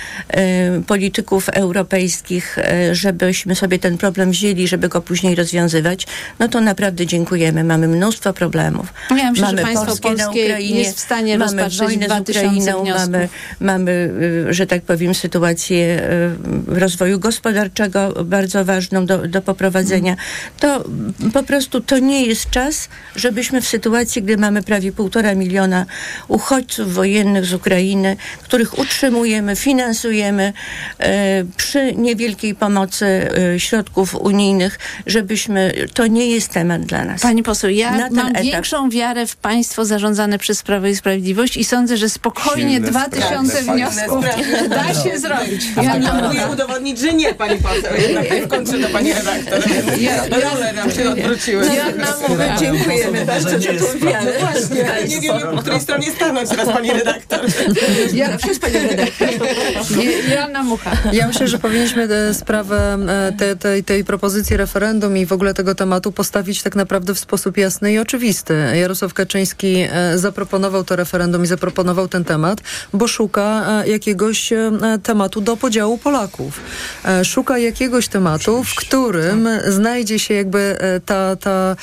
polityków 0.87 1.49
europejskich, 1.49 2.59
e, 2.59 2.95
żebyśmy 3.07 3.55
sobie 3.55 3.79
ten 3.79 3.99
problem 3.99 4.31
wzięli, 4.31 4.69
żeby 4.69 4.89
go 4.89 5.01
później 5.01 5.35
rozwiązywać, 5.35 6.07
no 6.39 6.49
to 6.49 6.61
naprawdę 6.61 7.07
dziękujemy. 7.07 7.65
Mamy 7.65 7.89
mnóstwo 7.89 8.33
problemów. 8.33 8.87
Ja 9.11 9.31
myślę, 9.31 9.47
mamy 9.47 9.59
że 9.59 9.65
państwo 9.65 9.97
Polskie 9.97 10.45
Ukrainie, 10.45 10.79
jest 10.79 10.97
w 10.97 11.01
stanie 11.01 11.39
mamy 11.39 11.69
wojnę 11.79 12.07
z 12.07 12.09
2000 12.09 12.77
Ukrainą, 12.77 12.99
mamy, 12.99 13.29
mamy, 13.61 13.91
y, 14.49 14.55
że 14.55 14.67
tak 14.67 14.83
powiem, 14.83 15.15
sytuację 15.15 16.03
y, 16.69 16.81
rozwoju 16.81 17.19
gospodarczego 17.19 18.25
bardzo 18.25 18.65
ważną 18.65 19.07
do, 19.07 19.29
do 19.29 19.43
poprowadzenia. 19.43 20.17
To 20.61 20.85
po 21.33 21.43
prostu 21.43 21.81
to 21.81 21.99
nie 21.99 22.27
jest 22.27 22.51
czas, 22.51 22.89
żebyśmy 23.17 23.61
w 23.61 23.67
sytuacji, 23.67 24.23
gdy 24.23 24.37
mamy 24.37 24.63
prawie 24.63 24.93
półtora 24.93 25.35
miliona 25.35 25.87
uchodźców 26.29 26.95
wojennych 26.95 27.45
z 27.45 27.55
Ukrainy, 27.55 28.17
których 28.43 28.79
utrzymujemy, 28.79 29.57
finansujemy 29.57 30.53
e, 30.99 31.45
przy 31.57 31.93
niewielkiej 31.95 32.55
pomocy 32.55 32.96
e, 33.03 33.61
środków 33.61 34.15
unijnych, 34.15 34.79
żebyśmy, 35.07 35.73
to 35.95 36.07
nie 36.07 36.27
jest 36.27 36.53
temat 36.53 36.83
dla 36.83 37.05
nas. 37.05 37.23
Pani 37.23 37.43
poseł, 37.43 37.71
ja 37.71 37.91
Na 37.91 38.11
mam 38.11 38.29
etap. 38.29 38.43
większą 38.43 38.91
wiarę 38.91 39.27
w 39.27 39.37
państwo 39.37 39.85
zarządzane 39.85 40.39
przez 40.39 40.63
Prawo 40.63 40.87
i 40.87 40.97
Sprawiedliwość 40.97 41.57
i 41.57 41.65
sądzę, 41.65 41.97
że 41.97 42.09
spokojnie 42.09 42.81
dwa 42.81 43.09
tysiące 43.09 43.63
wniosków 43.63 44.25
da 44.69 44.95
się 44.95 45.19
zrobić. 45.19 45.67
Ja 45.77 45.83
Ja 45.83 46.15
próbuję 46.19 46.47
udowodnić, 46.53 46.99
że 46.99 47.13
nie, 47.13 47.35
pani 47.35 47.59
poseł. 47.59 47.97
Jednak 47.99 48.27
w 48.45 48.49
końcu 48.49 48.79
do 48.79 48.89
pani 48.89 49.13
redaktor. 49.13 49.63
Role 50.31 50.73
nam 50.73 50.91
się 50.91 51.11
odwróciły. 51.11 51.67
Ja 51.67 51.85
nam 51.85 52.59
Dziękujemy 52.59 53.25
bardzo 53.25 53.59
nie 53.59 53.79
za 53.79 53.87
tą 53.87 54.07
wiarę. 54.07 54.33
Właśnie, 54.41 54.85
nie 55.09 55.21
wiemy, 55.21 55.41
po 55.41 55.57
której 55.57 55.81
stronie 55.81 56.11
stanąć 56.11 56.51
teraz, 56.51 56.69
pani 56.69 56.91
redaktor. 56.91 57.41
Ja, 58.15 58.37
przez 58.39 58.59
panią 58.59 58.81
redaktor. 58.83 59.29
Joanna 60.31 60.63
Mucha. 60.63 60.91
Ja 61.13 61.29
myślę, 61.29 61.49
że 61.49 61.59
powinniśmy 61.59 62.03
e, 62.03 62.35
sprawę 62.77 63.13
e, 63.29 63.33
te, 63.33 63.57
tej, 63.57 63.85
tej 63.85 64.05
propozycji 64.05 64.57
referendum 64.57 65.17
i 65.17 65.27
w 65.27 65.33
ogóle 65.33 65.55
tego 65.55 65.75
tematu 65.75 66.13
postawić 66.13 66.63
tak 66.63 66.77
naprawdę 66.77 67.15
w 67.15 67.19
sposób 67.19 67.57
jasny 67.57 67.93
i 67.93 67.99
oczywisty. 67.99 68.55
Jarosław 68.75 69.15
Kaczyński 69.15 69.77
e, 69.91 70.19
zaproponował 70.19 70.85
to 70.85 70.97
referendum 70.97 71.45
i 71.45 71.47
zaproponował 71.47 72.09
ten 72.09 72.25
temat, 72.25 72.61
bo 72.93 73.09
szuka 73.09 73.67
e, 73.85 73.89
jakiegoś 73.89 74.53
tematu 75.03 75.41
do 75.41 75.57
podziału 75.57 75.99
Polaków. 75.99 76.61
Szuka 77.25 77.59
jakiegoś 77.59 78.09
tematu, 78.09 78.65
w 78.65 78.75
którym 78.75 79.49
znajdzie 79.69 80.19
się 80.19 80.35
jakby 80.35 80.77
ta, 81.07 81.37
ta, 81.37 81.77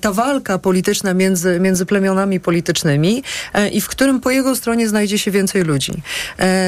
ta 0.00 0.12
walka 0.12 0.58
polityczna 0.58 1.14
między, 1.14 1.60
między 1.60 1.86
plemionami 1.86 2.40
politycznymi 2.40 3.22
i 3.72 3.80
w 3.80 3.88
którym 3.88 4.20
po 4.20 4.30
jego 4.30 4.56
stronie 4.56 4.88
znajdzie 4.88 5.18
się 5.18 5.30
więcej 5.30 5.62
ludzi. 5.62 5.92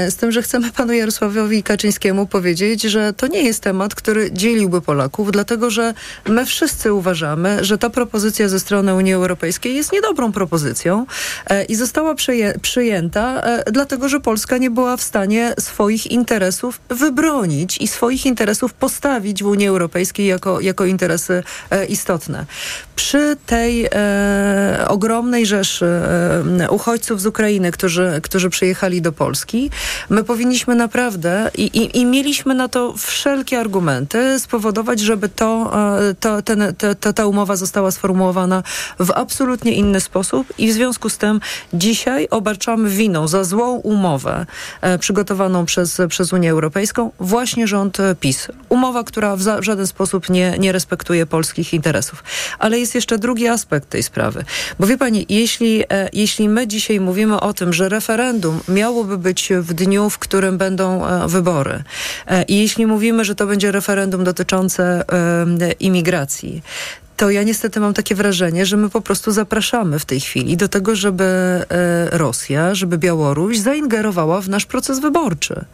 Z 0.08 0.16
tym, 0.16 0.32
że 0.32 0.42
chcemy 0.42 0.72
panu 0.72 0.92
Jarosławowi 0.92 1.62
Kaczyńskiemu 1.62 2.26
powiedzieć, 2.26 2.82
że 2.82 3.12
to 3.12 3.26
nie 3.26 3.42
jest 3.42 3.62
temat, 3.62 3.71
który 3.94 4.32
dzieliłby 4.32 4.80
Polaków, 4.80 5.32
dlatego 5.32 5.70
że 5.70 5.94
my 6.28 6.46
wszyscy 6.46 6.92
uważamy, 6.92 7.64
że 7.64 7.78
ta 7.78 7.90
propozycja 7.90 8.48
ze 8.48 8.60
strony 8.60 8.94
Unii 8.94 9.12
Europejskiej 9.12 9.74
jest 9.74 9.92
niedobrą 9.92 10.32
propozycją 10.32 11.06
e, 11.46 11.64
i 11.64 11.74
została 11.74 12.14
przyję- 12.14 12.58
przyjęta, 12.58 13.42
e, 13.42 13.72
dlatego 13.72 14.08
że 14.08 14.20
Polska 14.20 14.58
nie 14.58 14.70
była 14.70 14.96
w 14.96 15.02
stanie 15.02 15.54
swoich 15.58 16.06
interesów 16.06 16.80
wybronić 16.88 17.78
i 17.78 17.88
swoich 17.88 18.26
interesów 18.26 18.74
postawić 18.74 19.42
w 19.42 19.46
Unii 19.46 19.68
Europejskiej 19.68 20.26
jako, 20.26 20.60
jako 20.60 20.84
interesy 20.84 21.42
e, 21.70 21.86
istotne. 21.86 22.46
Przy 22.96 23.36
tej 23.46 23.88
e, 23.94 24.84
ogromnej 24.88 25.46
rzeszy 25.46 25.86
e, 25.86 26.70
uchodźców 26.70 27.20
z 27.20 27.26
Ukrainy, 27.26 27.72
którzy, 27.72 28.20
którzy 28.22 28.50
przyjechali 28.50 29.02
do 29.02 29.12
Polski, 29.12 29.70
my 30.10 30.24
powinniśmy 30.24 30.74
naprawdę 30.74 31.50
i, 31.54 31.62
i, 31.62 31.98
i 31.98 32.06
mieliśmy 32.06 32.54
na 32.54 32.68
to 32.68 32.94
wszelkie 32.96 33.58
argumenty 33.62 34.38
spowodować, 34.38 35.00
żeby 35.00 35.28
to, 35.28 35.72
e, 36.10 36.14
to, 36.14 36.42
ten, 36.42 36.74
te, 36.78 37.12
ta, 37.12 37.26
umowa 37.26 37.56
została 37.56 37.90
sformułowana 37.90 38.62
w 39.00 39.10
absolutnie 39.10 39.72
inny 39.72 40.00
sposób 40.00 40.52
i 40.58 40.68
w 40.68 40.72
związku 40.72 41.08
z 41.08 41.18
tym 41.18 41.40
dzisiaj 41.72 42.28
obarczamy 42.30 42.90
winą 42.90 43.28
za 43.28 43.44
złą 43.44 43.72
umowę 43.72 44.46
e, 44.80 44.98
przygotowaną 44.98 45.64
przez, 45.64 46.00
przez 46.08 46.32
Unię 46.32 46.50
Europejską 46.50 47.10
właśnie 47.20 47.66
rząd 47.66 47.98
PiS. 48.20 48.48
Umowa, 48.68 49.04
która 49.04 49.36
w, 49.36 49.40
żaden 49.60 49.86
sposób 49.86 50.30
nie, 50.30 50.58
nie 50.58 50.72
respektuje 50.72 51.26
polskich 51.26 51.74
interesów. 51.74 52.24
Ale 52.58 52.78
jest 52.78 52.94
jeszcze 52.94 53.18
drugi 53.18 53.48
aspekt 53.48 53.88
tej 53.88 54.02
sprawy. 54.02 54.44
Bo 54.78 54.86
wie 54.86 54.98
pani, 54.98 55.26
jeśli, 55.28 55.82
e, 55.82 56.08
jeśli 56.12 56.48
my 56.48 56.66
dzisiaj 56.66 57.00
mówimy 57.00 57.40
o 57.40 57.52
tym, 57.52 57.72
że 57.72 57.88
referendum 57.88 58.60
miałoby 58.68 59.18
być 59.18 59.52
w 59.60 59.74
dniu, 59.74 60.10
w 60.10 60.18
którym 60.18 60.58
będą 60.58 61.02
wybory 61.26 61.84
i 62.48 62.60
jeśli 62.60 62.86
mówimy, 62.86 63.24
że 63.24 63.34
to 63.34 63.46
będzie 63.52 63.72
referendum 63.72 64.24
dotyczące 64.24 65.04
e, 65.62 65.72
imigracji, 65.72 66.62
to 67.16 67.30
ja 67.30 67.42
niestety 67.42 67.80
mam 67.80 67.94
takie 67.94 68.14
wrażenie, 68.14 68.66
że 68.66 68.76
my 68.76 68.90
po 68.90 69.00
prostu 69.00 69.30
zapraszamy 69.30 69.98
w 69.98 70.04
tej 70.04 70.20
chwili 70.20 70.56
do 70.56 70.68
tego, 70.68 70.96
żeby 70.96 71.24
e, 71.24 71.64
Rosja, 72.10 72.74
żeby 72.74 72.98
Białoruś 72.98 73.58
zaingerowała 73.58 74.40
w 74.40 74.48
nasz 74.48 74.66
proces 74.66 75.00
wyborczy. 75.00 75.64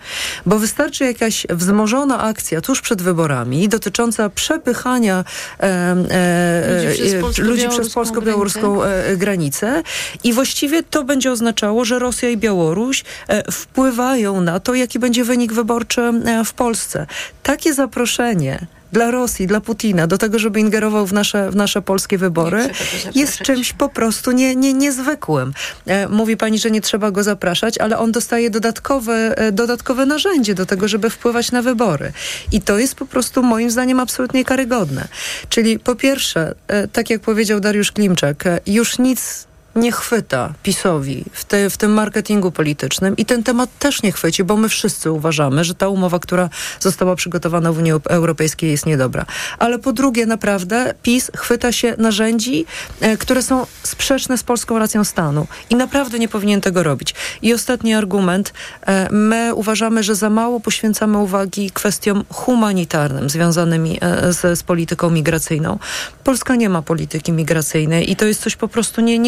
Bo 0.47 0.59
wystarczy 0.59 1.05
jakaś 1.05 1.47
wzmożona 1.51 2.23
akcja 2.23 2.61
tuż 2.61 2.81
przed 2.81 3.03
wyborami 3.03 3.69
dotycząca 3.69 4.31
przepychania 4.31 5.25
e, 5.61 5.65
e, 6.11 6.95
Ludzi 7.39 7.69
przez 7.69 7.87
e, 7.87 7.91
polsko-białoruską 7.91 7.95
polsko-białoruską 7.95 8.83
e, 8.83 9.17
granicę 9.17 9.83
i 10.25 10.33
właściwie 10.33 10.83
to 10.83 11.05
będzie 11.05 11.33
oznaczało, 11.33 11.85
że 11.85 11.99
Rosja 11.99 12.29
i 12.29 12.37
Białoruś 12.37 13.05
wpływają 13.53 14.41
na 14.41 14.61
to, 14.61 14.75
jaki 14.75 14.99
będzie 14.99 15.25
wynik 15.25 15.53
wyborczy 15.53 16.13
w 16.45 16.53
Polsce. 16.53 17.07
Takie 17.43 17.75
zaproszenie 17.75 18.67
dla 18.93 19.11
Rosji, 19.11 19.47
dla 19.47 19.61
Putina, 19.61 20.07
do 20.07 20.19
tego, 20.19 20.39
żeby 20.39 20.61
ingerował 20.61 21.07
w 21.07 21.13
nasze, 21.13 21.51
w 21.51 21.57
nasze 21.57 21.83
polskie 21.83 22.19
wybory, 22.19 22.71
jest 23.15 23.39
czymś 23.39 23.73
po 23.73 23.89
prostu 23.89 24.33
nie, 24.33 24.57
nie, 24.57 24.75
niezwykłym. 24.75 25.53
E, 25.87 26.09
mówi 26.09 26.37
pani, 26.37 26.59
że 26.59 26.71
nie 26.71 26.81
trzeba 26.81 27.11
go 27.11 27.23
zapraszać, 27.23 27.79
ale 27.79 27.99
on 27.99 28.13
dostaje 28.13 28.51
dodatkowe, 28.51 29.39
e, 29.39 29.53
dodatkowe 29.53 30.07
narzędzie 30.07 30.55
do 30.55 30.67
tego, 30.67 30.89
żeby 30.89 31.11
wpływać 31.11 31.53
na 31.53 31.63
wybory. 31.63 32.13
I 32.53 32.61
to 32.61 32.79
jest 32.79 32.95
po 32.95 33.07
prostu 33.07 33.43
moim 33.43 33.71
zdaniem 33.71 34.01
absolutnie 34.01 34.45
karygodne. 34.45 35.09
Czyli 35.49 35.79
po 35.79 35.95
pierwsze, 35.95 36.55
e, 36.69 36.89
tak 36.89 37.11
jak 37.11 37.21
powiedział 37.21 37.61
Dariusz 37.61 37.93
Klimczak, 37.93 38.45
już 38.67 38.99
nic 38.99 39.48
nie 39.79 39.93
chwyta 39.93 40.55
PiSowi 40.63 41.25
w, 41.33 41.45
te, 41.45 41.71
w 41.71 41.77
tym 41.77 41.93
marketingu 41.93 42.53
politycznym 42.53 43.17
i 43.17 43.25
ten 43.25 43.43
temat 43.43 43.79
też 43.79 44.03
nie 44.03 44.13
chwyci, 44.13 44.45
bo 44.45 44.57
my 44.57 44.69
wszyscy 44.69 45.13
uważamy, 45.13 45.65
że 45.65 45.75
ta 45.75 45.89
umowa, 45.89 46.19
która 46.19 46.49
została 46.81 47.17
przygotowana 47.17 47.73
w 47.73 47.79
Unii 47.79 47.93
Europejskiej 47.93 48.71
jest 48.71 48.87
niedobra. 48.87 49.27
Ale 49.59 49.79
po 49.79 49.93
drugie, 49.93 50.27
naprawdę 50.27 50.95
PiS 51.03 51.31
chwyta 51.37 51.73
się 51.73 51.95
narzędzi, 51.99 52.67
e, 53.01 53.17
które 53.17 53.43
są 53.43 53.67
sprzeczne 53.83 54.39
z 54.39 54.43
polską 54.43 54.79
racją 54.79 55.05
stanu 55.05 55.47
i 55.71 55.77
naprawdę 55.77 56.19
nie 56.19 56.29
powinien 56.29 56.61
tego 56.61 56.83
robić. 56.83 57.15
I 57.43 57.55
ostatni 57.55 57.95
argument. 57.95 58.53
E, 58.87 59.09
my 59.13 59.55
uważamy, 59.55 60.03
że 60.03 60.15
za 60.15 60.31
mało 60.31 60.61
poświęcamy 60.61 61.19
uwagi 61.19 61.71
kwestiom 61.71 62.25
humanitarnym 62.31 63.31
związanymi 63.31 63.99
e, 64.01 64.33
z, 64.33 64.59
z 64.59 64.63
polityką 64.63 65.11
migracyjną. 65.11 65.79
Polska 66.25 66.57
nie 66.57 66.69
ma 66.69 66.83
polityki 66.83 67.33
migracyjnej 67.33 68.11
i 68.11 68.17
to 68.17 68.25
jest 68.25 68.43
coś 68.43 68.57
po 68.57 68.69
prostu 68.69 69.01
nie, 69.01 69.19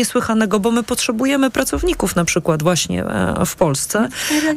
bo 0.46 0.70
my 0.70 0.82
potrzebujemy 0.82 1.50
pracowników 1.50 2.16
na 2.16 2.24
przykład 2.24 2.62
właśnie 2.62 3.04
e, 3.04 3.46
w 3.46 3.56
Polsce, 3.56 4.08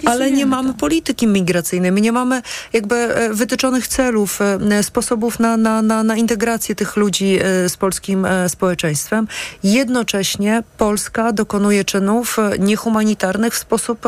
ale 0.05 0.31
nie 0.31 0.45
mamy 0.45 0.73
polityki 0.73 1.27
migracyjnej. 1.27 1.91
My 1.91 2.01
nie 2.01 2.11
mamy 2.11 2.41
jakby 2.73 2.95
e, 2.95 3.33
wytyczonych 3.33 3.87
celów, 3.87 4.39
e, 4.41 4.83
sposobów 4.83 5.39
na, 5.39 5.57
na, 5.57 5.81
na, 5.81 6.03
na 6.03 6.15
integrację 6.15 6.75
tych 6.75 6.95
ludzi 6.95 7.39
z 7.67 7.77
polskim 7.77 8.27
społeczeństwem. 8.47 9.27
Jednocześnie 9.63 10.63
Polska 10.77 11.31
dokonuje 11.31 11.85
czynów 11.85 12.37
niehumanitarnych 12.59 13.53
w 13.53 13.57
sposób, 13.57 13.99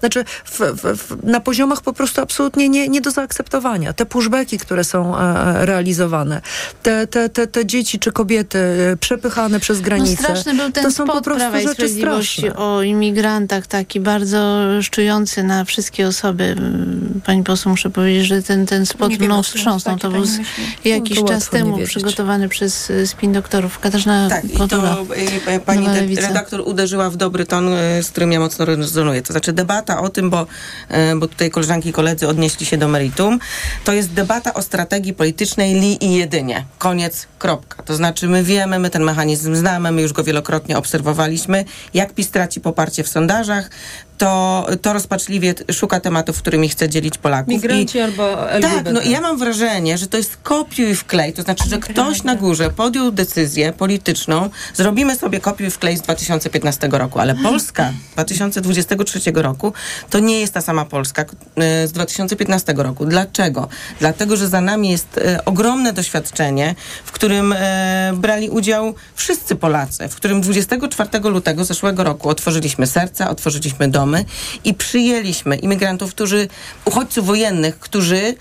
znaczy 0.00 0.24
w, 0.44 0.60
w, 0.60 1.24
na 1.24 1.40
poziomach 1.40 1.82
po 1.82 1.92
prostu 1.92 2.20
absolutnie 2.20 2.68
nie, 2.68 2.88
nie 2.88 3.00
do 3.00 3.10
zaakceptowania. 3.10 3.92
Te 3.92 4.06
pushbacki, 4.06 4.58
które 4.58 4.84
są 4.84 5.14
realizowane, 5.54 6.40
te, 6.82 7.06
te, 7.06 7.28
te, 7.28 7.46
te 7.46 7.66
dzieci 7.66 7.98
czy 7.98 8.12
kobiety 8.12 8.58
przepychane 9.00 9.60
przez 9.60 9.80
granicę, 9.80 10.22
No 10.22 10.28
straszny 10.28 10.54
był 10.54 10.72
ten 10.72 10.84
to 10.84 10.90
są 10.90 11.04
spot, 11.04 11.16
po 11.16 11.22
prostu 11.24 11.40
Prawa 11.40 11.60
i 11.60 11.62
rzeczy 11.62 11.74
Sprawiedliwości 11.74 12.40
straszne. 12.40 12.64
o 12.64 12.82
imigrantach, 12.82 13.66
taki 13.66 14.00
bardzo 14.00 14.64
szczujący 14.82 15.42
na 15.42 15.64
wszystkie 15.64 16.06
osoby. 16.06 16.56
Pani 17.26 17.42
poseł, 17.42 17.70
muszę 17.70 17.90
powiedzieć, 17.90 18.26
że 18.26 18.42
ten, 18.42 18.66
ten 18.66 18.86
spot 18.86 19.10
Nie 19.10 19.26
mną 19.26 19.42
wstrząsnął. 19.42 19.98
To 19.98 20.10
był 20.10 20.24
jakiś 20.84 21.16
No 21.16 21.22
to 21.22 21.28
czas 21.28 21.48
temu 21.48 21.78
przygotowany 21.86 22.48
przez 22.48 22.90
y, 22.90 23.06
spin 23.06 23.32
doktorów. 23.32 23.78
Katarzyna 23.78 24.28
Tak, 24.28 24.44
i 24.44 24.48
Kotula. 24.48 24.94
to 24.94 25.14
y, 25.14 25.54
y, 25.54 25.60
pani 25.60 25.86
redaktor 26.16 26.62
uderzyła 26.66 27.10
w 27.10 27.16
dobry 27.16 27.46
ton, 27.46 27.68
z 28.02 28.10
którym 28.10 28.32
ja 28.32 28.40
mocno 28.40 28.64
rezonuję. 28.64 29.22
To 29.22 29.32
znaczy 29.32 29.52
debata 29.52 30.00
o 30.00 30.08
tym, 30.08 30.30
bo, 30.30 30.46
bo 31.16 31.28
tutaj 31.28 31.50
koleżanki 31.50 31.88
i 31.88 31.92
koledzy 31.92 32.28
odnieśli 32.28 32.66
się 32.66 32.76
do 32.76 32.88
meritum, 32.88 33.38
to 33.84 33.92
jest 33.92 34.12
debata 34.12 34.54
o 34.54 34.62
strategii 34.62 35.14
politycznej 35.14 35.74
li 35.74 36.04
i 36.04 36.14
jedynie. 36.14 36.64
Koniec, 36.78 37.26
kropka. 37.38 37.82
To 37.82 37.96
znaczy 37.96 38.28
my 38.28 38.42
wiemy, 38.42 38.78
my 38.78 38.90
ten 38.90 39.02
mechanizm 39.02 39.54
znamy, 39.54 39.92
my 39.92 40.02
już 40.02 40.12
go 40.12 40.24
wielokrotnie 40.24 40.78
obserwowaliśmy. 41.04 41.64
Jak 41.94 42.12
PiS 42.14 42.30
traci 42.30 42.60
poparcie 42.60 43.04
w 43.04 43.08
sondażach, 43.08 43.70
to, 44.18 44.66
to 44.82 44.92
rozpaczliwie 44.92 45.54
szuka 45.72 46.00
tematów, 46.00 46.38
którymi 46.38 46.68
chce 46.68 46.88
dzielić 46.88 47.18
Polaków. 47.18 47.48
Migranci 47.48 47.98
I, 47.98 48.00
albo 48.00 48.50
LGBT. 48.50 48.84
tak, 48.84 48.94
no 48.94 49.00
i 49.00 49.10
ja 49.10 49.20
mam 49.20 49.38
wrażenie, 49.38 49.98
że 49.98 50.06
to 50.06 50.16
jest 50.16 50.36
kopiuj 50.36 50.94
wklej, 50.94 51.32
to 51.32 51.42
znaczy, 51.42 51.68
że 51.68 51.78
ktoś 51.78 52.22
na 52.22 52.34
górze 52.34 52.70
podjął 52.70 53.10
decyzję 53.10 53.72
polityczną, 53.72 54.50
zrobimy 54.74 55.16
sobie 55.16 55.40
kopiuj 55.40 55.70
wklej 55.70 55.96
z 55.96 56.00
2015 56.00 56.88
roku, 56.92 57.18
ale 57.18 57.34
Polska 57.34 57.92
2023 58.12 59.20
roku 59.34 59.72
to 60.10 60.18
nie 60.18 60.40
jest 60.40 60.54
ta 60.54 60.60
sama 60.60 60.84
Polska 60.84 61.24
e, 61.56 61.88
z 61.88 61.92
2015 61.92 62.74
roku. 62.76 63.06
Dlaczego? 63.06 63.68
Dlatego, 64.00 64.36
że 64.36 64.48
za 64.48 64.60
nami 64.60 64.90
jest 64.90 65.18
e, 65.18 65.44
ogromne 65.44 65.92
doświadczenie, 65.92 66.74
w 67.04 67.12
którym 67.12 67.54
e, 67.56 68.12
brali 68.16 68.50
udział 68.50 68.94
wszyscy 69.14 69.56
Polacy, 69.56 70.08
w 70.08 70.14
którym 70.14 70.40
24 70.40 71.10
lutego 71.24 71.64
zeszłego 71.64 72.04
roku 72.04 72.28
otworzyliśmy 72.28 72.86
serca, 72.86 73.30
otworzyliśmy 73.30 73.88
domy 73.88 74.03
i 74.64 74.74
przyjęliśmy 74.74 75.56
imigrantów, 75.56 76.10
którzy, 76.10 76.48
uchodźców 76.84 77.26
wojennych, 77.26 77.78
którzy 77.78 78.34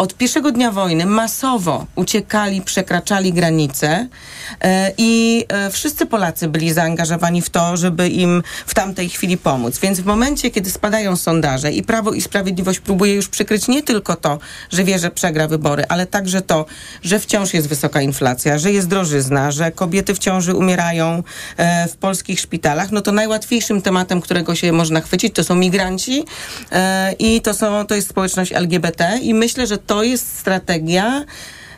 od 0.00 0.14
pierwszego 0.14 0.52
dnia 0.52 0.70
wojny 0.70 1.06
masowo 1.06 1.86
uciekali, 1.94 2.62
przekraczali 2.62 3.32
granice 3.32 4.08
e, 4.60 4.92
i 4.98 5.44
e, 5.48 5.70
wszyscy 5.70 6.06
Polacy 6.06 6.48
byli 6.48 6.72
zaangażowani 6.72 7.42
w 7.42 7.50
to, 7.50 7.76
żeby 7.76 8.08
im 8.08 8.42
w 8.66 8.74
tamtej 8.74 9.08
chwili 9.08 9.38
pomóc. 9.38 9.78
Więc 9.78 10.00
w 10.00 10.04
momencie, 10.04 10.50
kiedy 10.50 10.70
spadają 10.70 11.16
sondaże 11.16 11.72
i 11.72 11.82
Prawo 11.82 12.12
i 12.12 12.20
Sprawiedliwość 12.20 12.80
próbuje 12.80 13.14
już 13.14 13.28
przykryć 13.28 13.68
nie 13.68 13.82
tylko 13.82 14.16
to, 14.16 14.38
że 14.70 14.84
wie, 14.84 14.98
że 14.98 15.10
przegra 15.10 15.48
wybory, 15.48 15.84
ale 15.88 16.06
także 16.06 16.42
to, 16.42 16.66
że 17.02 17.18
wciąż 17.18 17.54
jest 17.54 17.68
wysoka 17.68 18.02
inflacja, 18.02 18.58
że 18.58 18.72
jest 18.72 18.88
drożyzna, 18.88 19.50
że 19.50 19.72
kobiety 19.72 20.14
w 20.14 20.18
ciąży 20.18 20.54
umierają 20.54 21.22
e, 21.56 21.88
w 21.88 21.96
polskich 21.96 22.40
szpitalach, 22.40 22.90
no 22.90 23.00
to 23.00 23.12
najłatwiejszym 23.12 23.82
tematem, 23.82 24.20
którego 24.20 24.54
się 24.54 24.72
można 24.72 25.00
chwycić, 25.00 25.34
to 25.34 25.44
są 25.44 25.54
migranci 25.54 26.24
i 27.18 27.40
to, 27.40 27.54
są, 27.54 27.86
to 27.86 27.94
jest 27.94 28.08
społeczność 28.08 28.52
LGBT 28.52 29.18
i 29.22 29.34
myślę, 29.34 29.66
że 29.66 29.78
to 29.90 30.02
jest 30.02 30.38
strategia 30.38 31.24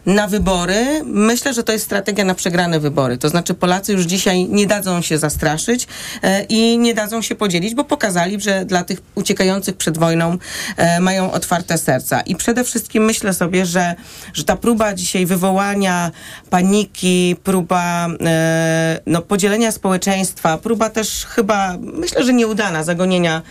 na 0.07 0.27
wybory. 0.27 1.03
Myślę, 1.05 1.55
że 1.55 1.63
to 1.63 1.73
jest 1.73 1.85
strategia 1.85 2.25
na 2.25 2.35
przegrane 2.35 2.81
wybory. 2.81 3.19
To 3.19 3.29
znaczy 3.29 3.55
Polacy 3.55 3.93
już 3.93 4.05
dzisiaj 4.05 4.49
nie 4.49 4.67
dadzą 4.67 5.03
się 5.03 5.19
zastraszyć 5.19 5.87
e, 6.23 6.43
i 6.43 6.79
nie 6.79 6.95
dadzą 6.95 7.23
się 7.23 7.35
podzielić, 7.35 7.75
bo 7.75 7.85
pokazali, 7.85 8.41
że 8.41 8.65
dla 8.65 8.85
tych 8.85 9.03
uciekających 9.15 9.77
przed 9.77 9.99
wojną 9.99 10.39
e, 10.77 11.01
mają 11.01 11.33
otwarte 11.33 11.79
serca. 11.79 12.21
I 12.21 12.37
przede 12.37 12.65
wszystkim 12.65 13.05
myślę 13.05 13.35
sobie, 13.35 13.67
że, 13.67 13.95
że 14.35 14.45
ta 14.45 14.57
próba 14.57 14.95
dzisiaj 14.95 15.27
wywołania 15.27 16.11
paniki, 16.51 17.37
próba 17.45 18.09
e, 18.25 19.01
no, 19.07 19.23
podzielenia 19.23 19.73
społeczeństwa, 19.73 20.59
próba 20.59 20.91
też 20.91 21.25
chyba, 21.25 21.77
myślę, 21.81 22.25
że 22.25 22.33
nieudana 22.33 22.85
zagonienia 22.85 23.43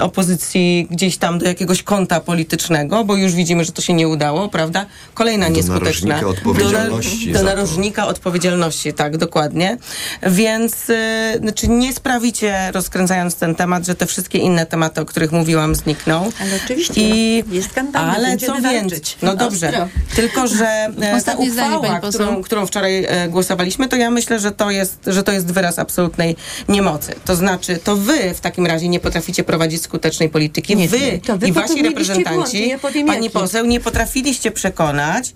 opozycji 0.00 0.88
gdzieś 0.90 1.16
tam 1.16 1.38
do 1.38 1.46
jakiegoś 1.46 1.82
kąta 1.82 2.20
politycznego, 2.20 3.04
bo 3.04 3.16
już 3.16 3.32
widzimy, 3.34 3.64
że 3.64 3.72
to 3.72 3.82
się 3.82 3.92
nie 3.94 4.08
udało, 4.08 4.48
prawda? 4.48 4.86
Kolejna 5.14 5.47
nieskuteczna. 5.48 6.08
narożnika 6.14 6.26
odpowiedzialności 6.26 7.32
Do, 7.32 7.38
do 7.38 7.44
narożnika 7.44 8.06
odpowiedzialności, 8.06 8.92
tak, 8.92 9.16
dokładnie. 9.16 9.78
Więc 10.22 10.90
y, 10.90 11.38
znaczy 11.40 11.68
nie 11.68 11.92
sprawicie, 11.92 12.70
rozkręcając 12.72 13.34
ten 13.34 13.54
temat, 13.54 13.86
że 13.86 13.94
te 13.94 14.06
wszystkie 14.06 14.38
inne 14.38 14.66
tematy, 14.66 15.00
o 15.00 15.04
których 15.04 15.32
mówiłam, 15.32 15.74
znikną. 15.74 16.30
Ale 16.40 16.50
oczywiście 16.64 17.00
I, 17.00 17.44
jest 17.50 17.72
kampania, 17.72 18.14
ale 18.14 18.36
co 18.36 18.54
więcej, 18.54 19.00
no 19.22 19.36
dobrze, 19.36 19.68
Ostro. 19.68 19.88
tylko 20.16 20.46
że 20.46 20.66
e, 21.00 21.22
ta 21.22 21.34
uchwała, 21.34 22.00
którą, 22.00 22.42
którą 22.42 22.66
wczoraj 22.66 23.04
e, 23.04 23.28
głosowaliśmy, 23.28 23.88
to 23.88 23.96
ja 23.96 24.10
myślę, 24.10 24.40
że 24.40 24.52
to, 24.52 24.70
jest, 24.70 24.98
że 25.06 25.22
to 25.22 25.32
jest 25.32 25.52
wyraz 25.52 25.78
absolutnej 25.78 26.36
niemocy. 26.68 27.14
To 27.24 27.36
znaczy, 27.36 27.78
to 27.84 27.96
wy 27.96 28.34
w 28.34 28.40
takim 28.40 28.66
razie 28.66 28.88
nie 28.88 29.00
potraficie 29.00 29.44
prowadzić 29.44 29.82
skutecznej 29.82 30.28
polityki. 30.28 30.76
Nie, 30.76 30.88
wy, 30.88 31.20
to 31.26 31.38
wy 31.38 31.48
i 31.48 31.52
wasi 31.52 31.68
popełniliście 31.68 32.14
błąd, 32.14 32.28
reprezentanci, 32.28 32.68
ja 32.68 32.78
pani 32.78 33.06
jaki. 33.06 33.30
poseł, 33.30 33.66
nie 33.66 33.80
potrafiliście 33.80 34.50
przekonać 34.50 35.34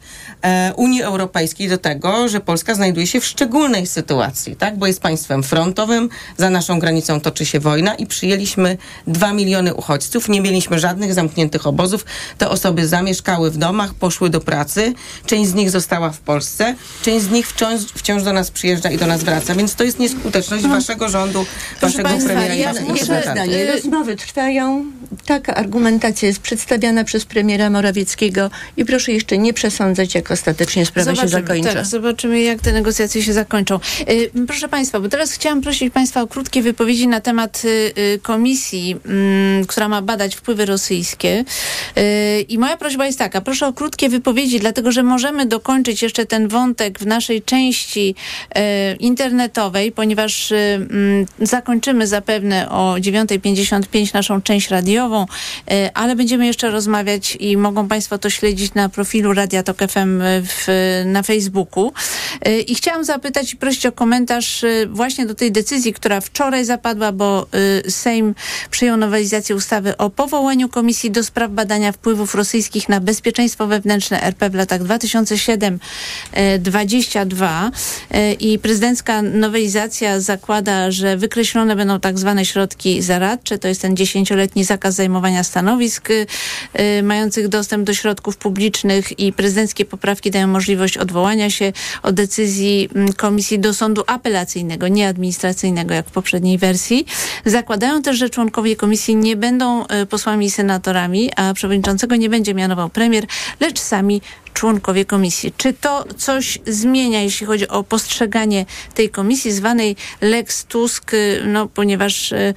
Unii 0.77 1.03
Europejskiej 1.03 1.69
do 1.69 1.79
tego, 1.79 2.29
że 2.29 2.41
Polska 2.41 2.75
znajduje 2.75 3.07
się 3.07 3.21
w 3.21 3.25
szczególnej 3.25 3.87
sytuacji, 3.87 4.57
tak? 4.57 4.79
Bo 4.79 4.87
jest 4.87 5.01
państwem 5.01 5.43
frontowym, 5.43 6.09
za 6.37 6.51
naszą 6.51 6.79
granicą 6.79 7.21
toczy 7.21 7.47
się 7.47 7.61
wojna 7.61 7.95
i 7.95 8.07
przyjęliśmy 8.07 8.77
dwa 9.07 9.33
miliony 9.33 9.75
uchodźców. 9.75 10.29
Nie 10.29 10.41
mieliśmy 10.41 10.79
żadnych 10.79 11.15
zamkniętych 11.15 11.67
obozów. 11.67 12.05
Te 12.39 12.49
osoby 12.49 12.89
zamieszkały 12.89 13.51
w 13.51 13.57
domach, 13.57 13.95
poszły 13.95 14.31
do 14.31 14.41
pracy. 14.41 14.95
Część 15.27 15.51
z 15.51 15.55
nich 15.55 15.71
została 15.71 16.11
w 16.11 16.19
Polsce, 16.21 16.75
część 17.03 17.25
z 17.25 17.31
nich 17.31 17.49
wciąż, 17.49 17.81
wciąż 17.95 18.23
do 18.23 18.33
nas 18.33 18.51
przyjeżdża 18.51 18.91
i 18.91 18.99
do 18.99 19.07
nas 19.07 19.25
wraca. 19.25 19.55
Więc 19.55 19.75
to 19.75 19.85
jest 19.85 19.99
nieskuteczność 19.99 20.65
waszego 20.67 21.09
rządu, 21.09 21.47
waszego 21.81 22.09
państwa, 22.09 22.29
premiera 22.29 22.55
ja- 22.55 22.73
reprezentantów. 22.73 23.33
zdanie. 23.33 23.73
Rozmowy 23.73 24.17
trwają. 24.17 24.85
Taka 25.27 25.55
argumentacja 25.55 26.29
jest 26.29 26.41
przedstawiana 26.41 27.05
przez 27.05 27.25
premiera 27.25 27.71
Morawieckiego 27.71 28.51
i 28.77 28.85
proszę 28.85 29.13
jeszcze 29.13 29.39
nie 29.39 29.53
przesądzać, 29.53 29.92
jak 30.15 30.31
ostatecznie 30.31 30.87
sprawa 30.87 31.15
się 31.15 31.29
zakończy. 31.29 31.75
Tak, 31.75 31.87
zobaczymy, 31.87 32.41
jak 32.41 32.61
te 32.61 32.73
negocjacje 32.73 33.23
się 33.23 33.33
zakończą. 33.33 33.81
Y, 34.11 34.31
proszę 34.47 34.69
Państwa, 34.69 35.01
bo 35.01 35.09
teraz 35.09 35.33
chciałam 35.33 35.61
prosić 35.61 35.93
Państwa 35.93 36.23
o 36.23 36.27
krótkie 36.27 36.63
wypowiedzi 36.63 37.09
na 37.09 37.21
temat 37.21 37.63
y, 37.65 37.69
y, 37.99 38.19
komisji, 38.23 38.97
mm, 39.07 39.67
która 39.67 39.89
ma 39.89 40.03
badać 40.03 40.35
wpływy 40.35 40.67
rosyjskie. 40.67 41.45
Y, 41.99 42.41
I 42.41 42.59
moja 42.59 42.77
prośba 42.77 43.07
jest 43.07 43.19
taka, 43.19 43.41
proszę 43.41 43.67
o 43.67 43.73
krótkie 43.73 44.09
wypowiedzi, 44.09 44.61
dlatego 44.61 44.93
że 44.93 45.03
możemy 45.03 45.47
dokończyć 45.47 46.03
jeszcze 46.03 46.27
ten 46.27 46.49
wątek 46.49 46.99
w 46.99 47.07
naszej 47.07 47.43
części 47.43 48.15
y, 48.95 48.97
internetowej, 48.97 49.93
ponieważ 49.93 50.53
mm, 50.53 51.27
zakończymy 51.41 52.07
zapewne 52.07 52.71
o 52.71 52.95
9.55 52.95 54.15
naszą 54.15 54.43
część 54.43 54.69
radiową, 54.69 55.27
ale 55.95 56.17
będziemy 56.17 56.47
jeszcze 56.47 56.71
rozmawiać 56.71 57.37
i 57.41 57.57
mogą 57.57 57.89
Państwo 57.89 58.19
to 58.19 58.31
śledzić 58.31 58.75
na 58.75 58.89
profilu 58.89 59.33
Radia 59.33 59.63
Tok 59.63 59.82
FM 59.89 60.21
w, 60.23 60.67
na 61.07 61.23
Facebooku. 61.23 61.93
Y, 62.49 62.61
I 62.61 62.75
chciałam 62.75 63.05
zapytać 63.05 63.53
i 63.53 63.57
prosić 63.57 63.87
o 63.87 63.93
komentarz 63.93 64.65
y, 64.65 64.89
właśnie 64.91 65.27
do 65.27 65.35
tej 65.35 65.53
decyzji, 65.53 65.93
która 65.93 66.21
wczoraj 66.21 66.65
zapadła, 66.65 67.13
bo 67.13 67.47
Sejm 67.89 68.35
przyjął 68.71 68.97
nowelizację 68.97 69.57
ustawy 69.57 69.97
o 69.97 70.11
powołaniu 70.11 70.69
Komisji 70.69 71.11
do 71.11 71.25
spraw 71.25 71.51
badania 71.51 71.93
wpływów 71.93 72.35
rosyjskich 72.35 72.89
na 72.89 73.01
bezpieczeństwo 73.01 73.67
wewnętrzne 73.67 74.23
RP 74.23 74.51
w 74.51 74.55
latach 74.55 74.83
2007-2022 74.83 77.71
y, 78.15 78.33
i 78.33 78.59
prezydencka 78.59 79.23
nowelizacja 79.23 80.21
zakłada, 80.21 80.91
że 80.91 81.17
wykreślone 81.17 81.77
będą 81.77 82.01
tak 82.01 82.19
zwane 82.19 82.45
środki 82.45 83.03
zaradcze, 83.03 83.59
to 83.59 83.69
jest 83.69 83.83
ten 83.83 83.97
dziesięcioletni 83.97 84.65
zakaz 84.65 84.95
zajmowania 84.95 85.45
stanowisk 85.45 86.09
mających 87.03 87.49
dostęp 87.49 87.87
do 87.87 87.95
środków 87.95 88.37
publicznych 88.37 89.19
i 89.19 89.33
prezydenckie 89.73 89.85
poprawki 89.85 90.31
dają 90.31 90.47
możliwość 90.47 90.97
odwołania 90.97 91.51
się 91.51 91.73
od 92.03 92.15
decyzji 92.15 92.89
mm, 92.95 93.13
komisji 93.13 93.59
do 93.59 93.75
sądu 93.75 94.03
apelacyjnego, 94.07 94.89
nie 94.89 95.09
administracyjnego, 95.09 95.95
jak 95.95 96.07
w 96.07 96.11
poprzedniej 96.11 96.59
wersji. 96.59 97.07
Zakładają 97.45 98.03
też, 98.03 98.19
że 98.19 98.31
członkowie 98.31 98.77
komisji 98.77 99.17
nie 99.17 99.37
będą 99.37 99.85
y, 99.85 100.07
posłami 100.07 100.47
i 100.47 100.51
senatorami, 100.51 101.31
a 101.37 101.55
przewodniczącego 101.55 102.17
nie 102.17 102.29
będzie 102.29 102.55
mianował 102.55 102.89
premier, 102.89 103.25
lecz 103.61 103.81
sami 103.81 104.21
członkowie 104.55 105.05
komisji. 105.05 105.53
Czy 105.57 105.73
to 105.73 106.05
coś 106.17 106.59
zmienia, 106.67 107.21
jeśli 107.21 107.47
chodzi 107.47 107.69
o 107.69 107.83
postrzeganie 107.85 108.67
tej 108.95 109.11
komisji 109.11 109.53
zwanej 109.53 109.97
Lex 110.21 110.65
Tusk, 110.65 111.15
y, 111.15 111.43
no, 111.47 111.69
ponieważ 111.69 112.33
y, 112.33 112.55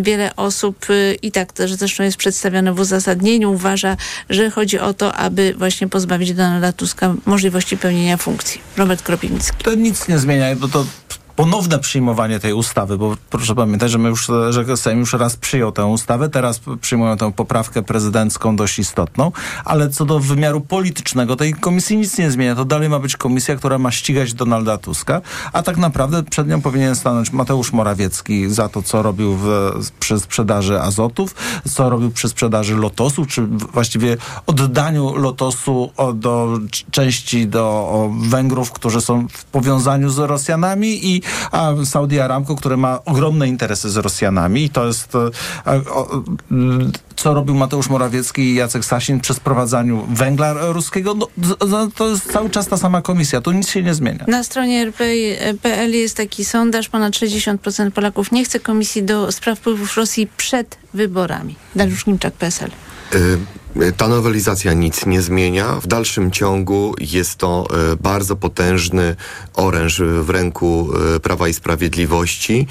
wiele 0.00 0.36
osób 0.36 0.90
y, 0.90 1.18
i 1.22 1.32
tak 1.32 1.52
też 1.52 1.74
zresztą 1.74 2.02
jest 2.02 2.16
przedstawione 2.16 2.72
w 2.72 2.80
uzasadnieniu, 2.80 3.52
uważa, 3.52 3.96
że 4.30 4.50
chodzi 4.50 4.78
o 4.78 4.94
to, 4.94 5.14
aby 5.14 5.54
właśnie 5.58 5.88
pozbawić 5.88 6.32
Donalda 6.32 6.72
Tuska 6.72 7.14
możliwości 7.26 7.76
pełnienia 7.76 8.16
funkcji. 8.16 8.60
Robert 8.76 9.02
Kropiwnicki. 9.02 9.64
To 9.64 9.74
nic 9.74 10.08
nie 10.08 10.18
zmienia, 10.18 10.56
bo 10.56 10.68
to 10.68 10.86
ponowne 11.36 11.78
przyjmowanie 11.78 12.40
tej 12.40 12.52
ustawy, 12.52 12.98
bo 12.98 13.16
proszę 13.30 13.54
pamiętać, 13.54 13.90
że 13.90 13.98
my 13.98 14.08
już, 14.08 14.30
że 14.50 14.76
Sejm 14.76 14.98
już 14.98 15.12
raz 15.12 15.36
przyjął 15.36 15.72
tę 15.72 15.86
ustawę, 15.86 16.28
teraz 16.28 16.60
przyjmują 16.80 17.16
tę 17.16 17.32
poprawkę 17.32 17.82
prezydencką 17.82 18.56
dość 18.56 18.78
istotną, 18.78 19.32
ale 19.64 19.90
co 19.90 20.04
do 20.04 20.20
wymiaru 20.20 20.60
politycznego 20.60 21.36
tej 21.36 21.54
komisji 21.54 21.96
nic 21.96 22.18
nie 22.18 22.30
zmienia. 22.30 22.54
To 22.54 22.64
dalej 22.64 22.88
ma 22.88 22.98
być 22.98 23.16
komisja, 23.16 23.56
która 23.56 23.78
ma 23.78 23.90
ścigać 23.90 24.34
Donalda 24.34 24.78
Tuska, 24.78 25.20
a 25.52 25.62
tak 25.62 25.76
naprawdę 25.76 26.22
przed 26.22 26.48
nią 26.48 26.60
powinien 26.60 26.96
stanąć 26.96 27.32
Mateusz 27.32 27.72
Morawiecki 27.72 28.50
za 28.50 28.68
to, 28.68 28.82
co 28.82 29.02
robił 29.02 29.36
w, 29.36 29.70
przy 30.00 30.20
sprzedaży 30.20 30.80
azotów, 30.80 31.34
co 31.74 31.90
robił 31.90 32.10
przy 32.10 32.28
sprzedaży 32.28 32.76
Lotosu, 32.76 33.26
czy 33.26 33.46
właściwie 33.46 34.16
oddaniu 34.46 35.16
Lotosu 35.16 35.90
do 36.14 36.58
części 36.90 37.46
do 37.46 38.10
Węgrów, 38.20 38.72
którzy 38.72 39.00
są 39.00 39.28
w 39.28 39.44
powiązaniu 39.44 40.10
z 40.10 40.18
Rosjanami 40.18 41.06
i 41.06 41.23
a 41.52 41.72
Saudi 41.84 42.20
Aramco, 42.20 42.56
które 42.56 42.76
ma 42.76 43.04
ogromne 43.04 43.48
interesy 43.48 43.90
z 43.90 43.96
Rosjanami 43.96 44.64
i 44.64 44.70
to 44.70 44.86
jest 44.86 45.14
e, 45.14 45.18
o, 45.90 46.22
co 47.16 47.34
robił 47.34 47.54
Mateusz 47.54 47.88
Morawiecki 47.88 48.42
i 48.42 48.54
Jacek 48.54 48.84
Sasin 48.84 49.20
przy 49.20 49.34
sprowadzaniu 49.34 50.06
węgla 50.10 50.72
ruskiego, 50.72 51.14
no, 51.68 51.88
to 51.94 52.08
jest 52.08 52.32
cały 52.32 52.50
czas 52.50 52.68
ta 52.68 52.76
sama 52.76 53.02
komisja, 53.02 53.40
tu 53.40 53.52
nic 53.52 53.68
się 53.68 53.82
nie 53.82 53.94
zmienia. 53.94 54.24
Na 54.28 54.44
stronie 54.44 54.82
RP.pl 54.82 55.92
jest 55.92 56.16
taki 56.16 56.44
sondaż, 56.44 56.88
ponad 56.88 57.12
60% 57.12 57.90
Polaków 57.90 58.32
nie 58.32 58.44
chce 58.44 58.60
komisji 58.60 59.02
do 59.02 59.32
spraw 59.32 59.58
wpływów 59.58 59.96
Rosji 59.96 60.28
przed 60.36 60.78
wyborami. 60.94 61.56
Dariusz 61.76 62.06
Nimczak, 62.06 62.34
PSL. 62.34 62.70
Y, 63.14 63.38
ta 63.96 64.08
nowelizacja 64.08 64.72
nic 64.72 65.06
nie 65.06 65.22
zmienia. 65.22 65.80
W 65.80 65.86
dalszym 65.86 66.30
ciągu 66.30 66.94
jest 67.00 67.36
to 67.36 67.66
y, 67.92 67.96
bardzo 67.96 68.36
potężny 68.36 69.16
oręż 69.54 70.02
w 70.20 70.30
ręku 70.30 70.90
y, 71.16 71.20
Prawa 71.20 71.48
i 71.48 71.54
Sprawiedliwości. 71.54 72.66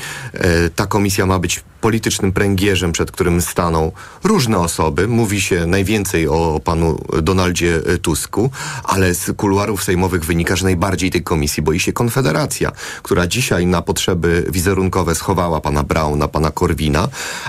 Ta 0.75 0.87
komisja 0.87 1.25
ma 1.25 1.39
być 1.39 1.63
politycznym 1.81 2.31
pręgierzem, 2.31 2.91
przed 2.91 3.11
którym 3.11 3.41
staną 3.41 3.91
różne 4.23 4.59
osoby. 4.59 5.07
Mówi 5.07 5.41
się 5.41 5.65
najwięcej 5.65 6.27
o 6.27 6.61
panu 6.63 6.99
Donaldzie 7.21 7.81
Tusku, 8.01 8.49
ale 8.83 9.15
z 9.15 9.31
kuluarów 9.37 9.83
sejmowych 9.83 10.25
wynika, 10.25 10.55
że 10.55 10.63
najbardziej 10.63 11.11
tej 11.11 11.23
komisji 11.23 11.63
boi 11.63 11.79
się 11.79 11.93
Konfederacja, 11.93 12.71
która 13.03 13.27
dzisiaj 13.27 13.65
na 13.67 13.81
potrzeby 13.81 14.45
wizerunkowe 14.49 15.15
schowała 15.15 15.61
pana 15.61 15.83
Brauna, 15.83 16.27
pana 16.27 16.51
Korwina, 16.51 17.07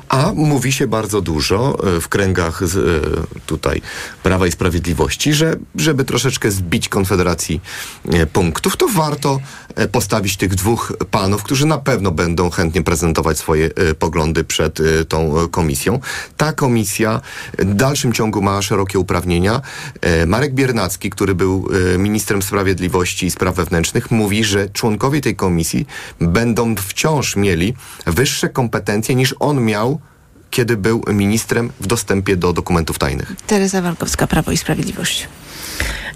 a 0.09 0.33
mówi 0.35 0.73
się 0.73 0.87
bardzo 0.87 1.21
dużo 1.21 1.79
w 2.01 2.09
kręgach 2.09 2.63
tutaj 3.47 3.83
Prawa 4.23 4.47
i 4.47 4.53
Sprawiedliwości, 4.53 5.35
że 5.35 5.57
żeby 5.75 6.05
troszeczkę 6.05 6.51
zbić 6.51 6.89
Konfederacji 6.89 7.61
e, 8.13 8.27
punktów, 8.27 8.77
to 8.77 8.89
warto 8.89 9.41
e, 9.75 9.89
postawić 9.89 10.37
tych 10.37 10.55
dwóch 10.55 10.93
panów, 11.11 11.43
którzy 11.43 11.67
na 11.67 11.79
pewno 11.79 12.11
będą 12.11 12.51
chętnie 12.51 12.83
prezentować 12.83 13.39
swoje 13.39 13.67
e, 13.67 13.95
poglądy 13.95 14.45
przed 14.45 14.79
tą 15.09 15.49
komisją. 15.51 16.01
Ta 16.37 16.53
komisja 16.53 17.21
w 17.59 17.75
dalszym 17.75 18.13
ciągu 18.13 18.43
ma 18.43 18.63
szerokie 18.63 18.99
uprawnienia. 18.99 19.61
Marek 20.27 20.55
Biernacki, 20.55 21.11
który 21.11 21.35
był 21.35 21.69
ministrem 21.99 22.43
sprawiedliwości 22.43 23.27
i 23.27 23.31
spraw 23.31 23.55
wewnętrznych, 23.55 24.11
mówi, 24.11 24.45
że 24.45 24.69
członkowie 24.69 25.21
tej 25.21 25.37
komisji 25.37 25.87
będą 26.21 26.75
wciąż 26.77 27.37
mieli 27.37 27.75
wyższe 28.07 28.49
kompetencje 28.49 29.15
niż 29.15 29.35
on 29.39 29.65
miał 29.65 30.01
kiedy 30.55 30.77
był 30.77 31.05
ministrem 31.13 31.73
w 31.81 31.87
dostępie 31.87 32.37
do 32.37 32.53
dokumentów 32.53 32.99
tajnych. 32.99 33.33
Teresa 33.47 33.83
Walkowska, 33.83 34.27
Prawo 34.27 34.53
i 34.53 34.57
Sprawiedliwość. 34.57 35.29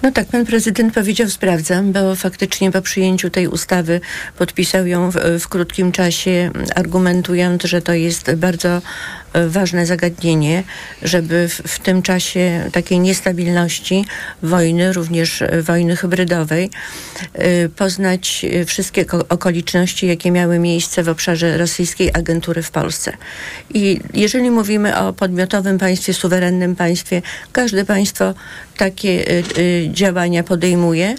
No 0.03 0.13
tak, 0.13 0.27
pan 0.27 0.47
prezydent 0.47 0.95
powiedział, 0.95 1.29
sprawdzam, 1.31 1.93
bo 1.93 2.17
faktycznie 2.17 2.73
po 2.73 2.83
przyjęciu 2.83 3.31
tej 3.31 3.49
ustawy 3.49 4.01
podpisał 4.39 4.87
ją 4.87 5.11
w, 5.11 5.17
w 5.41 5.49
krótkim 5.49 5.93
czasie, 5.93 6.51
argumentując, 6.75 7.63
że 7.63 7.83
to 7.83 7.93
jest 7.93 8.35
bardzo 8.35 8.83
ważne 9.47 9.87
zagadnienie, 9.87 10.63
żeby 11.03 11.49
w, 11.49 11.53
w, 11.53 11.79
tym 11.79 12.03
czasie 12.03 12.71
takiej 12.73 13.01
niestabilności 13.01 14.05
wojny, 14.43 14.93
również 14.93 15.43
wojny 15.63 15.97
hybrydowej, 15.97 16.71
y, 17.39 17.71
poznać 17.77 18.47
wszystkie 18.67 19.05
okoliczności, 19.29 20.07
jakie 20.07 20.31
miały 20.31 20.59
miejsce 20.59 21.03
w 21.03 21.09
obszarze 21.09 21.59
rosyjskiej 21.59 22.11
agentury 22.15 22.63
w 22.63 22.71
Polsce. 22.71 23.13
I 23.75 24.01
jeżeli 24.15 24.51
mówimy 24.51 24.99
o 24.99 25.13
podmiotowym 25.13 25.79
państwie, 25.79 26.15
suwerennym 26.15 26.77
państwie, 26.77 27.23
każde 27.53 27.85
państwo 27.85 28.35
takie 28.77 29.25
działania 29.93 30.43
podejmuje 30.43 31.15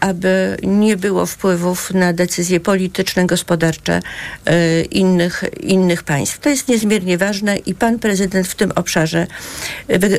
aby 0.00 0.56
nie 0.62 0.96
było 0.96 1.26
wpływów 1.26 1.94
na 1.94 2.12
decyzje 2.12 2.60
polityczne, 2.60 3.26
gospodarcze 3.26 4.00
e, 4.46 4.82
innych, 4.82 5.44
innych 5.60 6.02
państw. 6.02 6.38
To 6.38 6.48
jest 6.48 6.68
niezmiernie 6.68 7.18
ważne 7.18 7.56
i 7.56 7.74
pan 7.74 7.98
prezydent 7.98 8.48
w 8.48 8.54
tym 8.54 8.72
obszarze 8.74 9.26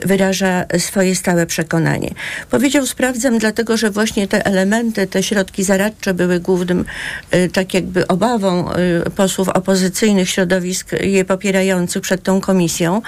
wyraża 0.06 0.66
swoje 0.78 1.16
stałe 1.16 1.46
przekonanie. 1.46 2.10
Powiedział, 2.50 2.86
sprawdzam, 2.86 3.38
dlatego 3.38 3.78
że 3.78 3.90
właśnie 3.90 4.28
te 4.28 4.46
elementy, 4.46 5.08
te 5.08 5.24
środki 5.24 5.64
zaradcze 5.64 6.14
były 6.14 6.40
głównym, 6.40 6.86
e, 7.32 7.50
tak 7.50 7.74
jakby 7.74 8.08
obawą 8.08 8.72
e, 8.72 9.10
posłów 9.10 9.50
opozycyjnych 9.50 10.30
środowisk 10.30 10.92
je 11.02 11.26
popierających 11.26 12.02
przed 12.02 12.24
tą 12.24 12.42
komisją. 12.42 13.02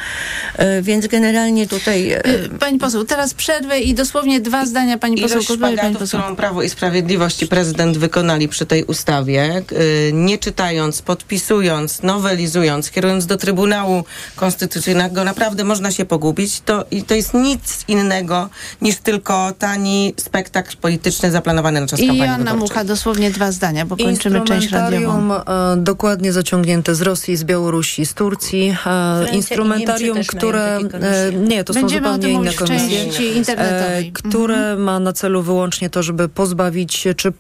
Więc 0.82 1.08
generalnie 1.08 1.68
tutaj... 1.68 2.16
Pani 2.60 2.80
poseł, 2.80 3.06
teraz 3.06 3.34
przerwę 3.34 3.80
i 3.80 3.94
dosłownie 3.94 4.42
dwa 4.42 4.66
zdania 4.66 4.98
pani 4.98 5.22
poseł. 5.22 5.42
Pani 5.60 5.96
poseł. 5.96 6.22
Prawo 6.52 6.64
i 6.64 6.70
Sprawiedliwość 6.70 7.44
i 7.44 7.48
prezydent 7.48 7.98
wykonali 7.98 8.48
przy 8.48 8.66
tej 8.66 8.84
ustawie, 8.84 9.64
y, 9.72 10.12
nie 10.14 10.38
czytając, 10.38 11.02
podpisując, 11.02 12.04
nowelizując, 12.04 12.92
kierując 12.92 13.26
do 13.26 13.38
Trybunału 13.38 14.04
Konstytucyjnego, 14.36 15.24
naprawdę 15.24 15.64
można 15.64 15.92
się 15.92 16.06
pogubić. 16.06 16.62
To, 16.62 16.86
i 16.92 17.04
to 17.04 17.16
jest 17.16 17.34
nic 17.34 17.86
innego 17.88 18.50
niż 18.82 18.98
tylko 18.98 19.54
tani 19.60 20.14
spektakl 20.18 20.78
polityczny 20.78 21.32
zaplanowany 21.32 21.82
na 21.82 21.88
czas 21.88 22.00
I 22.00 22.08
kampanii 22.08 22.32
I 22.32 22.36
Anna 22.36 22.56
Mucha, 22.56 22.84
dosłownie 22.84 23.32
dwa 23.32 23.52
zdania, 23.52 23.86
bo 23.86 23.98
kończymy 23.98 24.42
część 24.42 24.72
radiową. 24.72 25.36
E, 25.36 25.44
dokładnie 25.78 26.34
zaciągnięte 26.34 26.96
z 26.96 27.02
Rosji, 27.02 27.38
z 27.38 27.44
Białorusi, 27.44 28.06
z 28.06 28.14
Turcji. 28.14 28.76
E, 28.86 29.36
instrumentarium, 29.36 30.18
które... 30.28 30.78
E, 30.78 31.32
nie, 31.34 31.64
to 31.64 31.74
Będziemy 31.74 32.08
są 32.08 32.14
zupełnie 32.14 32.34
inne 32.34 32.54
komisje. 32.54 33.54
E, 33.58 34.04
które 34.14 34.58
mhm. 34.58 34.84
ma 34.84 35.00
na 35.00 35.14
celu 35.14 35.42
wyłącznie 35.42 35.90
to, 35.90 36.04
żeby 36.04 36.30
pozbawić 36.42 37.08
czy 37.18 37.30
e, 37.30 37.34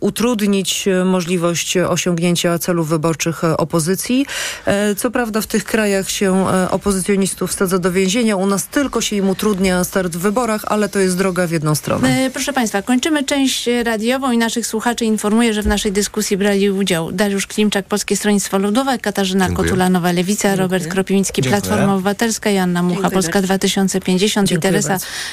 utrudnić 0.00 0.88
możliwość 1.04 1.76
osiągnięcia 1.76 2.58
celów 2.58 2.88
wyborczych 2.88 3.44
opozycji. 3.44 4.26
E, 4.66 4.94
co 4.94 5.10
prawda 5.10 5.40
w 5.40 5.46
tych 5.46 5.64
krajach 5.64 6.10
się 6.10 6.46
opozycjonistów 6.70 7.50
wsadza 7.50 7.78
do 7.78 7.92
więzienia. 7.92 8.36
U 8.36 8.46
nas 8.46 8.66
tylko 8.66 9.00
się 9.00 9.16
im 9.16 9.28
utrudnia 9.28 9.84
start 9.84 10.16
w 10.16 10.18
wyborach, 10.18 10.62
ale 10.66 10.88
to 10.88 10.98
jest 10.98 11.18
droga 11.18 11.46
w 11.46 11.50
jedną 11.50 11.74
stronę. 11.74 12.30
Proszę 12.32 12.52
Państwa, 12.52 12.82
kończymy 12.82 13.24
część 13.24 13.68
radiową 13.84 14.32
i 14.32 14.38
naszych 14.38 14.66
słuchaczy 14.66 15.04
informuję, 15.04 15.54
że 15.54 15.62
w 15.62 15.66
naszej 15.66 15.92
dyskusji 15.92 16.36
brali 16.36 16.70
udział 16.70 17.12
Dariusz 17.12 17.46
Klimczak, 17.46 17.86
Polskie 17.86 18.16
Stronnictwo 18.16 18.58
Ludowe, 18.58 18.98
Katarzyna 18.98 19.46
Dziękuję. 19.46 19.70
Kotula-Nowa 19.70 20.14
Lewica, 20.14 20.48
Dziękuję. 20.48 20.62
Robert 20.62 20.88
Kropiński, 20.88 21.42
Platforma 21.42 21.94
Obywatelska, 21.94 22.50
Joanna 22.50 22.82
Mucha, 22.82 22.94
Dziękuję 22.94 23.14
Polska 23.14 23.32
bardzo. 23.32 23.46
2050 23.46 24.48
Dziękuję 24.48 24.70
i 24.70 24.72
Teresa 24.72 24.88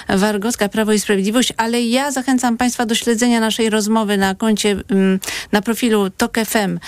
bardzo. 0.08 0.28
Wargocka, 0.28 0.70
Prawo 0.70 0.94
i 0.94 1.00
Sprawiedliwość. 1.00 1.54
Ale 1.58 1.82
ja 1.82 2.12
zachęcam 2.12 2.58
Państwa 2.58 2.86
do 2.86 2.96
śledzenia 3.04 3.40
naszej 3.40 3.70
rozmowy 3.70 4.18
na 4.18 4.36
koncie, 4.36 4.76
mm, 4.90 5.20
na 5.52 5.62
profilu 5.62 6.10
TOK 6.10 6.38
FM 6.46 6.56
e, 6.58 6.80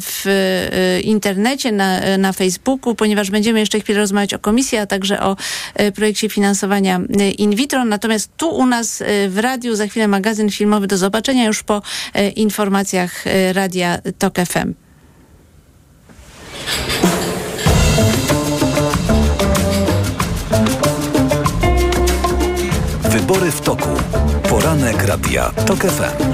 w 0.00 0.24
e, 0.26 1.00
internecie, 1.00 1.72
na, 1.72 2.00
e, 2.00 2.18
na 2.18 2.32
Facebooku, 2.32 2.94
ponieważ 2.94 3.30
będziemy 3.30 3.60
jeszcze 3.60 3.80
chwilę 3.80 3.98
rozmawiać 3.98 4.34
o 4.34 4.38
komisji, 4.38 4.78
a 4.78 4.86
także 4.86 5.20
o 5.20 5.36
projekcie 5.94 6.28
finansowania 6.28 7.00
in 7.38 7.54
vitro. 7.54 7.84
Natomiast 7.84 8.30
tu 8.36 8.48
u 8.50 8.66
nas 8.66 9.02
w 9.28 9.38
radiu 9.38 9.76
za 9.76 9.86
chwilę 9.86 10.08
magazyn 10.08 10.50
filmowy 10.50 10.86
do 10.86 10.96
zobaczenia 10.96 11.44
już 11.44 11.62
po 11.62 11.82
informacjach 12.36 13.24
radia 13.52 13.98
TOK 14.18 14.34
FM. 14.36 14.74
Wybory 23.18 23.50
w 23.50 23.60
toku. 23.60 23.88
Poranek 24.48 25.04
Radia 25.06 25.50
TOK 25.66 25.78
FM. 25.78 26.32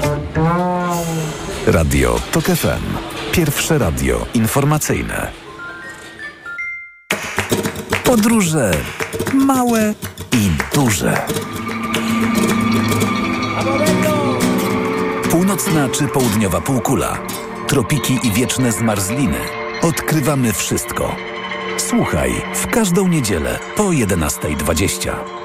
Radio 1.67 2.19
TOK 2.31 2.43
FM. 2.43 2.83
Pierwsze 3.31 3.77
radio 3.77 4.25
informacyjne. 4.33 5.31
Podróże 8.03 8.71
małe 9.33 9.93
i 10.31 10.49
duże. 10.75 11.21
Północna 15.31 15.89
czy 15.89 16.07
południowa 16.07 16.61
półkula. 16.61 17.17
Tropiki 17.67 18.19
i 18.23 18.31
wieczne 18.31 18.71
zmarzliny. 18.71 19.39
Odkrywamy 19.81 20.53
wszystko. 20.53 21.15
Słuchaj 21.77 22.31
w 22.55 22.67
każdą 22.67 23.07
niedzielę 23.07 23.59
po 23.75 23.83
11.20. 23.83 25.44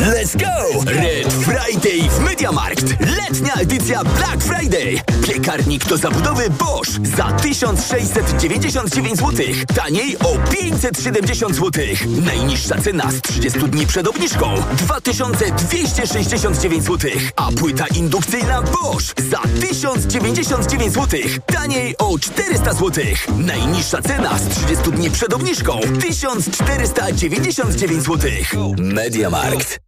Let's 0.00 0.36
go! 0.36 0.82
Red 0.86 1.32
Friday 1.32 2.08
w 2.10 2.20
Mediamarkt. 2.20 2.84
Letnia 3.00 3.54
edycja 3.54 4.04
Black 4.04 4.42
Friday. 4.42 5.00
Piekarnik 5.26 5.84
do 5.84 5.96
zabudowy 5.96 6.50
Bosch 6.50 6.90
za 7.16 7.32
1699 7.32 9.18
zł. 9.18 9.46
Taniej 9.74 10.18
o 10.18 10.38
570 10.50 11.54
zł. 11.54 11.84
Najniższa 12.06 12.80
cena 12.80 13.10
z 13.10 13.20
30 13.20 13.58
dni 13.58 13.86
przed 13.86 14.08
obniżką 14.08 14.54
2269 14.76 16.84
zł. 16.84 17.10
A 17.36 17.52
płyta 17.52 17.86
indukcyjna 17.86 18.62
Bosch 18.62 19.14
za 19.30 19.40
1099 19.60 20.94
zł. 20.94 21.20
Taniej 21.46 21.94
o 21.98 22.18
400 22.18 22.72
zł. 22.72 23.04
Najniższa 23.38 24.02
cena 24.02 24.38
z 24.38 24.48
30 24.48 24.90
dni 24.90 25.10
przed 25.10 25.34
obniżką 25.34 25.80
1499 26.00 28.04
zł. 28.04 28.30
Mediamarkt. 28.78 29.83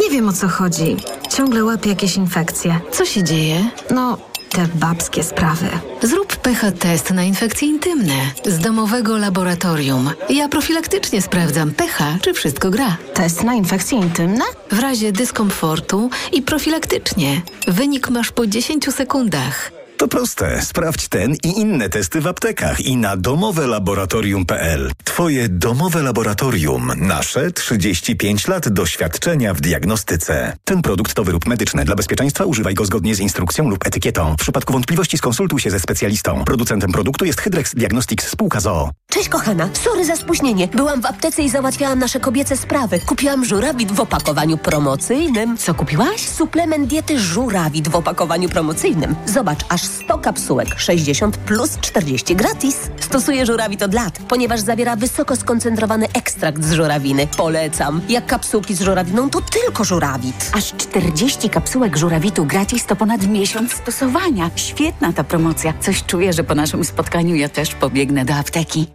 Nie 0.00 0.10
wiem 0.10 0.28
o 0.28 0.32
co 0.32 0.48
chodzi. 0.48 0.96
Ciągle 1.36 1.64
łapię 1.64 1.90
jakieś 1.90 2.16
infekcje. 2.16 2.80
Co 2.92 3.04
się 3.04 3.22
dzieje? 3.24 3.64
No, 3.90 4.18
te 4.50 4.68
babskie 4.74 5.22
sprawy. 5.22 5.66
Zrób 6.02 6.36
pH 6.36 6.72
test 6.72 7.10
na 7.10 7.22
infekcje 7.24 7.68
intymne 7.68 8.14
z 8.44 8.58
domowego 8.58 9.18
laboratorium. 9.18 10.10
Ja 10.30 10.48
profilaktycznie 10.48 11.22
sprawdzam 11.22 11.70
pH, 11.70 12.18
czy 12.22 12.34
wszystko 12.34 12.70
gra. 12.70 12.96
Test 13.14 13.44
na 13.44 13.54
infekcje 13.54 13.98
intymne? 13.98 14.44
W 14.70 14.78
razie 14.78 15.12
dyskomfortu 15.12 16.10
i 16.32 16.42
profilaktycznie. 16.42 17.42
Wynik 17.68 18.10
masz 18.10 18.32
po 18.32 18.46
10 18.46 18.94
sekundach. 18.94 19.70
To 19.96 20.08
proste. 20.08 20.62
Sprawdź 20.62 21.08
ten 21.08 21.34
i 21.34 21.48
inne 21.60 21.88
testy 21.88 22.20
w 22.20 22.26
aptekach 22.26 22.80
i 22.80 22.96
na 22.96 23.16
domowelaboratorium.pl. 23.16 24.92
Twoje 25.04 25.48
domowe 25.48 26.02
laboratorium. 26.02 26.92
Nasze 26.96 27.50
35 27.50 28.48
lat 28.48 28.68
doświadczenia 28.68 29.54
w 29.54 29.60
diagnostyce. 29.60 30.56
Ten 30.64 30.82
produkt 30.82 31.14
to 31.14 31.24
wyrób 31.24 31.46
medyczny. 31.46 31.84
Dla 31.84 31.94
bezpieczeństwa 31.94 32.44
używaj 32.44 32.74
go 32.74 32.84
zgodnie 32.84 33.14
z 33.14 33.20
instrukcją 33.20 33.70
lub 33.70 33.86
etykietą. 33.86 34.34
W 34.34 34.36
przypadku 34.36 34.72
wątpliwości 34.72 35.18
skonsultuj 35.18 35.60
się 35.60 35.70
ze 35.70 35.80
specjalistą. 35.80 36.44
Producentem 36.44 36.92
produktu 36.92 37.24
jest 37.24 37.40
Hydrex 37.40 37.74
Diagnostics 37.74 38.28
spółka 38.28 38.60
ZOO. 38.60 38.90
Cześć 39.10 39.28
kochana, 39.28 39.68
sorry 39.72 40.04
za 40.04 40.16
spóźnienie. 40.16 40.68
Byłam 40.68 41.02
w 41.02 41.06
aptece 41.06 41.42
i 41.42 41.50
załatwiałam 41.50 41.98
nasze 41.98 42.20
kobiece 42.20 42.56
sprawy. 42.56 43.00
Kupiłam 43.00 43.44
żurawit 43.44 43.92
w 43.92 44.00
opakowaniu 44.00 44.58
promocyjnym. 44.58 45.56
Co 45.56 45.74
kupiłaś? 45.74 46.20
Suplement 46.20 46.88
diety 46.88 47.18
żurawit 47.20 47.88
w 47.88 47.96
opakowaniu 47.96 48.48
promocyjnym. 48.48 49.16
Zobacz, 49.26 49.60
aż 49.68 49.85
100 49.86 50.18
kapsułek, 50.18 50.78
60 50.78 51.36
plus 51.36 51.78
40 51.80 52.36
gratis. 52.36 52.76
Stosuję 53.00 53.46
żurawit 53.46 53.82
od 53.82 53.94
lat, 53.94 54.18
ponieważ 54.28 54.60
zawiera 54.60 54.96
wysoko 54.96 55.36
skoncentrowany 55.36 56.06
ekstrakt 56.12 56.64
z 56.64 56.72
żurawiny. 56.72 57.26
Polecam. 57.36 58.00
Jak 58.08 58.26
kapsułki 58.26 58.74
z 58.74 58.80
żurawiną, 58.80 59.30
to 59.30 59.40
tylko 59.40 59.84
żurawit. 59.84 60.50
Aż 60.52 60.72
40 60.72 61.50
kapsułek 61.50 61.96
żurawitu 61.96 62.44
gratis 62.44 62.86
to 62.86 62.96
ponad 62.96 63.26
miesiąc 63.26 63.72
stosowania. 63.72 64.50
Świetna 64.56 65.12
ta 65.12 65.24
promocja. 65.24 65.74
Coś 65.80 66.04
czuję, 66.04 66.32
że 66.32 66.44
po 66.44 66.54
naszym 66.54 66.84
spotkaniu 66.84 67.34
ja 67.34 67.48
też 67.48 67.74
pobiegnę 67.74 68.24
do 68.24 68.34
apteki. 68.34 68.86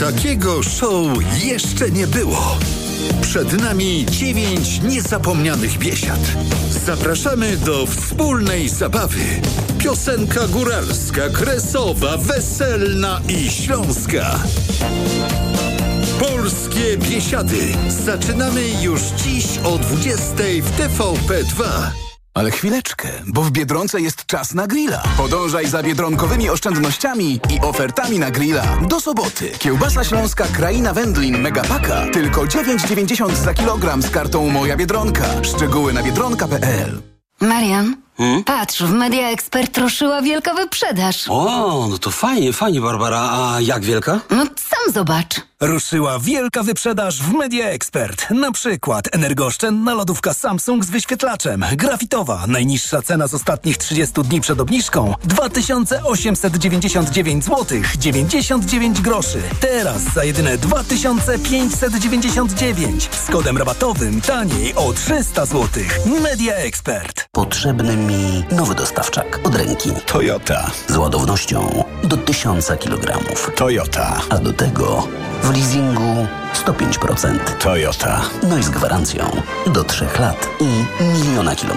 Takiego 0.00 0.62
show 0.62 1.18
jeszcze 1.44 1.90
nie 1.90 2.06
było. 2.06 2.58
Przed 3.20 3.60
nami 3.60 4.06
dziewięć 4.10 4.80
niezapomnianych 4.82 5.78
biesiad. 5.78 6.20
Zapraszamy 6.86 7.56
do 7.56 7.86
wspólnej 7.86 8.68
zabawy. 8.68 9.20
Piosenka 9.78 10.48
góralska, 10.48 11.28
kresowa, 11.28 12.16
weselna 12.16 13.20
i 13.28 13.50
śląska. 13.50 14.38
Polskie 16.18 16.98
biesiady. 16.98 17.58
Zaczynamy 18.04 18.62
już 18.82 19.00
dziś 19.02 19.44
o 19.64 19.78
20 19.78 20.34
w 20.62 20.78
TVP2. 20.78 21.64
Ale 22.34 22.50
chwileczkę, 22.50 23.08
bo 23.26 23.42
w 23.42 23.50
Biedronce 23.50 24.00
jest 24.00 24.26
czas 24.26 24.54
na 24.54 24.66
grilla. 24.66 25.02
Podążaj 25.16 25.66
za 25.66 25.82
biedronkowymi 25.82 26.50
oszczędnościami 26.50 27.40
i 27.50 27.60
ofertami 27.60 28.18
na 28.18 28.30
grilla. 28.30 28.62
Do 28.88 29.00
soboty. 29.00 29.52
Kiełbasa 29.58 30.04
śląska 30.04 30.44
Kraina 30.44 30.92
Wędlin 30.94 31.38
Megapaka. 31.38 32.06
Tylko 32.12 32.40
9,90 32.42 33.34
za 33.34 33.54
kilogram 33.54 34.02
z 34.02 34.10
kartą 34.10 34.50
Moja 34.50 34.76
Biedronka. 34.76 35.24
Szczegóły 35.42 35.92
na 35.92 36.02
biedronka.pl 36.02 37.02
Marian, 37.40 37.96
patrz, 38.46 38.82
w 38.82 38.92
Media 38.92 39.28
Expert 39.30 39.78
ruszyła 39.78 40.22
wielka 40.22 40.54
wyprzedaż. 40.54 41.24
O, 41.28 41.86
no 41.90 41.98
to 41.98 42.10
fajnie, 42.10 42.52
fajnie, 42.52 42.80
Barbara. 42.80 43.20
A 43.32 43.60
jak 43.60 43.84
wielka? 43.84 44.20
No 44.30 44.44
sam 44.44 44.94
zobacz. 44.94 45.34
Ruszyła 45.66 46.18
wielka 46.18 46.62
wyprzedaż 46.62 47.22
w 47.22 47.32
Media 47.32 47.66
Expert. 47.66 48.30
Na 48.30 48.52
przykład 48.52 49.08
energooszczędna 49.12 49.94
lodówka 49.94 50.34
Samsung 50.34 50.84
z 50.84 50.90
wyświetlaczem. 50.90 51.64
Grafitowa. 51.72 52.44
Najniższa 52.46 53.02
cena 53.02 53.28
z 53.28 53.34
ostatnich 53.34 53.76
30 53.76 54.22
dni 54.22 54.40
przed 54.40 54.60
obniżką 54.60 55.14
2899 55.24 57.44
zł 57.44 57.78
99 57.98 59.00
groszy. 59.00 59.42
Teraz 59.60 60.02
za 60.02 60.24
jedyne 60.24 60.58
2599 60.58 63.10
z 63.26 63.30
kodem 63.30 63.58
rabatowym 63.58 64.20
taniej 64.20 64.74
o 64.74 64.92
300 64.92 65.46
zł. 65.46 65.68
Media 66.22 66.54
Expert. 66.54 67.28
Potrzebny 67.32 67.96
mi 67.96 68.44
nowy 68.50 68.74
dostawczak 68.74 69.40
od 69.44 69.54
ręki. 69.54 69.90
Toyota. 70.06 70.70
Z 70.88 70.96
ładownością 70.96 71.84
do 72.02 72.16
1000 72.16 72.66
kg. 72.66 73.18
Toyota. 73.56 74.20
A 74.30 74.38
do 74.38 74.52
tego 74.52 75.08
w 75.44 75.50
leasingu 75.54 76.26
105%. 76.66 77.38
Toyota. 77.58 78.20
No 78.48 78.58
i 78.58 78.62
z 78.62 78.70
gwarancją 78.70 79.42
do 79.66 79.84
3 79.84 80.06
lat 80.20 80.48
i 80.60 80.84
miliona 81.04 81.54
kilometrów. 81.56 81.74